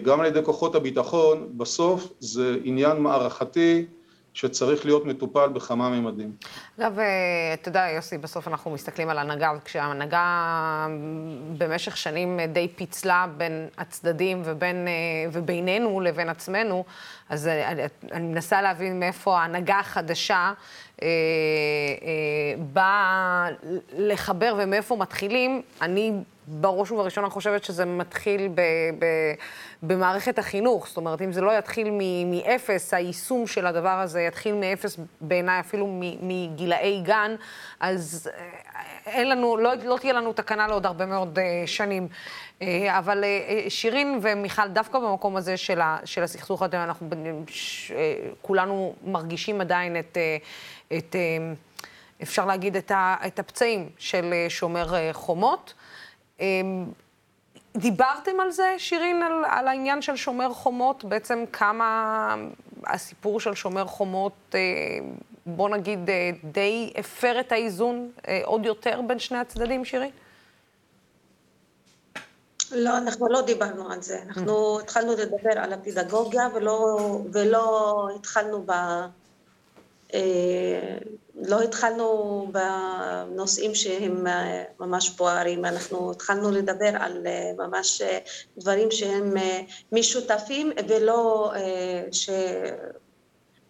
גם 0.02 0.20
על 0.20 0.26
ידי 0.26 0.40
כוחות 0.44 0.74
הביטחון, 0.74 1.48
בסוף 1.56 2.12
זה 2.20 2.56
עניין 2.64 2.96
מערכתי 3.00 3.84
שצריך 4.34 4.84
להיות 4.84 5.04
מטופל 5.06 5.48
בכמה 5.48 5.88
ממדים. 5.88 6.32
אגב, 6.80 6.98
אה, 6.98 7.04
אתה 7.54 7.68
יודע, 7.68 7.86
יוסי, 7.94 8.18
בסוף 8.18 8.48
אנחנו 8.48 8.70
מסתכלים 8.70 9.08
על 9.08 9.18
הנהגה, 9.18 9.52
וכשההנהגה 9.56 10.86
במשך 11.58 11.96
שנים 11.96 12.40
די 12.52 12.68
פיצלה 12.76 13.26
בין 13.36 13.68
הצדדים 13.78 14.42
ובין, 14.44 14.88
אה, 14.88 14.92
ובינינו 15.32 16.00
לבין 16.00 16.28
עצמנו, 16.28 16.84
אז 17.28 17.46
אני, 17.46 17.82
אני 18.12 18.26
מנסה 18.26 18.62
להבין 18.62 19.00
מאיפה 19.00 19.38
ההנהגה 19.38 19.78
החדשה 19.78 20.52
אה, 21.02 21.08
אה, 22.02 22.62
באה 22.72 23.48
לחבר 23.96 24.54
ומאיפה 24.58 24.96
מתחילים. 24.96 25.62
אני 25.82 26.12
בראש 26.60 26.90
ובראשונה 26.90 27.30
חושבת 27.30 27.64
שזה 27.64 27.84
מתחיל 27.84 28.48
ב, 28.54 28.60
ב, 28.98 29.06
במערכת 29.82 30.38
החינוך. 30.38 30.88
זאת 30.88 30.96
אומרת, 30.96 31.22
אם 31.22 31.32
זה 31.32 31.40
לא 31.40 31.58
יתחיל 31.58 31.90
מאפס, 32.26 32.94
היישום 32.94 33.46
של 33.46 33.66
הדבר 33.66 33.88
הזה 33.88 34.20
יתחיל 34.20 34.54
מאפס 34.54 34.98
בעיניי, 35.20 35.60
אפילו 35.60 36.00
מגילאי 36.22 37.00
גן, 37.04 37.34
אז 37.80 38.30
אה, 38.34 38.42
אין 39.06 39.28
לנו, 39.28 39.56
לא, 39.56 39.72
לא 39.84 39.96
תהיה 40.00 40.12
לנו 40.12 40.32
תקנה 40.32 40.68
לעוד 40.68 40.86
הרבה 40.86 41.06
מאוד 41.06 41.38
uh, 41.38 41.66
שנים. 41.66 42.08
Uh, 42.60 42.64
אבל 42.88 43.24
uh, 43.24 43.70
שירין 43.70 44.18
ומיכל, 44.22 44.68
דווקא 44.68 44.98
במקום 44.98 45.36
הזה 45.36 45.56
של, 45.56 45.80
ה, 45.80 45.98
של 46.04 46.22
הסכסוך 46.22 46.62
הזה, 46.62 46.84
אנחנו 46.84 47.08
ש, 47.48 47.90
uh, 47.90 47.94
כולנו 48.42 48.94
מרגישים 49.04 49.60
עדיין 49.60 49.96
את, 49.98 50.16
uh, 50.16 50.94
את 50.96 51.14
uh, 51.14 51.82
אפשר 52.22 52.44
להגיד, 52.46 52.76
את, 52.76 52.90
ה, 52.90 53.16
את 53.26 53.38
הפצעים 53.38 53.88
של 53.98 54.32
uh, 54.32 54.50
שומר 54.50 55.12
חומות. 55.12 55.74
Uh, 56.42 56.44
דיברתם 57.76 58.40
על 58.40 58.50
זה, 58.50 58.74
שירין, 58.78 59.22
על, 59.22 59.32
על 59.46 59.68
העניין 59.68 60.02
של 60.02 60.16
שומר 60.16 60.52
חומות? 60.52 61.04
בעצם 61.04 61.44
כמה 61.52 62.34
הסיפור 62.86 63.40
של 63.40 63.54
שומר 63.54 63.86
חומות, 63.86 64.32
אה, 64.54 64.60
בוא 65.46 65.68
נגיד, 65.68 66.10
אה, 66.10 66.30
די 66.44 66.92
הפר 66.96 67.40
את 67.40 67.52
האיזון 67.52 68.10
אה, 68.28 68.40
עוד 68.44 68.66
יותר 68.66 69.00
בין 69.06 69.18
שני 69.18 69.38
הצדדים, 69.38 69.84
שירין? 69.84 70.10
לא, 72.72 72.98
אנחנו 72.98 73.28
לא 73.28 73.42
דיברנו 73.42 73.92
על 73.92 74.02
זה. 74.02 74.22
אנחנו 74.22 74.80
התחלנו 74.80 75.12
לדבר 75.12 75.58
על 75.58 75.72
הפדגוגיה 75.72 76.48
ולא, 76.54 76.98
ולא 77.32 78.08
התחלנו 78.16 78.64
ב... 78.66 78.72
לא 81.34 81.62
התחלנו 81.62 82.46
בנושאים 82.52 83.74
שהם 83.74 84.26
אה, 84.26 84.64
ממש 84.80 85.10
בוערים, 85.10 85.64
אנחנו 85.64 86.10
התחלנו 86.10 86.50
לדבר 86.50 86.90
על 87.00 87.26
אה, 87.26 87.50
ממש 87.58 88.00
אה, 88.02 88.18
דברים 88.58 88.90
שהם 88.90 89.34
משותפים 89.92 90.72
ולא 90.88 91.52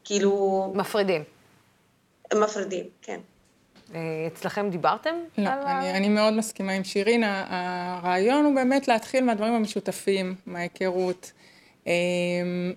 שכאילו... 0.03 0.73
מפרידים. 0.75 1.25
מפרידים, 2.35 2.87
כן. 3.03 3.21
אצלכם 4.27 4.71
דיברתם? 4.71 5.15
לא, 5.39 5.49
על... 5.49 5.59
אני, 5.59 5.91
אני 5.91 6.09
מאוד 6.09 6.33
מסכימה 6.33 6.73
עם 6.73 6.85
שירין. 6.85 7.23
הרעיון 7.25 8.45
הוא 8.45 8.55
באמת 8.55 8.89
להתחיל 8.89 9.25
מהדברים 9.25 9.53
המשותפים, 9.53 10.35
מההיכרות, 10.47 11.33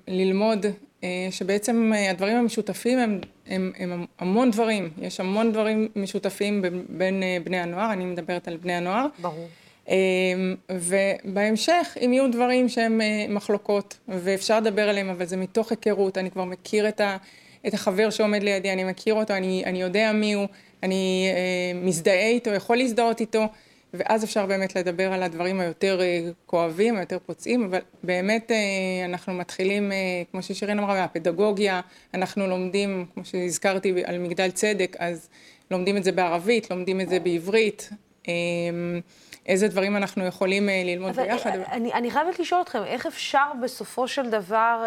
ללמוד 0.08 0.66
שבעצם 1.32 1.92
הדברים 2.12 2.38
המשותפים 2.38 3.00
הם, 3.00 3.22
הם, 3.48 3.72
הם 3.78 4.06
המון 4.20 4.52
דברים, 4.52 4.90
יש 5.02 5.20
המון 5.20 5.52
דברים 5.52 5.88
משותפים 5.96 6.62
בין 6.90 7.24
אה, 7.24 7.38
בני 7.44 7.60
הנוער, 7.60 7.94
אני 7.94 8.06
מדברת 8.06 8.48
על 8.48 8.58
בני 8.58 8.74
הנוער. 8.74 9.08
ברור. 9.20 9.48
ובהמשך, 10.70 11.98
אם 12.06 12.14
יהיו 12.14 12.32
דברים 12.32 12.70
שהם 12.70 13.02
מחלוקות, 13.30 13.98
ואפשר 14.08 14.60
לדבר 14.60 14.90
עליהם, 14.90 15.10
אבל 15.10 15.26
זה 15.26 15.38
מתוך 15.38 15.72
היכרות, 15.72 16.18
אני 16.18 16.32
כבר 16.32 16.44
מכיר 16.44 16.88
את, 16.90 17.02
ה, 17.02 17.18
את 17.68 17.74
החבר 17.74 18.10
שעומד 18.10 18.44
לידי, 18.44 18.74
אני 18.74 18.84
מכיר 18.84 19.14
אותו, 19.14 19.34
אני, 19.34 19.64
אני 19.66 19.82
יודע 19.82 20.12
מי 20.12 20.34
הוא, 20.34 20.48
אני 20.84 21.28
מזדהה 21.76 22.28
איתו, 22.28 22.50
יכול 22.50 22.78
להזדהות 22.78 23.22
איתו. 23.22 23.48
ואז 23.98 24.24
אפשר 24.24 24.46
באמת 24.46 24.76
לדבר 24.76 25.14
על 25.14 25.24
הדברים 25.24 25.60
היותר 25.60 26.02
אה, 26.02 26.20
כואבים, 26.46 26.98
היותר 26.98 27.18
פוצעים, 27.26 27.64
אבל 27.64 27.80
באמת 28.04 28.52
אה, 28.52 29.06
אנחנו 29.06 29.34
מתחילים, 29.34 29.92
אה, 29.92 29.98
כמו 30.32 30.44
ששירין 30.44 30.80
אמרה, 30.80 30.94
מהפדגוגיה, 30.94 31.82
אנחנו 32.14 32.48
לומדים, 32.48 33.06
כמו 33.14 33.26
שהזכרתי 33.26 34.04
על 34.06 34.18
מגדל 34.18 34.52
צדק, 34.52 34.96
אז 35.00 35.30
לומדים 35.72 35.98
את 35.98 36.04
זה 36.04 36.12
בערבית, 36.12 36.72
לומדים 36.72 37.02
את 37.02 37.10
זה 37.10 37.20
בעברית. 37.20 37.90
איזה 39.46 39.68
דברים 39.68 39.96
אנחנו 39.96 40.26
יכולים 40.26 40.70
ללמוד 40.86 41.10
אבל 41.10 41.24
ביחד. 41.24 41.52
אני, 41.72 41.94
אני 41.94 42.12
חייבת 42.12 42.40
לשאול 42.40 42.62
אתכם, 42.62 42.84
איך 42.84 43.06
אפשר 43.06 43.46
בסופו 43.64 44.08
של 44.08 44.30
דבר... 44.30 44.86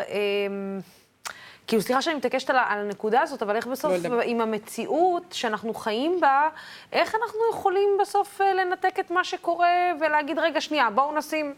כאילו, 1.68 1.82
סליחה 1.82 2.02
שאני 2.02 2.16
מתעקשת 2.16 2.50
על, 2.50 2.56
על 2.56 2.78
הנקודה 2.78 3.20
הזאת, 3.20 3.42
אבל 3.42 3.56
איך 3.56 3.66
בסוף, 3.66 3.92
לא. 4.10 4.20
עם 4.20 4.40
המציאות 4.40 5.24
שאנחנו 5.32 5.74
חיים 5.74 6.20
בה, 6.20 6.48
איך 6.92 7.14
אנחנו 7.14 7.40
יכולים 7.50 7.90
בסוף 8.00 8.40
אה, 8.40 8.54
לנתק 8.54 9.00
את 9.00 9.10
מה 9.10 9.24
שקורה 9.24 9.92
ולהגיד, 10.00 10.38
רגע, 10.38 10.60
שנייה, 10.60 10.90
בואו 10.90 11.16
נשים 11.18 11.54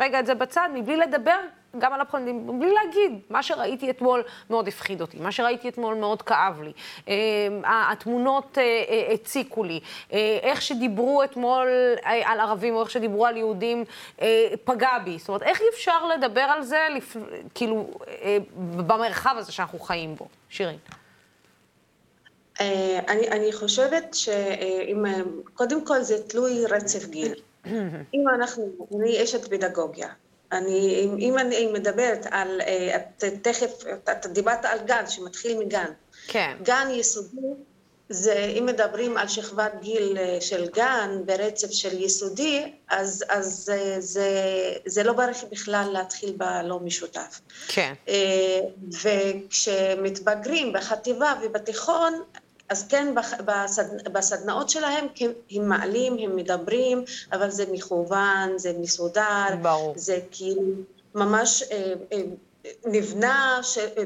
רגע 0.00 0.20
את 0.20 0.26
זה 0.26 0.34
בצד, 0.34 0.68
מבלי 0.74 0.96
לדבר 0.96 1.38
גם 1.78 1.92
על 1.92 2.00
הפחדים, 2.00 2.46
מבלי 2.46 2.74
להגיד, 2.74 3.20
מה 3.30 3.42
שראיתי 3.42 3.90
אתמול 3.90 4.22
מאוד 4.50 4.68
הפחיד 4.68 5.00
אותי, 5.00 5.18
מה 5.18 5.32
שראיתי 5.32 5.68
אתמול 5.68 5.94
מאוד 5.94 6.22
כאב 6.22 6.62
לי, 6.62 6.72
אה, 7.08 7.92
התמונות 7.92 8.58
אה, 8.58 8.62
אה, 8.62 9.14
הציקו 9.14 9.64
לי, 9.64 9.80
איך 10.42 10.62
שדיברו 10.62 11.24
אתמול 11.24 11.68
על 12.04 12.40
ערבים 12.40 12.74
או 12.74 12.80
איך 12.82 12.90
שדיברו 12.90 13.26
על 13.26 13.36
יהודים 13.36 13.84
פגע 14.64 14.98
בי. 15.04 15.18
זאת 15.18 15.28
אומרת, 15.28 15.42
איך 15.42 15.60
אי 15.60 15.66
אפשר 15.74 16.06
לדבר 16.06 16.40
על 16.40 16.62
זה, 16.62 16.86
כאילו, 17.54 17.90
במרחב 18.76 19.34
הזה 19.38 19.52
שאנחנו 19.52 19.78
חיים 19.78 20.14
בו? 20.14 20.28
שירין. 20.48 20.78
אני, 23.08 23.28
אני 23.30 23.52
חושבת 23.52 24.14
שאם, 24.14 25.04
קודם 25.54 25.86
כל 25.86 26.00
זה 26.00 26.28
תלוי 26.28 26.66
רצף 26.66 27.06
גיל. 27.06 27.34
אם 28.14 28.28
אנחנו, 28.34 28.68
אני 29.00 29.22
אשת 29.22 29.48
פדגוגיה, 29.48 30.08
אני, 30.52 31.08
אם 31.18 31.38
אני 31.38 31.66
מדברת 31.66 32.26
על, 32.30 32.60
אה, 32.60 32.96
את 32.96 33.24
תכף, 33.42 33.84
את 34.12 34.26
דיברת 34.26 34.64
על 34.64 34.78
גן 34.86 35.04
שמתחיל 35.08 35.58
מגן. 35.58 35.90
כן. 36.28 36.56
גן 36.62 36.88
יסודי, 36.90 37.36
זה, 38.08 38.54
אם 38.58 38.66
מדברים 38.66 39.16
על 39.16 39.28
שכבת 39.28 39.72
גיל 39.80 40.18
אה, 40.18 40.40
של 40.40 40.68
גן 40.68 41.10
ברצף 41.26 41.70
של 41.70 42.02
יסודי, 42.02 42.72
אז, 42.88 43.24
אז 43.28 43.72
אה, 43.74 44.00
זה, 44.00 44.30
זה 44.86 45.02
לא 45.02 45.12
בריא 45.12 45.34
בכלל 45.50 45.88
להתחיל 45.92 46.34
בלא 46.36 46.80
משותף. 46.80 47.40
כן. 47.68 47.94
וכשמתבגרים 49.02 50.72
בחטיבה 50.72 51.34
ובתיכון, 51.42 52.22
אז 52.70 52.88
כן, 52.88 53.14
בסדנאות 54.12 54.70
שלהם 54.70 55.06
הם 55.50 55.68
מעלים, 55.68 56.18
הם 56.18 56.36
מדברים, 56.36 57.04
אבל 57.32 57.50
זה 57.50 57.64
מכוון, 57.72 58.58
זה 58.58 58.72
מסודר, 58.80 59.56
ברור. 59.62 59.94
זה 59.96 60.18
כאילו 60.30 60.62
ממש 61.14 61.62
אה, 61.62 61.92
אה, 62.12 62.22
נבנה 62.84 63.60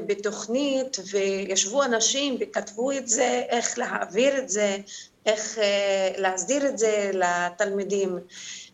בתוכנית, 0.07 0.97
וישבו 1.11 1.83
אנשים 1.83 2.37
וכתבו 2.39 2.91
את 2.91 3.07
זה, 3.07 3.43
איך 3.49 3.77
להעביר 3.77 4.37
את 4.37 4.49
זה, 4.49 4.77
איך 5.25 5.59
אה, 5.59 6.11
להסדיר 6.17 6.67
את 6.67 6.77
זה 6.77 7.11
לתלמידים. 7.13 8.19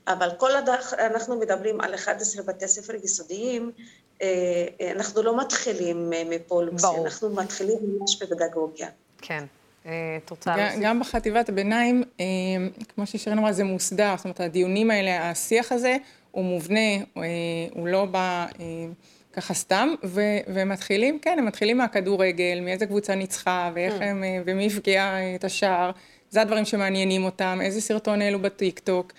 אבל 0.08 0.30
כל 0.38 0.52
עוד 0.52 0.70
אנחנו 1.00 1.40
מדברים 1.40 1.82
על 1.82 1.96
11 1.96 2.44
בתי 2.44 2.68
ספר 2.68 2.96
יסודיים, 2.96 3.72
אנחנו 4.96 5.22
לא 5.22 5.38
מתחילים 5.38 6.10
מפה, 6.30 6.62
אנחנו 7.04 7.30
מתחילים 7.30 7.78
ממש 7.84 8.24
בפדגוגיה. 8.24 8.90
כן. 9.22 9.46
את 9.86 10.30
רוצה 10.30 10.58
להוסיף? 10.58 10.80
גם 10.82 11.00
בחטיבת 11.00 11.50
הביניים, 11.50 12.04
אה, 12.20 12.26
כמו 12.96 13.06
ששרן 13.06 13.38
אמרה, 13.38 13.54
זה 13.54 13.64
מוסדר, 13.64 14.14
זאת 14.18 14.26
אומרת, 14.26 14.40
הדיונים 14.40 14.92
האלה, 14.92 15.30
השיח 15.30 15.72
הזה 15.72 15.98
הוא 16.32 16.44
מובנה, 16.44 16.80
אה, 17.18 17.24
הוא 17.74 17.88
לא 17.88 18.06
בא 18.06 18.46
אה, 18.60 18.66
ככה 19.34 19.54
סתם, 19.54 19.90
ומתחילים, 20.48 21.20
כן, 21.20 21.36
הם 21.40 21.46
מתחילים 21.46 21.78
מהכדורגל, 21.78 22.60
מאיזה 22.62 22.86
קבוצה 22.86 23.16
ניצחה, 23.16 23.72
ואיך 23.74 23.94
mm. 23.94 24.04
הם, 24.04 24.24
ומי 24.46 24.68
הפגיע 24.68 25.18
את 25.36 25.44
השער, 25.44 25.92
זה 26.30 26.42
הדברים 26.42 26.66
שמעניינים 26.66 27.24
אותם, 27.24 27.60
איזה 27.62 27.82
סרטון 27.82 28.22
העלו 28.22 28.40
בטיקטוק, 28.40 29.14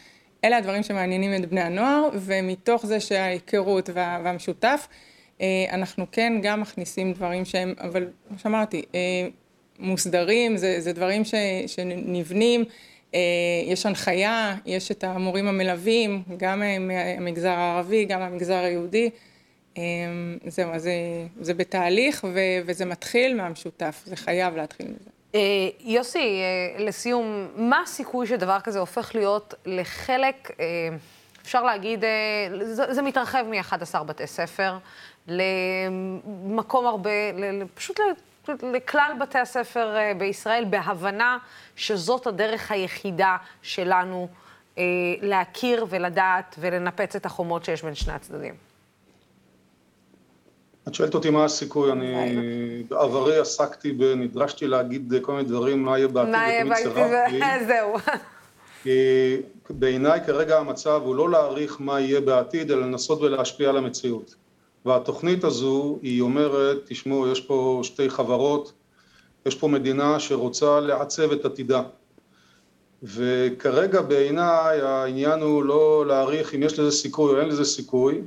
אלה 0.45 0.57
הדברים 0.57 0.83
שמעניינים 0.83 1.43
את 1.43 1.49
בני 1.49 1.61
הנוער, 1.61 2.09
ומתוך 2.15 2.87
זה 2.87 3.01
שההיכרות 3.01 3.91
והמשותף, 3.95 4.89
אנחנו 5.71 6.07
כן 6.13 6.33
גם 6.43 6.61
מכניסים 6.61 7.13
דברים 7.13 7.45
שהם, 7.45 7.75
אבל 7.81 8.09
כמו 8.29 8.39
שאמרתי, 8.39 8.83
מוסדרים, 9.83 10.57
זה, 10.57 10.81
זה 10.81 10.93
דברים 10.93 11.25
ש, 11.25 11.35
שנבנים, 11.67 12.65
אה, 13.15 13.21
יש 13.67 13.87
הנחיה, 13.87 14.55
יש 14.67 14.91
את 14.91 15.05
המורים 15.05 15.49
המלווים, 15.49 16.23
גם 16.37 16.63
מהמגזר 16.81 17.49
הערבי, 17.49 18.05
גם 18.05 18.21
מהמגזר 18.21 18.59
היהודי. 18.59 19.11
אה, 19.79 19.83
זהו, 20.47 20.73
אז 20.73 20.83
זה, 20.83 20.93
זה 21.41 21.55
בתהליך 21.55 22.25
ו, 22.35 22.39
וזה 22.67 22.85
מתחיל 22.85 23.37
מהמשותף, 23.37 24.03
זה 24.05 24.17
חייב 24.17 24.57
להתחיל 24.57 24.87
מזה. 24.87 25.11
אה, 25.35 25.41
יוסי, 25.81 26.41
לסיום, 26.79 27.49
מה 27.57 27.81
הסיכוי 27.83 28.27
שדבר 28.27 28.61
כזה 28.61 28.79
הופך 28.79 29.15
להיות 29.15 29.55
לחלק, 29.67 30.51
אפשר 31.43 31.63
להגיד, 31.63 32.05
זה, 32.63 32.93
זה 32.93 33.03
מתרחב 33.03 33.45
מ-11 33.51 34.03
בתי 34.03 34.27
ספר, 34.27 34.79
למקום 35.29 36.87
הרבה, 36.87 37.11
פשוט 37.75 38.01
לכלל 38.49 39.13
בתי 39.21 39.39
הספר 39.39 39.97
אה, 39.97 40.13
בישראל, 40.19 40.65
בהבנה 40.71 41.39
שזאת 41.77 42.27
הדרך 42.27 42.71
היחידה 42.71 43.37
שלנו 43.63 44.29
אה, 44.79 44.85
להכיר 45.21 45.87
ולדעת 45.89 46.57
ולנפץ 46.59 47.17
את 47.17 47.27
החומות 47.27 47.65
שיש 47.65 47.83
בין 47.83 47.95
שני 47.95 48.13
הצדדים. 48.13 48.55
את 50.89 50.95
שואלת 50.95 51.15
אותי 51.15 51.31
מה 51.31 51.45
הסיכוי, 51.45 51.93
אני 51.93 52.83
בעברי 52.89 53.39
עסקתי, 53.39 53.99
נדרשתי 54.17 54.67
להגיד 54.67 55.15
כל 55.23 55.33
מיני 55.33 55.49
דברים, 55.49 55.83
מה 55.83 55.99
יהיה 55.99 56.09
בעתיד, 56.09 56.35
יהיה 56.35 56.65
בעתיד, 56.65 57.67
זהו. 57.69 57.97
כי 58.83 59.37
בעיניי 59.71 60.21
כרגע 60.27 60.59
המצב 60.59 61.01
הוא 61.05 61.17
לא 61.17 61.31
להעריך 61.31 61.77
מה 61.81 62.01
יהיה 62.01 62.21
בעתיד, 62.21 62.71
אלא 62.71 62.81
לנסות 62.81 63.21
ולהשפיע 63.21 63.69
על 63.69 63.77
המציאות. 63.77 64.35
והתוכנית 64.87 65.45
הזו 65.45 65.99
היא 66.03 66.21
אומרת, 66.21 66.79
תשמעו, 66.87 67.29
יש 67.29 67.41
פה 67.41 67.81
שתי 67.83 68.11
חברות, 68.11 68.73
יש 69.47 69.55
פה 69.55 69.69
מדינה 69.69 70.21
שרוצה 70.21 70.81
לעצב 70.81 71.33
את 71.33 71.45
עתידה. 71.45 71.83
וכרגע 73.03 74.01
בעיניי 74.03 74.81
העניין 74.81 75.41
הוא 75.41 75.65
לא 75.65 76.05
להעריך 76.07 76.55
אם 76.55 76.63
יש 76.63 76.79
לזה 76.79 76.91
סיכוי 76.91 77.33
או 77.33 77.41
אין 77.41 77.49
לזה 77.49 77.65
סיכוי, 77.65 78.21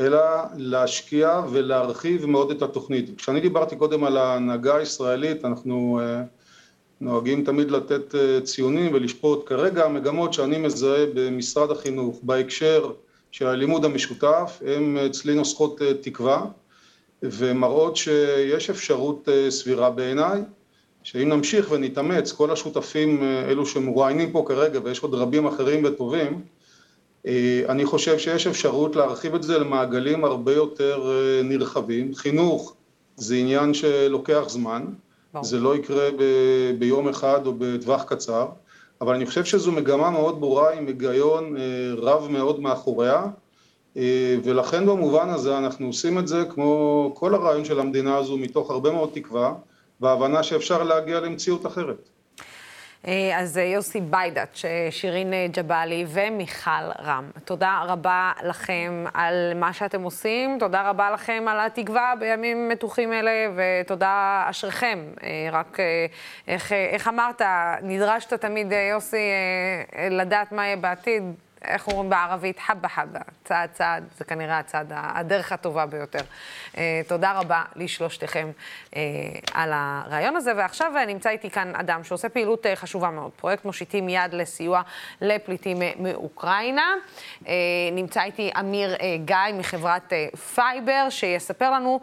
אלא 0.00 0.20
להשקיע 0.56 1.42
ולהרחיב 1.50 2.26
מאוד 2.26 2.50
את 2.50 2.62
התוכנית. 2.62 3.10
כשאני 3.16 3.40
דיברתי 3.40 3.76
קודם 3.76 4.04
על 4.04 4.16
ההנהגה 4.16 4.76
הישראלית, 4.76 5.44
אנחנו 5.44 6.00
uh, 6.00 6.26
נוהגים 7.00 7.44
תמיד 7.44 7.70
לתת 7.70 8.14
uh, 8.14 8.44
ציונים 8.44 8.94
ולשפוט. 8.94 9.46
כרגע 9.46 9.84
המגמות 9.84 10.32
שאני 10.32 10.58
מזהה 10.58 11.06
במשרד 11.14 11.70
החינוך 11.70 12.20
בהקשר 12.22 12.92
של 13.32 13.46
הלימוד 13.46 13.84
המשותף, 13.84 14.62
הן 14.66 14.96
אצלי 14.96 15.34
נוסחות 15.34 15.80
uh, 15.80 15.84
תקווה 16.00 16.44
ומראות 17.22 17.96
שיש 17.96 18.70
אפשרות 18.70 19.28
uh, 19.28 19.50
סבירה 19.50 19.90
בעיניי, 19.90 20.40
שאם 21.02 21.28
נמשיך 21.28 21.70
ונתאמץ, 21.70 22.32
כל 22.32 22.50
השותפים 22.50 23.22
אלו 23.22 23.66
שמרואיינים 23.66 24.32
פה 24.32 24.44
כרגע 24.48 24.80
ויש 24.84 25.00
עוד 25.00 25.14
רבים 25.14 25.46
אחרים 25.46 25.84
וטובים, 25.84 26.42
אה, 27.26 27.62
אני 27.68 27.84
חושב 27.84 28.18
שיש 28.18 28.46
אפשרות 28.46 28.96
להרחיב 28.96 29.34
את 29.34 29.42
זה 29.42 29.58
למעגלים 29.58 30.24
הרבה 30.24 30.52
יותר 30.52 31.10
אה, 31.10 31.42
נרחבים. 31.42 32.14
חינוך 32.14 32.74
זה 33.16 33.34
עניין 33.34 33.74
שלוקח 33.74 34.44
זמן, 34.48 34.84
ברור. 35.32 35.44
זה 35.44 35.60
לא 35.60 35.76
יקרה 35.76 36.10
ב- 36.18 36.72
ביום 36.78 37.08
אחד 37.08 37.46
או 37.46 37.54
בטווח 37.58 38.02
קצר, 38.02 38.46
אבל 39.02 39.14
אני 39.14 39.26
חושב 39.26 39.44
שזו 39.44 39.72
מגמה 39.72 40.10
מאוד 40.10 40.40
ברורה 40.40 40.72
עם 40.72 40.86
היגיון 40.86 41.56
אה, 41.56 41.62
רב 41.96 42.28
מאוד 42.30 42.60
מאחוריה, 42.60 43.24
ולכן 44.44 44.86
במובן 44.86 45.28
הזה 45.28 45.58
אנחנו 45.58 45.86
עושים 45.86 46.18
את 46.18 46.28
זה 46.28 46.44
כמו 46.50 47.10
כל 47.14 47.34
הרעיון 47.34 47.64
של 47.64 47.80
המדינה 47.80 48.16
הזו 48.16 48.36
מתוך 48.36 48.70
הרבה 48.70 48.92
מאוד 48.92 49.10
תקווה 49.12 49.54
והבנה 50.00 50.42
שאפשר 50.42 50.82
להגיע 50.82 51.20
למציאות 51.20 51.66
אחרת. 51.66 52.08
אה, 53.08 53.38
אז 53.38 53.58
אה, 53.58 53.62
יוסי 53.62 54.00
שירין 54.90 55.32
אה, 55.32 55.46
ג'באלי 55.52 56.04
ומיכל 56.08 56.90
רם. 56.98 57.30
תודה 57.44 57.82
רבה 57.86 58.32
לכם 58.42 59.04
על 59.14 59.52
מה 59.54 59.72
שאתם 59.72 60.02
עושים, 60.02 60.56
תודה 60.58 60.90
רבה 60.90 61.10
לכם 61.10 61.44
על 61.48 61.60
התקווה 61.60 62.14
בימים 62.18 62.68
מתוחים 62.68 63.12
אלה, 63.12 63.48
ותודה 63.56 64.44
אשריכם. 64.50 64.98
רק 65.52 65.78
איך, 66.48 66.72
איך 66.72 67.08
אמרת, 67.08 67.42
נדרשת 67.82 68.32
תמיד, 68.32 68.72
יוסי, 68.90 69.30
לדעת 70.10 70.52
מה 70.52 70.66
יהיה 70.66 70.76
בעתיד. 70.76 71.22
איך 71.64 71.88
אומרים 71.88 72.10
בערבית? 72.10 72.58
חבה 72.58 72.88
חבה, 72.88 73.20
צעד 73.44 73.70
צעד, 73.72 74.04
זה 74.18 74.24
כנראה 74.24 74.58
הצעד, 74.58 74.92
הדרך 74.94 75.52
הטובה 75.52 75.86
ביותר. 75.86 76.18
Uh, 76.72 76.76
תודה 77.08 77.32
רבה 77.32 77.62
לשלושתכם 77.76 78.50
uh, 78.90 78.94
על 79.52 79.70
הרעיון 79.74 80.36
הזה, 80.36 80.52
ועכשיו 80.56 80.92
uh, 80.96 81.06
נמצא 81.06 81.30
איתי 81.30 81.50
כאן 81.50 81.72
אדם 81.74 82.04
שעושה 82.04 82.28
פעילות 82.28 82.66
חשובה 82.74 83.10
מאוד, 83.10 83.30
פרויקט 83.36 83.64
מושיטים 83.64 84.08
יד 84.08 84.34
לסיוע 84.34 84.82
לפליטים 85.20 85.76
מאוקראינה. 85.98 86.94
נמצא 87.92 88.22
איתי 88.22 88.50
אמיר 88.60 88.96
גיא 89.24 89.36
מחברת 89.54 90.12
Fiverr, 90.54 91.06
שיספר 91.10 91.70
לנו 91.70 92.00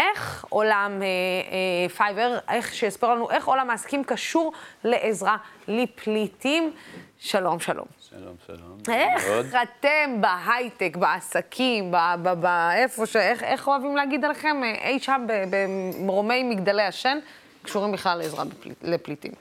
איך 0.00 0.44
עולם 0.48 1.02
אה, 1.02 1.06
אה, 1.06 1.88
Fiverr, 1.88 2.38
איך 2.48 2.74
שיספר 2.74 3.14
לנו 3.14 3.30
איך 3.30 3.46
עולם 3.46 3.70
העסקים 3.70 4.04
קשור 4.04 4.52
לעזרה 4.84 5.36
לפליטים. 5.68 6.72
שלום, 7.18 7.60
שלום. 7.60 7.99
שלום, 8.10 8.36
שלום. 8.46 8.78
נעים 8.88 9.28
מאוד. 9.28 9.46
אתם 9.46 10.20
בהייטק, 10.20 10.96
בעסקים, 10.96 11.94
באיפה 12.40 13.06
ש... 13.06 13.16
איך, 13.16 13.42
איך 13.42 13.68
אוהבים 13.68 13.96
להגיד 13.96 14.24
עליכם, 14.24 14.56
אה, 14.62 14.88
אי 14.88 14.98
שם 14.98 15.26
במרומי 15.50 16.42
מגדלי 16.42 16.82
השן, 16.82 17.18
קשורים 17.62 17.92
בכלל 17.92 18.18
לעזרה 18.18 18.44
בפליט, 18.44 18.78
לפליטים? 18.82 19.32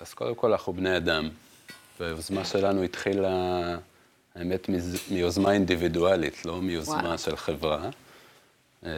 אז 0.00 0.14
קודם 0.14 0.34
כל, 0.34 0.50
אנחנו 0.52 0.72
בני 0.72 0.96
אדם, 0.96 1.28
והיוזמה 2.00 2.44
שלנו 2.44 2.82
התחילה, 2.82 3.30
האמת, 4.34 4.68
מיוזמה 5.10 5.52
אינדיבידואלית, 5.52 6.46
לא 6.46 6.62
מיוזמה. 6.62 7.18
של 7.18 7.36
חברה. 7.36 7.88
אה, 8.86 8.90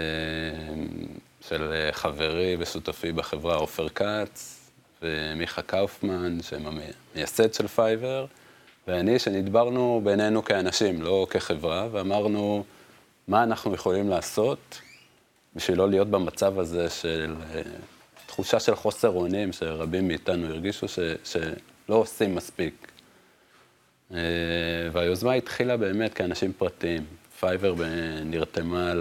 של 1.48 1.88
חברי 1.92 2.56
ושותפי 2.58 3.12
בחברה 3.12 3.56
עופר 3.56 3.88
כץ 3.88 4.60
ומיכה 5.02 5.62
קאופמן, 5.62 6.42
שהם 6.42 6.62
המייסד 6.66 7.54
של 7.54 7.68
Fiverr. 7.68 8.26
ואני, 8.88 9.18
שנדברנו 9.18 10.00
בינינו 10.04 10.44
כאנשים, 10.44 11.02
לא 11.02 11.26
כחברה, 11.30 11.88
ואמרנו, 11.92 12.64
מה 13.28 13.42
אנחנו 13.42 13.74
יכולים 13.74 14.08
לעשות 14.08 14.80
בשביל 15.56 15.78
לא 15.78 15.90
להיות 15.90 16.08
במצב 16.08 16.58
הזה 16.58 16.90
של 16.90 17.34
אה, 17.40 17.56
תחושה 18.26 18.60
של 18.60 18.74
חוסר 18.74 19.08
אונים, 19.08 19.52
שרבים 19.52 20.08
מאיתנו 20.08 20.46
הרגישו 20.46 20.88
ש, 20.88 20.98
שלא 21.24 21.94
עושים 21.94 22.34
מספיק. 22.34 22.88
אה, 24.10 24.14
והיוזמה 24.92 25.32
התחילה 25.32 25.76
באמת 25.76 26.14
כאנשים 26.14 26.52
פרטיים. 26.52 27.04
Fiverr 27.40 27.74
נרתמה. 28.24 28.92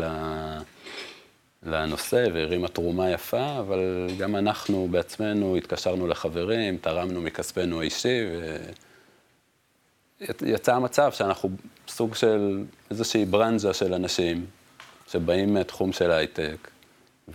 לנושא 1.65 2.27
והרימה 2.33 2.67
תרומה 2.67 3.11
יפה, 3.11 3.59
אבל 3.59 4.07
גם 4.17 4.35
אנחנו 4.35 4.87
בעצמנו 4.91 5.55
התקשרנו 5.55 6.07
לחברים, 6.07 6.77
תרמנו 6.77 7.21
מכספנו 7.21 7.81
האישי, 7.81 8.25
ו... 8.31 8.57
יצא 10.45 10.75
המצב 10.75 11.11
שאנחנו 11.11 11.49
סוג 11.87 12.15
של 12.15 12.63
איזושהי 12.91 13.25
ברנז'ה 13.25 13.73
של 13.73 13.93
אנשים 13.93 14.45
שבאים 15.07 15.53
מהתחום 15.53 15.93
של 15.93 16.11
הייטק 16.11 16.69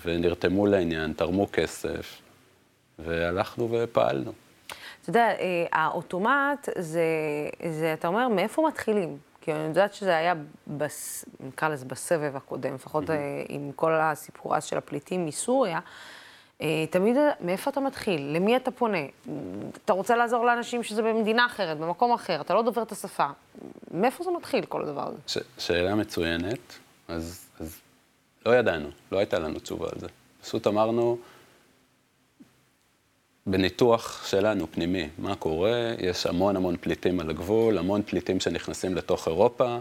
ונרתמו 0.05 0.67
לעניין, 0.67 1.13
תרמו 1.13 1.47
כסף, 1.53 2.21
והלכנו 2.99 3.69
ופעלנו. 3.73 4.33
אתה 5.03 5.11
יודע, 5.11 5.29
אה, 5.29 5.67
האוטומט 5.73 6.69
זה, 6.79 7.03
זה, 7.71 7.93
אתה 7.93 8.09
אומר, 8.09 8.29
מאיפה 8.29 8.67
מתחילים? 8.69 9.19
כי 9.41 9.53
אני 9.53 9.63
יודעת 9.63 9.95
שזה 9.95 10.17
היה, 10.17 10.35
בס, 10.67 11.25
נקרא 11.41 11.69
לזה 11.69 11.85
בסבב 11.85 12.37
הקודם, 12.37 12.75
לפחות 12.75 13.11
mm-hmm. 13.11 13.13
עם 13.49 13.71
כל 13.77 13.95
הסיפור 13.95 14.57
אז 14.57 14.65
של 14.65 14.79
הפליטים 14.79 15.27
מסוריה. 15.27 15.81
אה, 16.63 16.85
תמיד, 16.91 17.17
מאיפה 17.41 17.71
אתה 17.71 17.81
מתחיל? 17.81 18.21
למי 18.37 18.57
אתה 18.57 18.71
פונה? 18.71 18.99
אתה 19.85 19.93
רוצה 19.93 20.17
לעזור 20.17 20.45
לאנשים 20.47 20.83
שזה 20.83 21.03
במדינה 21.03 21.47
אחרת, 21.47 21.79
במקום 21.79 22.13
אחר, 22.13 22.41
אתה 22.41 22.55
לא 22.55 22.63
דובר 22.63 22.83
את 22.83 22.93
השפה. 22.93 23.27
מאיפה 23.95 24.25
זה 24.25 24.31
מתחיל, 24.31 24.65
כל 24.65 24.83
הדבר 24.83 25.09
הזה? 25.09 25.19
ש- 25.27 25.39
שאלה 25.59 25.95
מצוינת. 25.95 26.59
אז, 27.09 27.49
אז 27.61 27.77
לא 28.47 28.57
ידענו, 28.57 28.89
לא 29.13 29.19
הייתה 29.19 29.39
לנו 29.39 29.59
תשובה 29.59 29.87
על 29.93 30.01
זה. 30.01 30.07
פשוט 30.43 30.67
אמרנו, 30.67 31.19
בניתוח 33.47 34.27
שלנו, 34.27 34.67
פנימי, 34.73 35.09
מה 35.19 35.37
קורה? 35.37 35.95
יש 35.99 36.27
המון 36.27 36.57
המון 36.57 36.77
פליטים 36.81 37.21
על 37.21 37.31
הגבול, 37.31 37.79
המון 37.79 38.03
פליטים 38.03 38.41
שנכנסים 38.41 38.95
לתוך 38.95 39.29
אירופה. 39.29 39.79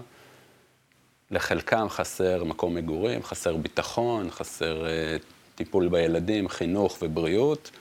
לחלקם 1.32 1.90
חסר 1.90 2.44
מקום 2.44 2.76
מגורים, 2.76 3.24
חסר 3.24 3.56
ביטחון, 3.56 4.32
חסר 4.32 4.86
uh, 4.86 5.24
טיפול 5.58 5.88
בילדים, 5.88 6.50
חינוך 6.50 6.98
ובריאות. 7.02 7.72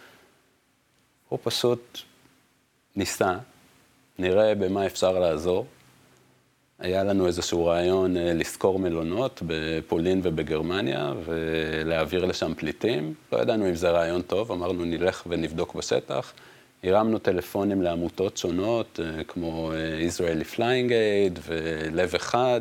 הוא 1.29 1.39
פשוט 1.43 1.99
ניסה, 2.97 3.39
נראה 4.19 4.55
במה 4.55 4.87
אפשר 4.87 5.19
לעזור. 5.19 5.67
היה 6.79 7.05
לנו 7.05 7.27
איזשהו 7.27 7.67
רעיון 7.67 8.17
אה, 8.17 8.33
לשכור 8.35 8.79
מלונות 8.79 9.43
בפולין 9.47 10.21
ובגרמניה 10.23 11.13
ולהעביר 11.25 12.25
לשם 12.25 12.53
פליטים. 12.57 13.15
לא 13.33 13.39
ידענו 13.39 13.69
אם 13.69 13.75
זה 13.75 13.91
רעיון 13.91 14.23
טוב, 14.23 14.53
אמרנו 14.53 14.85
נלך 14.85 15.23
ונבדוק 15.27 15.75
בשטח. 15.75 16.33
הרמנו 16.85 17.19
טלפונים 17.19 17.83
לעמותות 17.83 18.37
שונות, 18.37 19.01
אה, 19.03 19.25
כמו 19.25 19.73
אה, 19.73 20.09
Israeli 20.09 20.55
Flying 20.57 20.91
Aid 20.91 21.41
ולב 21.47 22.15
אחד, 22.15 22.61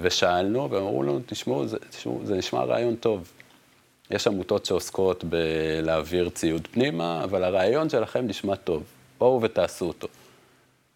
ושאלנו, 0.00 0.70
והם 0.70 0.82
אמרו 0.82 1.02
לנו, 1.02 1.20
תשמעו, 1.26 1.66
זה, 1.66 1.76
תשמעו, 1.90 2.20
זה 2.24 2.34
נשמע 2.34 2.64
רעיון 2.64 2.96
טוב. 2.96 3.32
יש 4.10 4.26
עמותות 4.26 4.66
שעוסקות 4.66 5.24
בלהעביר 5.24 6.28
ציוד 6.28 6.68
פנימה, 6.70 7.24
אבל 7.24 7.44
הרעיון 7.44 7.88
שלכם 7.88 8.26
נשמע 8.26 8.56
טוב. 8.56 8.82
בואו 9.18 9.42
ותעשו 9.42 9.84
אותו. 9.84 10.08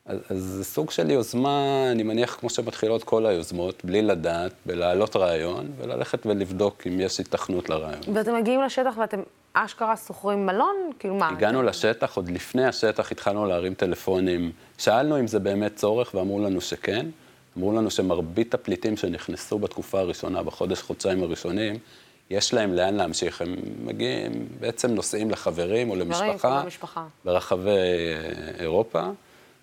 אז, 0.07 0.19
אז 0.31 0.39
זה 0.43 0.64
סוג 0.64 0.91
של 0.91 1.11
יוזמה, 1.11 1.89
אני 1.93 2.03
מניח, 2.03 2.37
כמו 2.41 2.51
שמתחילות 2.51 3.05
כל 3.05 3.27
היוזמות, 3.27 3.85
בלי 3.85 4.03
לדעת, 4.03 4.53
בלהעלות 4.66 5.16
רעיון, 5.16 5.66
וללכת 5.79 6.27
ולבדוק 6.27 6.87
אם 6.87 7.01
יש 7.01 7.21
התכנות 7.21 7.69
לרעיון. 7.69 8.01
ואתם 8.14 8.35
מגיעים 8.35 8.62
לשטח 8.62 8.95
ואתם 8.99 9.21
אשכרה 9.53 9.97
שוכרים 9.97 10.47
מלון? 10.47 10.77
כאילו 10.99 11.14
מה? 11.14 11.29
הגענו 11.29 11.61
אתם... 11.61 11.69
לשטח, 11.69 12.16
עוד 12.16 12.31
לפני 12.31 12.64
השטח 12.64 13.12
התחלנו 13.12 13.47
להרים 13.47 13.75
טלפונים. 13.75 14.53
שאלנו 14.79 15.21
אם 15.21 15.27
זה 15.27 15.39
באמת 15.39 15.77
צורך, 15.77 16.14
ואמרו 16.14 16.41
לנו 16.45 16.61
שכן. 16.61 17.07
אמרו 17.59 17.72
לנו 17.72 17.90
שמרבית 17.90 18.54
הפליטים 18.54 18.96
שנכנסו 18.96 19.59
בתקופה 19.59 20.00
הראשונה, 20.00 20.42
בחודש, 20.42 20.82
חודשיים 20.82 21.22
הראשונים, 21.22 21.78
יש 22.30 22.54
להם 22.54 22.74
לאן 22.74 22.94
להמשיך. 22.94 23.42
הם 23.42 23.56
מגיעים, 23.84 24.48
בעצם 24.61 24.90
נוסעים 24.90 25.30
לחברים 25.30 25.90
או 25.90 25.96
למשפחה. 25.96 26.26
ברחבי 27.24 27.70
אה, 27.70 28.61
אירופה, 28.61 29.02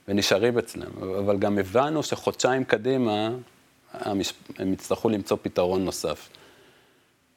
ונשארים 0.07 0.57
אצלם. 0.57 0.91
אבל 1.19 1.37
גם 1.37 1.57
הבנו 1.57 2.03
שחודשיים 2.03 2.63
קדימה, 2.63 3.29
הם 3.93 4.73
יצטרכו 4.73 5.09
למצוא 5.09 5.37
פתרון 5.41 5.85
נוסף. 5.85 6.29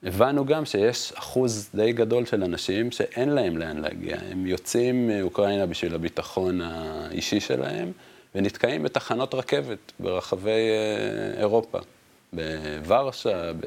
הבנו 0.03 0.45
גם 0.45 0.65
שיש 0.65 1.13
אחוז 1.13 1.69
די 1.75 1.93
גדול 1.93 2.27
של 2.27 2.45
אנשים 2.45 2.91
שאין 2.91 3.29
להם 3.29 3.57
לאן 3.57 3.79
להגיע. 3.79 4.17
הם 4.31 4.47
יוצאים 4.47 5.09
מאוקראינה 5.09 5.67
בשביל 5.67 5.95
הביטחון 5.95 6.61
האישי 6.61 7.41
שלהם, 7.41 7.93
ונתקעים 8.35 8.83
בתחנות 8.83 9.35
רכבת 9.35 9.93
ברחבי 10.01 10.51
אה, 10.51 11.41
אירופה, 11.41 11.79
בוורשה, 12.33 13.53
ב... 13.53 13.67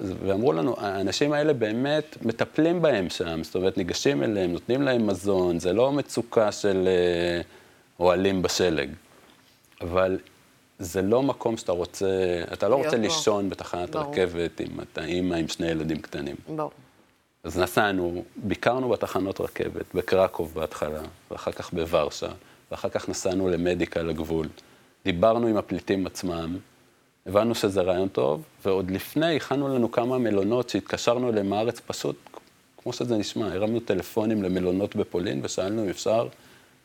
ואמרו 0.00 0.52
לנו, 0.52 0.74
האנשים 0.78 1.32
האלה 1.32 1.52
באמת 1.52 2.16
מטפלים 2.22 2.82
בהם 2.82 3.10
שם, 3.10 3.44
זאת 3.44 3.54
אומרת, 3.54 3.78
ניגשים 3.78 4.22
אליהם, 4.22 4.52
נותנים 4.52 4.82
להם 4.82 5.06
מזון, 5.06 5.58
זה 5.58 5.72
לא 5.72 5.92
מצוקה 5.92 6.52
של 6.52 6.88
אה, 6.88 7.40
אוהלים 8.00 8.42
בשלג. 8.42 8.90
אבל 9.80 10.18
זה 10.78 11.02
לא 11.02 11.22
מקום 11.22 11.56
שאתה 11.56 11.72
רוצה, 11.72 12.42
אתה 12.52 12.68
לא 12.68 12.76
רוצה 12.76 12.96
לישון 12.96 13.50
בתחנת 13.50 13.90
ברור. 13.90 14.12
רכבת 14.12 14.60
אם 14.60 14.80
אתה 14.80 15.04
אימא 15.04 15.34
עם 15.34 15.48
שני 15.48 15.68
ילדים 15.68 15.98
קטנים. 16.00 16.36
ברור. 16.56 16.70
אז 17.44 17.58
נסענו, 17.58 18.24
ביקרנו 18.36 18.88
בתחנות 18.88 19.40
רכבת, 19.40 19.94
בקרקוב 19.94 20.54
בהתחלה, 20.54 21.02
ואחר 21.30 21.52
כך 21.52 21.72
בוורשה, 21.72 22.28
ואחר 22.70 22.88
כך 22.88 23.08
נסענו 23.08 23.48
למדיקה 23.48 24.02
לגבול. 24.02 24.48
דיברנו 25.04 25.46
עם 25.46 25.56
הפליטים 25.56 26.06
עצמם, 26.06 26.56
הבנו 27.26 27.54
שזה 27.54 27.80
רעיון 27.80 28.08
טוב, 28.08 28.42
ועוד 28.64 28.90
לפני 28.90 29.36
הכנו 29.36 29.74
לנו 29.74 29.92
כמה 29.92 30.18
מלונות 30.18 30.68
שהתקשרנו 30.68 31.28
אליהם 31.28 31.50
מארץ 31.50 31.80
פשוט, 31.80 32.16
כמו 32.82 32.92
שזה 32.92 33.16
נשמע, 33.16 33.52
הרמנו 33.52 33.80
טלפונים 33.80 34.42
למלונות 34.42 34.96
בפולין 34.96 35.40
ושאלנו 35.44 35.84
אם 35.84 35.88
אפשר 35.88 36.28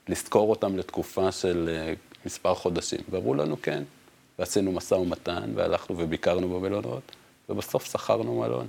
לשכור 0.08 0.50
אותם 0.50 0.78
לתקופה 0.78 1.32
של 1.32 1.70
אה, 1.72 1.94
מספר 2.26 2.54
חודשים. 2.54 3.00
ואמרו 3.10 3.34
לנו 3.34 3.62
כן, 3.62 3.84
ועשינו 4.40 4.72
משא 4.72 4.96
ומתן, 4.96 5.52
והלכנו 5.56 5.98
וביקרנו 5.98 6.50
במלונות, 6.50 7.02
ובסוף 7.50 7.86
שכרנו 7.92 8.40
מלון. 8.40 8.68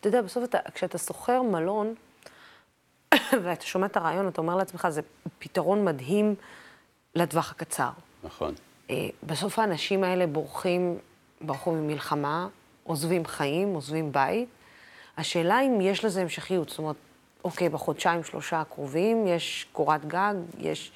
אתה 0.00 0.08
יודע, 0.08 0.22
בסוף 0.22 0.44
אתה, 0.44 0.58
כשאתה 0.74 0.98
שוכר 0.98 1.42
מלון, 1.42 1.94
ואתה 3.42 3.64
שומע 3.64 3.86
את 3.86 3.96
הרעיון, 3.96 4.28
אתה 4.28 4.40
אומר 4.40 4.56
לעצמך, 4.56 4.88
זה 4.88 5.00
פתרון 5.38 5.84
מדהים 5.84 6.34
לטווח 7.14 7.50
הקצר. 7.50 7.90
נכון. 8.24 8.54
אה, 8.90 9.08
בסוף 9.22 9.58
האנשים 9.58 10.04
האלה 10.04 10.26
בורחים, 10.26 10.98
ברחו 11.40 11.72
ממלחמה, 11.72 12.48
עוזבים 12.84 13.26
חיים, 13.26 13.74
עוזבים 13.74 14.12
בית. 14.12 14.48
השאלה 15.16 15.60
אם 15.60 15.80
יש 15.80 16.04
לזה 16.04 16.22
המשכיות, 16.22 16.68
זאת 16.68 16.78
אומרת, 16.78 16.96
אוקיי, 17.44 17.68
בחודשיים, 17.68 18.24
שלושה 18.24 18.60
הקרובים 18.60 19.26
יש 19.26 19.66
קורת 19.72 20.06
גג, 20.06 20.34
יש... 20.58 20.92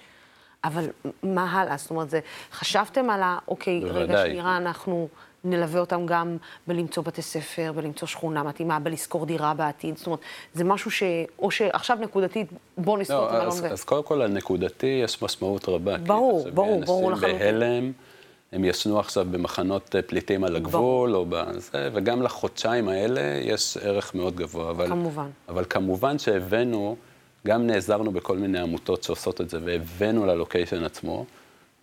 אבל 0.65 0.89
מה 1.23 1.53
הלאה? 1.53 1.77
זאת 1.77 1.91
אומרת, 1.91 2.11
זה, 2.11 2.21
חשבתם 2.53 3.11
על 3.11 3.23
ה... 3.23 3.39
אוקיי, 3.49 3.81
בוודאי. 3.81 4.03
רגע 4.03 4.23
שנייה, 4.25 4.57
אנחנו 4.57 5.09
נלווה 5.45 5.81
אותם 5.81 6.07
גם 6.07 6.37
בלמצוא 6.67 7.03
בתי 7.03 7.23
ספר, 7.23 7.73
בלמצוא 7.77 8.09
שכונה 8.09 8.43
מתאימה, 8.43 8.79
בלשכור 8.79 9.27
דירה 9.27 9.55
בעתיד. 9.55 9.97
זאת 9.97 10.07
אומרת, 10.07 10.21
זה 10.55 10.65
משהו 10.65 10.91
ש... 10.91 11.03
או 11.39 11.51
שעכשיו 11.51 11.99
נקודתית, 12.01 12.49
בוא 12.79 12.99
נשכור 12.99 13.17
לא, 13.17 13.27
את 13.27 13.31
המלון 13.31 13.47
אז, 13.47 13.61
ו... 13.63 13.67
אז 13.67 13.85
קודם 13.85 14.03
כל, 14.03 14.23
הנקודתי 14.23 15.01
יש 15.05 15.23
משמעות 15.23 15.69
רבה. 15.69 15.97
ברור, 15.99 16.51
ברור, 16.55 16.81
ברור 16.85 17.13
לחלוטין. 17.13 17.39
בהלם, 17.39 17.93
הם 18.53 18.65
ישנו 18.65 18.99
עכשיו 18.99 19.27
במחנות 19.31 19.95
פליטים 20.07 20.45
על 20.45 20.57
הגבול, 20.57 21.11
ברור. 21.11 21.21
או 21.21 21.27
בזה, 21.29 21.91
וגם 21.93 22.23
לחודשיים 22.23 22.89
האלה 22.89 23.21
יש 23.43 23.77
ערך 23.77 24.15
מאוד 24.15 24.37
גבוה. 24.37 24.71
אבל, 24.71 24.89
כמובן. 24.89 25.29
אבל 25.49 25.65
כמובן 25.71 26.19
שהבאנו... 26.19 26.97
גם 27.47 27.67
נעזרנו 27.67 28.13
בכל 28.13 28.39
מיני 28.39 28.59
עמותות 28.59 29.03
שעושות 29.03 29.41
את 29.41 29.51
זה 29.51 29.59
והבאנו 29.65 30.27
ללוקיישן 30.27 30.85
עצמו, 30.85 31.25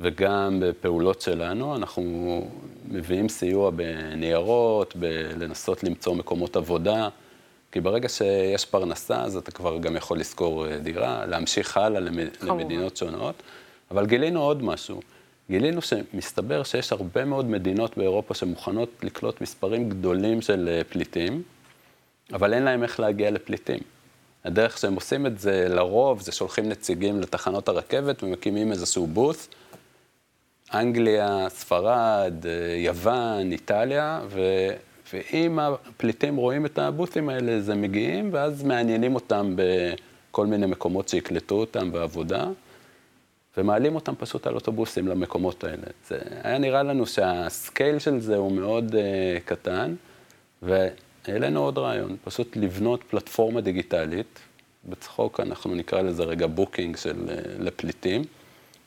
וגם 0.01 0.59
בפעולות 0.61 1.21
שלנו, 1.21 1.75
אנחנו 1.75 2.47
מביאים 2.87 3.29
סיוע 3.29 3.71
בניירות, 3.75 4.95
בלנסות 4.95 5.83
למצוא 5.83 6.15
מקומות 6.15 6.55
עבודה, 6.55 7.09
כי 7.71 7.81
ברגע 7.81 8.09
שיש 8.09 8.65
פרנסה, 8.65 9.21
אז 9.21 9.37
אתה 9.37 9.51
כבר 9.51 9.77
גם 9.77 9.95
יכול 9.95 10.19
לשכור 10.19 10.67
אה, 10.67 10.77
דירה, 10.77 11.25
להמשיך 11.25 11.77
הלאה 11.77 12.01
למדינות 12.41 12.97
שונות. 12.97 13.35
אבל 13.91 14.05
גילינו 14.05 14.41
עוד 14.41 14.63
משהו. 14.63 15.01
גילינו 15.49 15.81
שמסתבר 15.81 16.63
שיש 16.63 16.91
הרבה 16.91 17.25
מאוד 17.25 17.45
מדינות 17.45 17.97
באירופה 17.97 18.33
שמוכנות 18.33 18.89
לקלוט 19.03 19.41
מספרים 19.41 19.89
גדולים 19.89 20.41
של 20.41 20.69
אה, 20.71 20.83
פליטים, 20.83 21.43
אבל 22.33 22.53
אין 22.53 22.63
להם 22.63 22.83
איך 22.83 22.99
להגיע 22.99 23.31
לפליטים. 23.31 23.79
הדרך 24.45 24.77
שהם 24.77 24.95
עושים 24.95 25.25
את 25.25 25.39
זה 25.39 25.67
לרוב, 25.69 26.21
זה 26.21 26.31
שולחים 26.31 26.69
נציגים 26.69 27.21
לתחנות 27.21 27.69
הרכבת 27.69 28.23
ומקימים 28.23 28.71
איזשהו 28.71 29.07
בוס. 29.07 29.47
אנגליה, 30.73 31.47
ספרד, 31.49 32.33
יוון, 32.77 33.51
איטליה, 33.51 34.21
ו... 34.27 34.41
ואם 35.13 35.59
הפליטים 35.59 36.35
רואים 36.35 36.65
את 36.65 36.79
הבוסים 36.79 37.29
האלה, 37.29 37.51
אז 37.51 37.69
הם 37.69 37.81
מגיעים, 37.81 38.29
ואז 38.33 38.63
מעניינים 38.63 39.15
אותם 39.15 39.55
בכל 39.55 40.45
מיני 40.45 40.65
מקומות 40.65 41.09
שיקלטו 41.09 41.55
אותם 41.55 41.91
בעבודה, 41.91 42.45
ומעלים 43.57 43.95
אותם 43.95 44.13
פשוט 44.15 44.47
על 44.47 44.55
אוטובוסים 44.55 45.07
למקומות 45.07 45.63
האלה. 45.63 45.87
זה 46.07 46.19
היה 46.43 46.57
נראה 46.57 46.83
לנו 46.83 47.05
שה 47.05 47.41
scale 47.41 47.99
של 47.99 48.19
זה 48.19 48.35
הוא 48.35 48.51
מאוד 48.51 48.95
אה, 48.95 49.39
קטן, 49.45 49.95
ו... 50.63 50.87
העלינו 51.27 51.59
עוד 51.59 51.77
רעיון, 51.77 52.15
פשוט 52.23 52.57
לבנות 52.57 53.03
פלטפורמה 53.03 53.61
דיגיטלית, 53.61 54.39
בצחוק 54.85 55.39
אנחנו 55.39 55.75
נקרא 55.75 56.01
לזה 56.01 56.23
רגע 56.23 56.47
Booking 56.47 56.97
של, 56.97 57.29
אה, 57.29 57.35
לפליטים, 57.59 58.21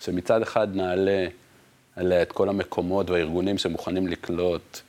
שמצד 0.01 0.43
אחד 0.43 0.77
נעלה 0.77 1.27
עליה 1.97 2.23
את 2.23 2.33
כל 2.33 2.49
המקומות 2.49 3.11
והארגונים 3.11 3.59
שמוכנים 3.59 4.07
לקלוט 4.07 4.81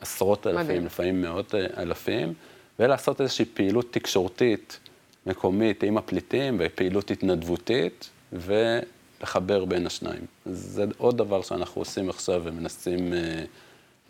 עשרות 0.00 0.46
אלפים, 0.46 0.64
מדהים. 0.64 0.86
לפעמים 0.86 1.22
מאות 1.22 1.54
אה, 1.54 1.66
אלפים, 1.82 2.34
ולעשות 2.78 3.20
איזושהי 3.20 3.44
פעילות 3.44 3.92
תקשורתית 3.92 4.80
מקומית 5.26 5.82
עם 5.82 5.98
הפליטים 5.98 6.56
ופעילות 6.60 7.10
התנדבותית, 7.10 8.10
ולחבר 8.32 9.64
בין 9.64 9.86
השניים. 9.86 10.26
זה 10.46 10.84
עוד 10.98 11.18
דבר 11.18 11.42
שאנחנו 11.42 11.80
עושים 11.80 12.10
עכשיו 12.10 12.42
ומנסים... 12.44 13.12
אה, 13.12 13.44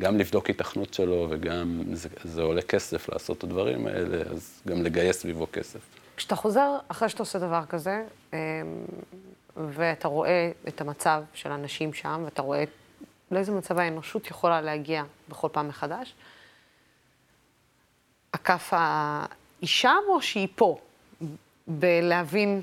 גם 0.00 0.18
לבדוק 0.18 0.46
היתכנות 0.46 0.94
שלו, 0.94 1.26
וגם 1.30 1.82
זה, 1.92 2.08
זה 2.24 2.42
עולה 2.42 2.62
כסף 2.62 3.08
לעשות 3.08 3.38
את 3.38 3.44
הדברים 3.44 3.86
האלה, 3.86 4.22
אז 4.30 4.62
גם 4.68 4.82
לגייס 4.82 5.20
סביבו 5.20 5.46
כסף. 5.52 5.80
כשאתה 6.16 6.36
חוזר, 6.36 6.76
אחרי 6.88 7.08
שאתה 7.08 7.22
עושה 7.22 7.38
דבר 7.38 7.62
כזה, 7.68 8.04
אמ, 8.32 8.38
ואתה 9.56 10.08
רואה 10.08 10.50
את 10.68 10.80
המצב 10.80 11.22
של 11.34 11.52
האנשים 11.52 11.92
שם, 11.92 12.22
ואתה 12.24 12.42
רואה 12.42 12.64
לאיזה 13.30 13.52
מצב 13.52 13.78
האנושות 13.78 14.26
יכולה 14.26 14.60
להגיע 14.60 15.02
בכל 15.28 15.48
פעם 15.52 15.68
מחדש, 15.68 16.14
הכף 18.32 18.72
שם 19.62 20.02
או 20.08 20.22
שהיא 20.22 20.48
פה? 20.54 20.78
בלהבין 21.66 22.62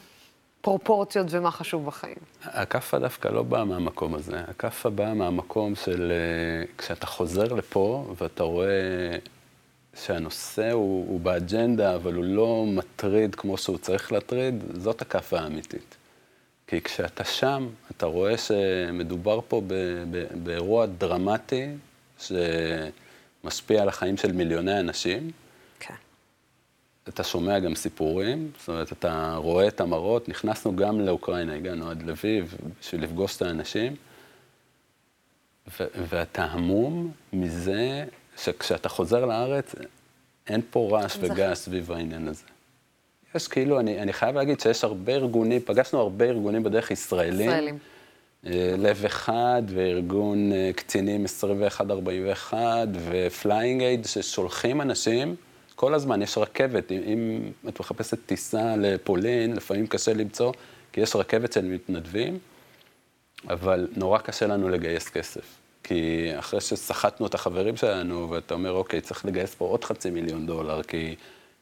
פרופורציות 0.61 1.27
ומה 1.29 1.51
חשוב 1.51 1.85
בחיים. 1.85 2.15
הכאפה 2.43 2.99
דווקא 2.99 3.27
לא 3.27 3.43
באה 3.43 3.65
מהמקום 3.65 4.15
הזה. 4.15 4.39
הכאפה 4.47 4.89
באה 4.89 5.13
מהמקום 5.13 5.75
של 5.75 6.11
אה, 6.11 6.73
כשאתה 6.77 7.05
חוזר 7.05 7.53
לפה 7.53 8.13
ואתה 8.17 8.43
רואה 8.43 9.17
שהנושא 9.95 10.71
הוא, 10.71 11.07
הוא 11.07 11.19
באג'נדה, 11.19 11.95
אבל 11.95 12.13
הוא 12.13 12.25
לא 12.25 12.65
מטריד 12.67 13.35
כמו 13.35 13.57
שהוא 13.57 13.77
צריך 13.77 14.11
להטריד, 14.11 14.63
זאת 14.73 15.01
הכאפה 15.01 15.39
האמיתית. 15.39 15.95
כי 16.67 16.81
כשאתה 16.81 17.23
שם, 17.23 17.67
אתה 17.91 18.05
רואה 18.05 18.37
שמדובר 18.37 19.39
פה 19.47 19.61
באירוע 20.43 20.85
דרמטי 20.85 21.67
שמשפיע 22.19 23.81
על 23.81 23.89
החיים 23.89 24.17
של 24.17 24.31
מיליוני 24.31 24.79
אנשים. 24.79 25.31
אתה 27.09 27.23
שומע 27.23 27.59
גם 27.59 27.75
סיפורים, 27.75 28.51
זאת 28.59 28.69
אומרת, 28.69 28.91
אתה 28.91 29.35
רואה 29.37 29.67
את 29.67 29.81
המראות, 29.81 30.29
נכנסנו 30.29 30.75
גם 30.75 31.01
לאוקראינה, 31.01 31.55
הגענו 31.55 31.89
עד 31.89 32.03
לביב 32.03 32.57
בשביל 32.79 33.03
לפגוש 33.03 33.37
את 33.37 33.41
האנשים, 33.41 33.95
ואתה 35.79 36.45
המום 36.45 37.11
מזה 37.33 38.05
שכשאתה 38.37 38.89
חוזר 38.89 39.25
לארץ, 39.25 39.75
אין 40.47 40.61
פה 40.69 40.89
רעש 40.91 41.17
וגעש 41.21 41.57
סביב 41.57 41.91
העניין 41.91 42.27
הזה. 42.27 42.43
יש 43.37 43.47
כאילו, 43.47 43.79
אני, 43.79 44.01
אני 44.01 44.13
חייב 44.13 44.35
להגיד 44.35 44.59
שיש 44.59 44.83
הרבה 44.83 45.13
ארגונים, 45.13 45.61
פגשנו 45.65 45.99
הרבה 45.99 46.25
ארגונים 46.25 46.63
בדרך 46.63 46.91
ישראלים. 46.91 47.49
ישראלים. 47.49 47.77
אה, 48.45 48.75
לב 48.77 49.05
אחד 49.05 49.61
וארגון 49.67 50.51
אה, 50.51 50.71
קצינים 50.75 51.25
21-41 52.51 52.53
ו 53.09 53.20
Flying 53.20 53.81
Aid 53.81 54.05
ששולחים 54.05 54.81
אנשים 54.81 55.35
כל 55.75 55.93
הזמן, 55.93 56.21
יש 56.21 56.37
רכבת, 56.37 56.91
אם, 56.91 57.01
אם 57.05 57.51
את 57.69 57.79
מחפשת 57.79 58.17
טיסה 58.25 58.75
לפולין, 58.75 59.55
לפעמים 59.55 59.87
קשה 59.87 60.13
למצוא, 60.13 60.51
כי 60.93 61.01
יש 61.01 61.15
רכבת 61.15 61.53
של 61.53 61.65
מתנדבים, 61.65 62.39
אבל 63.49 63.87
נורא 63.95 64.19
קשה 64.19 64.47
לנו 64.47 64.69
לגייס 64.69 65.09
כסף. 65.09 65.41
כי 65.83 66.29
אחרי 66.39 66.61
שסחטנו 66.61 67.27
את 67.27 67.33
החברים 67.33 67.77
שלנו, 67.77 68.29
ואתה 68.29 68.53
אומר, 68.53 68.71
אוקיי, 68.71 69.01
צריך 69.01 69.25
לגייס 69.25 69.55
פה 69.55 69.65
עוד 69.65 69.83
חצי 69.83 70.09
מיליון 70.09 70.45
דולר, 70.45 70.83
כי, 70.83 71.15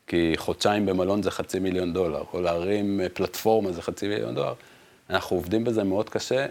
כי 0.08 0.34
חודשיים 0.38 0.86
במלון 0.86 1.24
זה 1.24 1.32
חצי 1.32 1.60
מיליון 1.60 1.93
דולר, 1.93 2.24
או 2.34 2.41
להרים 2.41 3.01
אה, 3.01 3.10
פלטפורמה 3.10 3.72
זה 3.72 3.82
חצי 3.82 4.08
מיליון 4.08 4.36
דולר, 4.36 4.53
אנחנו 5.10 5.36
עובדים 5.36 5.64
בזה 5.64 5.84
מאוד 5.84 6.10
קשה, 6.10 6.45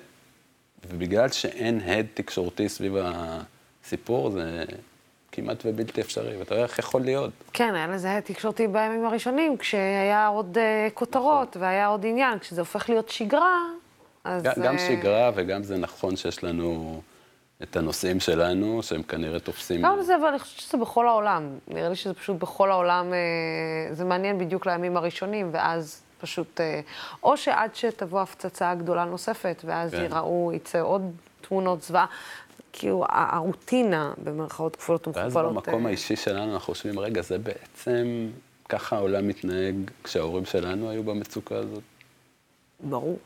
ובגלל 0.89 1.29
שאין 1.29 1.81
הד 1.81 2.07
תקשורתי 2.15 2.69
סביב 2.69 2.97
הסיפור, 2.99 4.31
זה 4.31 4.65
כמעט 5.33 5.63
ובלתי 5.67 6.01
אפשרי, 6.01 6.37
ואתה 6.37 6.55
יודע 6.55 6.65
איך 6.65 6.79
יכול 6.79 7.03
להיות. 7.03 7.31
כן, 7.53 7.75
היה 7.75 7.87
לזה 7.87 8.13
הד 8.13 8.23
תקשורתי 8.23 8.69
בימים 8.69 9.05
הראשונים, 9.05 9.57
כשהיה 9.57 10.27
עוד 10.27 10.59
uh, 10.59 10.91
כותרות 10.95 11.49
נכון. 11.49 11.63
והיה 11.63 11.87
עוד 11.87 12.07
עניין, 12.07 12.39
כשזה 12.39 12.61
הופך 12.61 12.89
להיות 12.89 13.09
שגרה, 13.09 13.63
אז... 14.25 14.43
גם, 14.43 14.53
uh... 14.53 14.61
גם 14.61 14.79
שגרה 14.79 15.31
וגם 15.35 15.63
זה 15.63 15.77
נכון 15.77 16.17
שיש 16.17 16.45
לנו... 16.45 17.01
את 17.63 17.77
הנושאים 17.77 18.21
שלנו, 18.21 18.83
שהם 18.83 19.03
כנראה 19.03 19.41
תופסים... 19.41 19.83
גם 19.83 20.03
זה, 20.03 20.17
אבל 20.17 20.27
אני 20.27 20.39
חושבת 20.39 20.61
שזה 20.61 20.79
בכל 20.79 21.09
העולם. 21.09 21.59
נראה 21.69 21.89
לי 21.89 21.97
שזה 21.97 22.15
פשוט 22.15 22.37
בכל 22.37 22.71
העולם, 22.71 23.13
אה, 23.13 23.95
זה 23.95 24.05
מעניין 24.05 24.39
בדיוק 24.39 24.67
לימים 24.67 24.97
הראשונים, 24.97 25.49
ואז 25.53 26.03
פשוט... 26.21 26.61
אה, 26.61 26.81
או 27.23 27.37
שעד 27.37 27.75
שתבוא 27.75 28.21
הפצצה 28.21 28.75
גדולה 28.75 29.05
נוספת, 29.05 29.63
ואז 29.65 29.91
כן. 29.91 30.05
יראו, 30.05 30.53
יצא 30.55 30.81
עוד 30.81 31.13
תמונות 31.41 31.83
זוועה. 31.83 32.07
כאילו, 32.73 33.05
הרוטינה, 33.09 34.13
במרכאות 34.25 34.77
כפולות 34.77 35.07
ומכופלות. 35.07 35.35
ואז 35.35 35.45
במקום 35.45 35.85
אה... 35.85 35.89
האישי 35.89 36.17
שלנו 36.17 36.53
אנחנו 36.53 36.75
חושבים, 36.75 36.99
רגע, 36.99 37.23
זה 37.23 37.39
בעצם 37.39 38.29
ככה 38.69 38.97
העולם 38.97 39.29
מתנהג 39.29 39.75
כשההורים 40.05 40.45
שלנו 40.45 40.91
היו 40.91 41.03
במצוקה 41.03 41.57
הזאת? 41.57 41.83
ברור. 42.81 43.19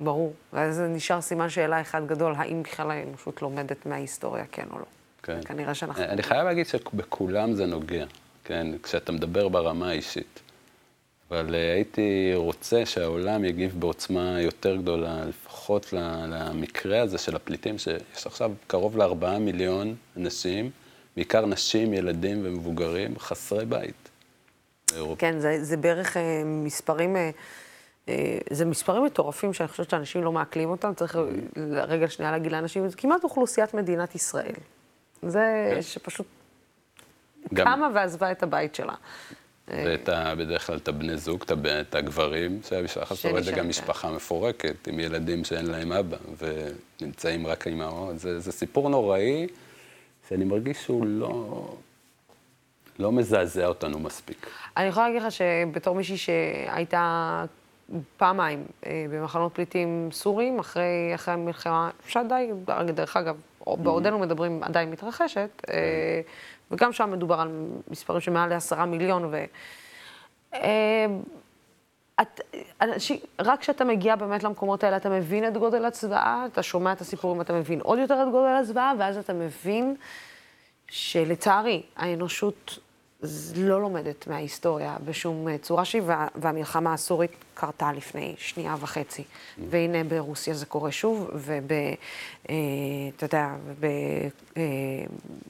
ברור. 0.00 0.34
ואז 0.52 0.80
נשאר 0.80 1.20
סימן 1.20 1.50
שאלה 1.50 1.80
אחד 1.80 2.06
גדול, 2.06 2.34
האם 2.36 2.62
בכלל 2.62 2.90
האנושות 2.90 3.42
לומדת 3.42 3.86
מההיסטוריה, 3.86 4.44
כן 4.52 4.66
או 4.72 4.78
לא. 4.78 4.84
כן. 5.22 5.40
כנראה 5.44 5.74
שאנחנו... 5.74 6.04
אני 6.04 6.22
חייב 6.22 6.44
להגיד 6.44 6.66
שבכולם 6.66 7.52
זה 7.52 7.66
נוגע, 7.66 8.04
כן? 8.44 8.66
כשאתה 8.82 9.12
מדבר 9.12 9.48
ברמה 9.48 9.88
האישית. 9.88 10.40
אבל 11.30 11.54
אה, 11.54 11.72
הייתי 11.72 12.32
רוצה 12.34 12.86
שהעולם 12.86 13.44
יגיב 13.44 13.74
בעוצמה 13.78 14.40
יותר 14.40 14.76
גדולה, 14.76 15.24
לפחות 15.24 15.92
למקרה 16.28 17.02
הזה 17.02 17.18
של 17.18 17.36
הפליטים, 17.36 17.78
שיש 17.78 18.26
עכשיו 18.26 18.52
קרוב 18.66 18.96
לארבעה 18.96 19.38
מיליון 19.38 19.94
אנשים, 20.16 20.70
בעיקר 21.16 21.46
נשים, 21.46 21.94
ילדים 21.94 22.40
ומבוגרים, 22.42 23.18
חסרי 23.18 23.66
בית. 23.66 24.10
כן, 25.18 25.38
זה, 25.38 25.64
זה 25.64 25.76
בערך 25.76 26.16
אה, 26.16 26.42
מספרים... 26.44 27.16
אה, 28.08 28.14
אה, 28.14 28.38
זה 28.50 28.64
מספרים 28.64 29.04
מטורפים 29.04 29.52
שאני 29.52 29.68
חושבת 29.68 29.90
שאנשים 29.90 30.24
לא 30.24 30.32
מעכלים 30.32 30.70
אותם, 30.70 30.94
צריך 30.94 31.18
רגע 31.88 32.08
שנייה 32.08 32.32
להגיד 32.32 32.52
לאנשים, 32.52 32.88
זה 32.88 32.96
כמעט 32.96 33.24
אוכלוסיית 33.24 33.74
מדינת 33.74 34.14
ישראל. 34.14 34.54
זה 35.22 35.70
כן. 35.74 35.82
שפשוט 35.82 36.26
גם... 37.54 37.66
קמה 37.66 37.88
ועזבה 37.94 38.32
את 38.32 38.42
הבית 38.42 38.74
שלה. 38.74 38.94
ואת 39.68 40.08
ה, 40.08 40.34
בדרך 40.34 40.66
כלל 40.66 40.76
את 40.76 40.88
הבני 40.88 41.16
זוג, 41.16 41.42
את, 41.42 41.52
את 41.80 41.94
הגברים, 41.94 42.60
שהמשפחה 42.68 43.14
שלו 43.14 43.42
זה 43.42 43.52
גם 43.52 43.68
משפחה 43.68 44.10
מפורקת, 44.10 44.88
עם 44.88 45.00
ילדים 45.00 45.44
שאין 45.44 45.66
להם 45.66 45.92
אבא, 45.92 46.16
ונמצאים 46.38 47.46
רק 47.46 47.66
עם 47.66 47.80
האמהות. 47.80 48.18
זה, 48.18 48.40
זה 48.40 48.52
סיפור 48.52 48.88
נוראי, 48.88 49.46
שאני 50.28 50.44
מרגיש 50.44 50.84
שהוא 50.84 51.06
לא, 51.06 51.64
לא 52.98 53.12
מזעזע 53.12 53.66
אותנו 53.66 53.98
מספיק. 53.98 54.50
אני 54.76 54.86
יכולה 54.86 55.08
להגיד 55.08 55.22
לך 55.22 55.32
שבתור 55.32 55.94
מישהי 55.94 56.16
שהייתה 56.16 57.44
פעמיים 58.16 58.64
אה, 58.86 59.06
במחנות 59.10 59.54
פליטים 59.54 60.08
סורים, 60.12 60.58
אחרי, 60.58 61.12
אחרי 61.14 61.34
המלחמה, 61.34 61.90
די, 62.28 62.50
דרך 62.94 63.16
אגב, 63.16 63.36
בעודנו 63.66 64.18
מדברים, 64.18 64.62
עדיין 64.62 64.90
מתרחשת, 64.90 65.62
אה, 65.68 66.20
וגם 66.70 66.92
שם 66.92 67.10
מדובר 67.12 67.40
על 67.40 67.48
מספרים 67.88 68.20
של 68.20 68.30
מעל 68.30 68.50
לעשרה 68.50 68.86
מיליון, 68.86 69.24
ו... 69.24 69.44
אה, 70.54 71.06
את, 72.22 72.40
אנשים, 72.80 73.18
רק 73.38 73.60
כשאתה 73.60 73.84
מגיע 73.84 74.16
באמת 74.16 74.42
למקומות 74.42 74.84
האלה, 74.84 74.96
אתה 74.96 75.08
מבין 75.08 75.48
את 75.48 75.56
גודל 75.56 75.84
הצבאה, 75.84 76.46
אתה 76.52 76.62
שומע 76.62 76.92
את 76.92 77.00
הסיפורים, 77.00 77.40
אתה 77.40 77.52
מבין 77.52 77.80
עוד 77.80 77.98
יותר 77.98 78.22
את 78.22 78.28
גודל 78.30 78.48
הזוועה, 78.48 78.92
ואז 78.98 79.18
אתה 79.18 79.32
מבין 79.32 79.96
שלצערי, 80.88 81.82
האנושות 81.96 82.78
לא 83.56 83.80
לומדת 83.80 84.26
מההיסטוריה 84.26 84.96
בשום 85.04 85.48
אה, 85.48 85.58
צורה 85.58 85.84
שהיא, 85.84 86.02
וה, 86.06 86.28
והמלחמה 86.34 86.92
הסורית 86.92 87.30
קרתה 87.54 87.92
לפני 87.92 88.34
שנייה 88.38 88.76
וחצי. 88.80 89.22
Mm. 89.22 89.60
והנה 89.70 90.04
ברוסיה 90.04 90.54
זה 90.54 90.66
קורה 90.66 90.92
שוב, 90.92 91.30
וב... 91.34 91.72
אה, 92.50 92.54
אתה 93.16 93.24
יודע, 93.24 93.54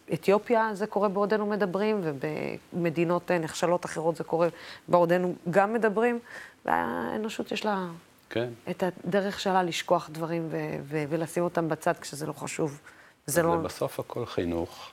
באתיופיה 0.09 0.71
זה 0.75 0.87
קורה 0.87 1.09
בעודנו 1.09 1.47
מדברים, 1.47 2.01
ובמדינות 2.03 3.31
אה, 3.31 3.39
נחשלות 3.39 3.85
אחרות 3.85 4.17
זה 4.17 4.25
קורה 4.25 4.49
בעודנו 4.89 5.35
גם 5.51 5.73
מדברים, 5.73 6.19
והאנושות 6.65 7.53
יש 7.53 7.65
לה 7.65 7.87
כן. 8.31 8.49
את 8.71 8.83
הדרך 8.83 9.41
שלה 9.41 9.62
לשכוח 9.62 10.11
דברים 10.12 10.49
ו- 10.51 10.77
ו- 10.83 11.05
ולשים 11.09 11.45
אותם 11.45 11.69
בצד 11.69 11.93
כשזה 12.01 12.27
לא 12.27 12.33
חשוב. 12.33 12.81
זה 13.27 13.43
לא... 13.43 13.57
בסוף 13.57 14.01
הכל 14.01 14.27
חינוך. 14.27 14.91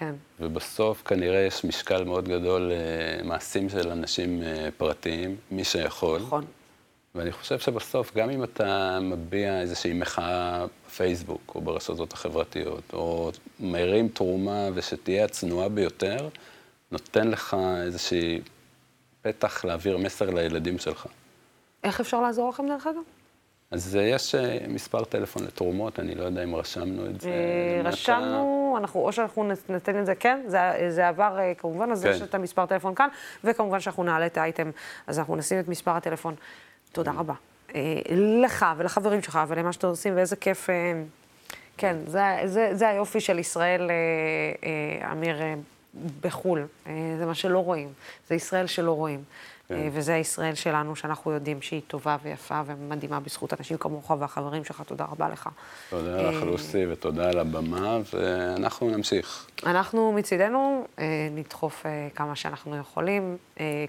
כן. 0.00 0.14
ובסוף 0.40 1.02
כנראה 1.02 1.40
יש 1.40 1.64
משקל 1.64 2.04
מאוד 2.04 2.28
גדול 2.28 2.72
למעשים 2.72 3.68
של 3.68 3.90
אנשים 3.90 4.42
אה, 4.42 4.68
פרטיים, 4.76 5.36
מי 5.50 5.64
שיכול. 5.64 6.20
נכון. 6.20 6.44
ואני 7.14 7.32
חושב 7.32 7.58
שבסוף, 7.58 8.16
גם 8.16 8.30
אם 8.30 8.44
אתה 8.44 8.98
מביע 9.02 9.60
איזושהי 9.60 9.92
מחאה 9.92 10.66
בפייסבוק 10.86 11.52
או 11.54 11.60
ברשתות 11.60 12.12
החברתיות, 12.12 12.82
או 12.92 13.30
מרים 13.60 14.08
תרומה 14.08 14.68
ושתהיה 14.74 15.24
הצנועה 15.24 15.68
ביותר, 15.68 16.28
נותן 16.92 17.28
לך 17.28 17.56
איזושהי 17.84 18.40
פתח 19.22 19.64
להעביר 19.64 19.98
מסר 19.98 20.30
לילדים 20.30 20.78
שלך. 20.78 21.06
איך 21.84 22.00
אפשר 22.00 22.20
לעזור 22.20 22.48
לכם, 22.48 22.68
דרך 22.68 22.86
אגב? 22.86 23.02
אז 23.70 23.98
יש 24.00 24.34
אה, 24.34 24.58
מספר 24.68 25.04
טלפון 25.04 25.44
לתרומות, 25.44 26.00
אני 26.00 26.14
לא 26.14 26.24
יודע 26.24 26.44
אם 26.44 26.54
רשמנו 26.54 27.06
את 27.06 27.20
זה. 27.20 27.30
אה, 27.30 27.82
אנחנו, 28.76 29.00
או 29.00 29.12
שאנחנו 29.12 29.50
ניתן 29.68 30.00
את 30.00 30.06
זה, 30.06 30.14
כן, 30.14 30.40
זה, 30.46 30.58
זה 30.88 31.08
עבר 31.08 31.38
אה, 31.38 31.52
כמובן, 31.58 31.90
אז 31.90 32.04
כן. 32.04 32.10
יש 32.10 32.22
את 32.22 32.34
המספר 32.34 32.66
טלפון 32.66 32.94
כאן, 32.94 33.08
וכמובן 33.44 33.80
שאנחנו 33.80 34.04
נעלה 34.04 34.26
את 34.26 34.38
האייטם, 34.38 34.70
אז 35.06 35.18
אנחנו 35.18 35.36
נשים 35.36 35.60
את 35.60 35.68
מספר 35.68 35.90
הטלפון. 35.90 36.34
תודה 36.92 37.12
רבה. 37.16 37.34
לך 38.16 38.66
ולחברים 38.76 39.22
שלך 39.22 39.38
ולמה 39.48 39.72
שאתם 39.72 39.86
עושים, 39.88 40.16
ואיזה 40.16 40.36
כיף. 40.36 40.68
כן, 41.76 41.96
זה, 42.06 42.22
זה, 42.44 42.70
זה 42.72 42.88
היופי 42.88 43.20
של 43.20 43.38
ישראל, 43.38 43.90
אמיר, 45.12 45.36
בחו"ל. 46.20 46.66
זה 47.18 47.26
מה 47.26 47.34
שלא 47.34 47.58
רואים, 47.58 47.92
זה 48.28 48.34
ישראל 48.34 48.66
שלא 48.66 48.92
רואים. 48.92 49.24
כן. 49.70 49.76
אה, 49.76 49.88
וזה 49.92 50.14
הישראל 50.14 50.54
שלנו, 50.54 50.96
שאנחנו 50.96 51.32
יודעים 51.32 51.62
שהיא 51.62 51.80
טובה 51.86 52.16
ויפה 52.22 52.60
ומדהימה 52.66 53.20
בזכות 53.20 53.54
אנשים 53.58 53.76
כמוך 53.76 54.10
והחברים 54.18 54.64
שלך. 54.64 54.82
תודה 54.86 55.04
רבה 55.04 55.28
לך. 55.28 55.48
תודה 55.90 56.22
לך, 56.30 56.42
לוסי, 56.42 56.86
ותודה 56.86 57.28
על 57.28 57.38
הבמה, 57.38 57.98
ואנחנו 58.14 58.90
נמשיך. 58.90 59.46
אנחנו 59.66 60.12
מצידנו 60.12 60.86
אה, 60.98 61.28
נדחוף 61.30 61.86
אה, 61.86 62.08
כמה 62.14 62.36
שאנחנו 62.36 62.76
יכולים. 62.76 63.36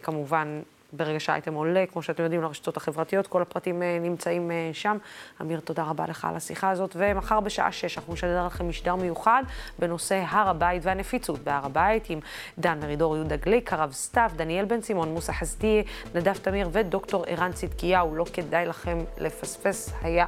כמובן, 0.03 0.61
ברגע 0.93 1.19
שהאייטם 1.19 1.53
עולה, 1.53 1.85
כמו 1.91 2.01
שאתם 2.01 2.23
יודעים, 2.23 2.41
לרשתות 2.41 2.77
החברתיות, 2.77 3.27
כל 3.27 3.41
הפרטים 3.41 3.83
אה, 3.83 3.97
נמצאים 4.01 4.51
אה, 4.51 4.69
שם. 4.73 4.97
אמיר, 5.41 5.59
תודה 5.59 5.83
רבה 5.83 6.05
לך 6.05 6.25
על 6.25 6.35
השיחה 6.35 6.69
הזאת, 6.69 6.95
ומחר 6.99 7.39
בשעה 7.39 7.71
שש 7.71 7.97
אנחנו 7.97 8.13
נשדר 8.13 8.45
לכם 8.45 8.69
משדר 8.69 8.95
מיוחד 8.95 9.43
בנושא 9.79 10.23
הר 10.27 10.49
הבית 10.49 10.85
והנפיצות 10.85 11.39
בהר 11.39 11.65
הבית, 11.65 12.09
עם 12.09 12.19
דן 12.57 12.79
מרידור, 12.79 13.15
יהודה 13.15 13.35
גליק, 13.35 13.73
הרב 13.73 13.91
סתיו, 13.91 14.31
דניאל 14.35 14.65
בן 14.65 14.81
סימון, 14.81 15.09
מוסא 15.09 15.31
חסדיה, 15.31 15.83
נדב 16.15 16.33
תמיר 16.33 16.69
ודוקטור 16.71 17.25
ערן 17.27 17.51
צדקיהו. 17.51 18.15
לא 18.15 18.25
כדאי 18.33 18.65
לכם 18.65 18.97
לפספס, 19.17 19.93
היה 20.01 20.25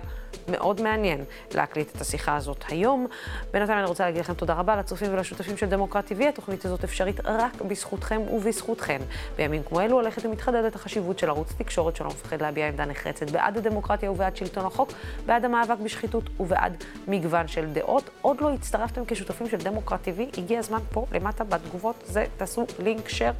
מאוד 0.47 0.81
מעניין 0.81 1.23
להקליט 1.53 1.95
את 1.95 2.01
השיחה 2.01 2.35
הזאת 2.35 2.63
היום. 2.67 3.07
בינתיים 3.51 3.79
אני 3.79 3.87
רוצה 3.87 4.05
להגיד 4.05 4.21
לכם 4.21 4.33
תודה 4.33 4.53
רבה 4.53 4.75
לצופים 4.75 5.13
ולשותפים 5.13 5.57
של 5.57 5.65
דמוקרט 5.65 6.11
TV. 6.11 6.23
התוכנית 6.23 6.65
הזאת 6.65 6.83
אפשרית 6.83 7.19
רק 7.25 7.61
בזכותכם 7.61 8.21
ובזכותכן. 8.31 9.01
בימים 9.35 9.63
כמו 9.63 9.81
אלו 9.81 9.95
הולכת 9.95 10.25
ומתחדדת 10.25 10.75
החשיבות 10.75 11.19
של 11.19 11.29
ערוץ 11.29 11.53
תקשורת 11.57 11.95
שלא 11.95 12.07
מפחד 12.07 12.41
להביע 12.41 12.67
עמדה 12.67 12.85
נחרצת 12.85 13.29
בעד 13.29 13.57
הדמוקרטיה 13.57 14.11
ובעד 14.11 14.35
שלטון 14.37 14.65
החוק, 14.65 14.91
בעד 15.25 15.45
המאבק 15.45 15.77
בשחיתות 15.83 16.23
ובעד 16.39 16.83
מגוון 17.07 17.47
של 17.47 17.65
דעות. 17.73 18.09
עוד 18.21 18.41
לא 18.41 18.53
הצטרפתם 18.53 19.01
כשותפים 19.07 19.49
של 19.49 19.57
דמוקרט 19.57 20.07
TV, 20.07 20.37
הגיע 20.37 20.59
הזמן 20.59 20.79
פה 20.91 21.05
למטה 21.11 21.43
בתגובות, 21.43 22.03
זה 22.05 22.25
תעשו 22.37 22.65
לינק 22.79 23.09
שייר. 23.09 23.33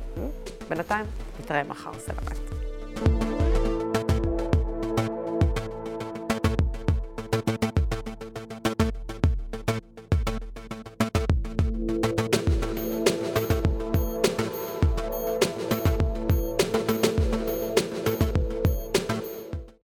בינתיים 0.70 1.06
נתראה 1.40 1.64
מחר, 1.64 1.92
סלמת. 2.00 3.53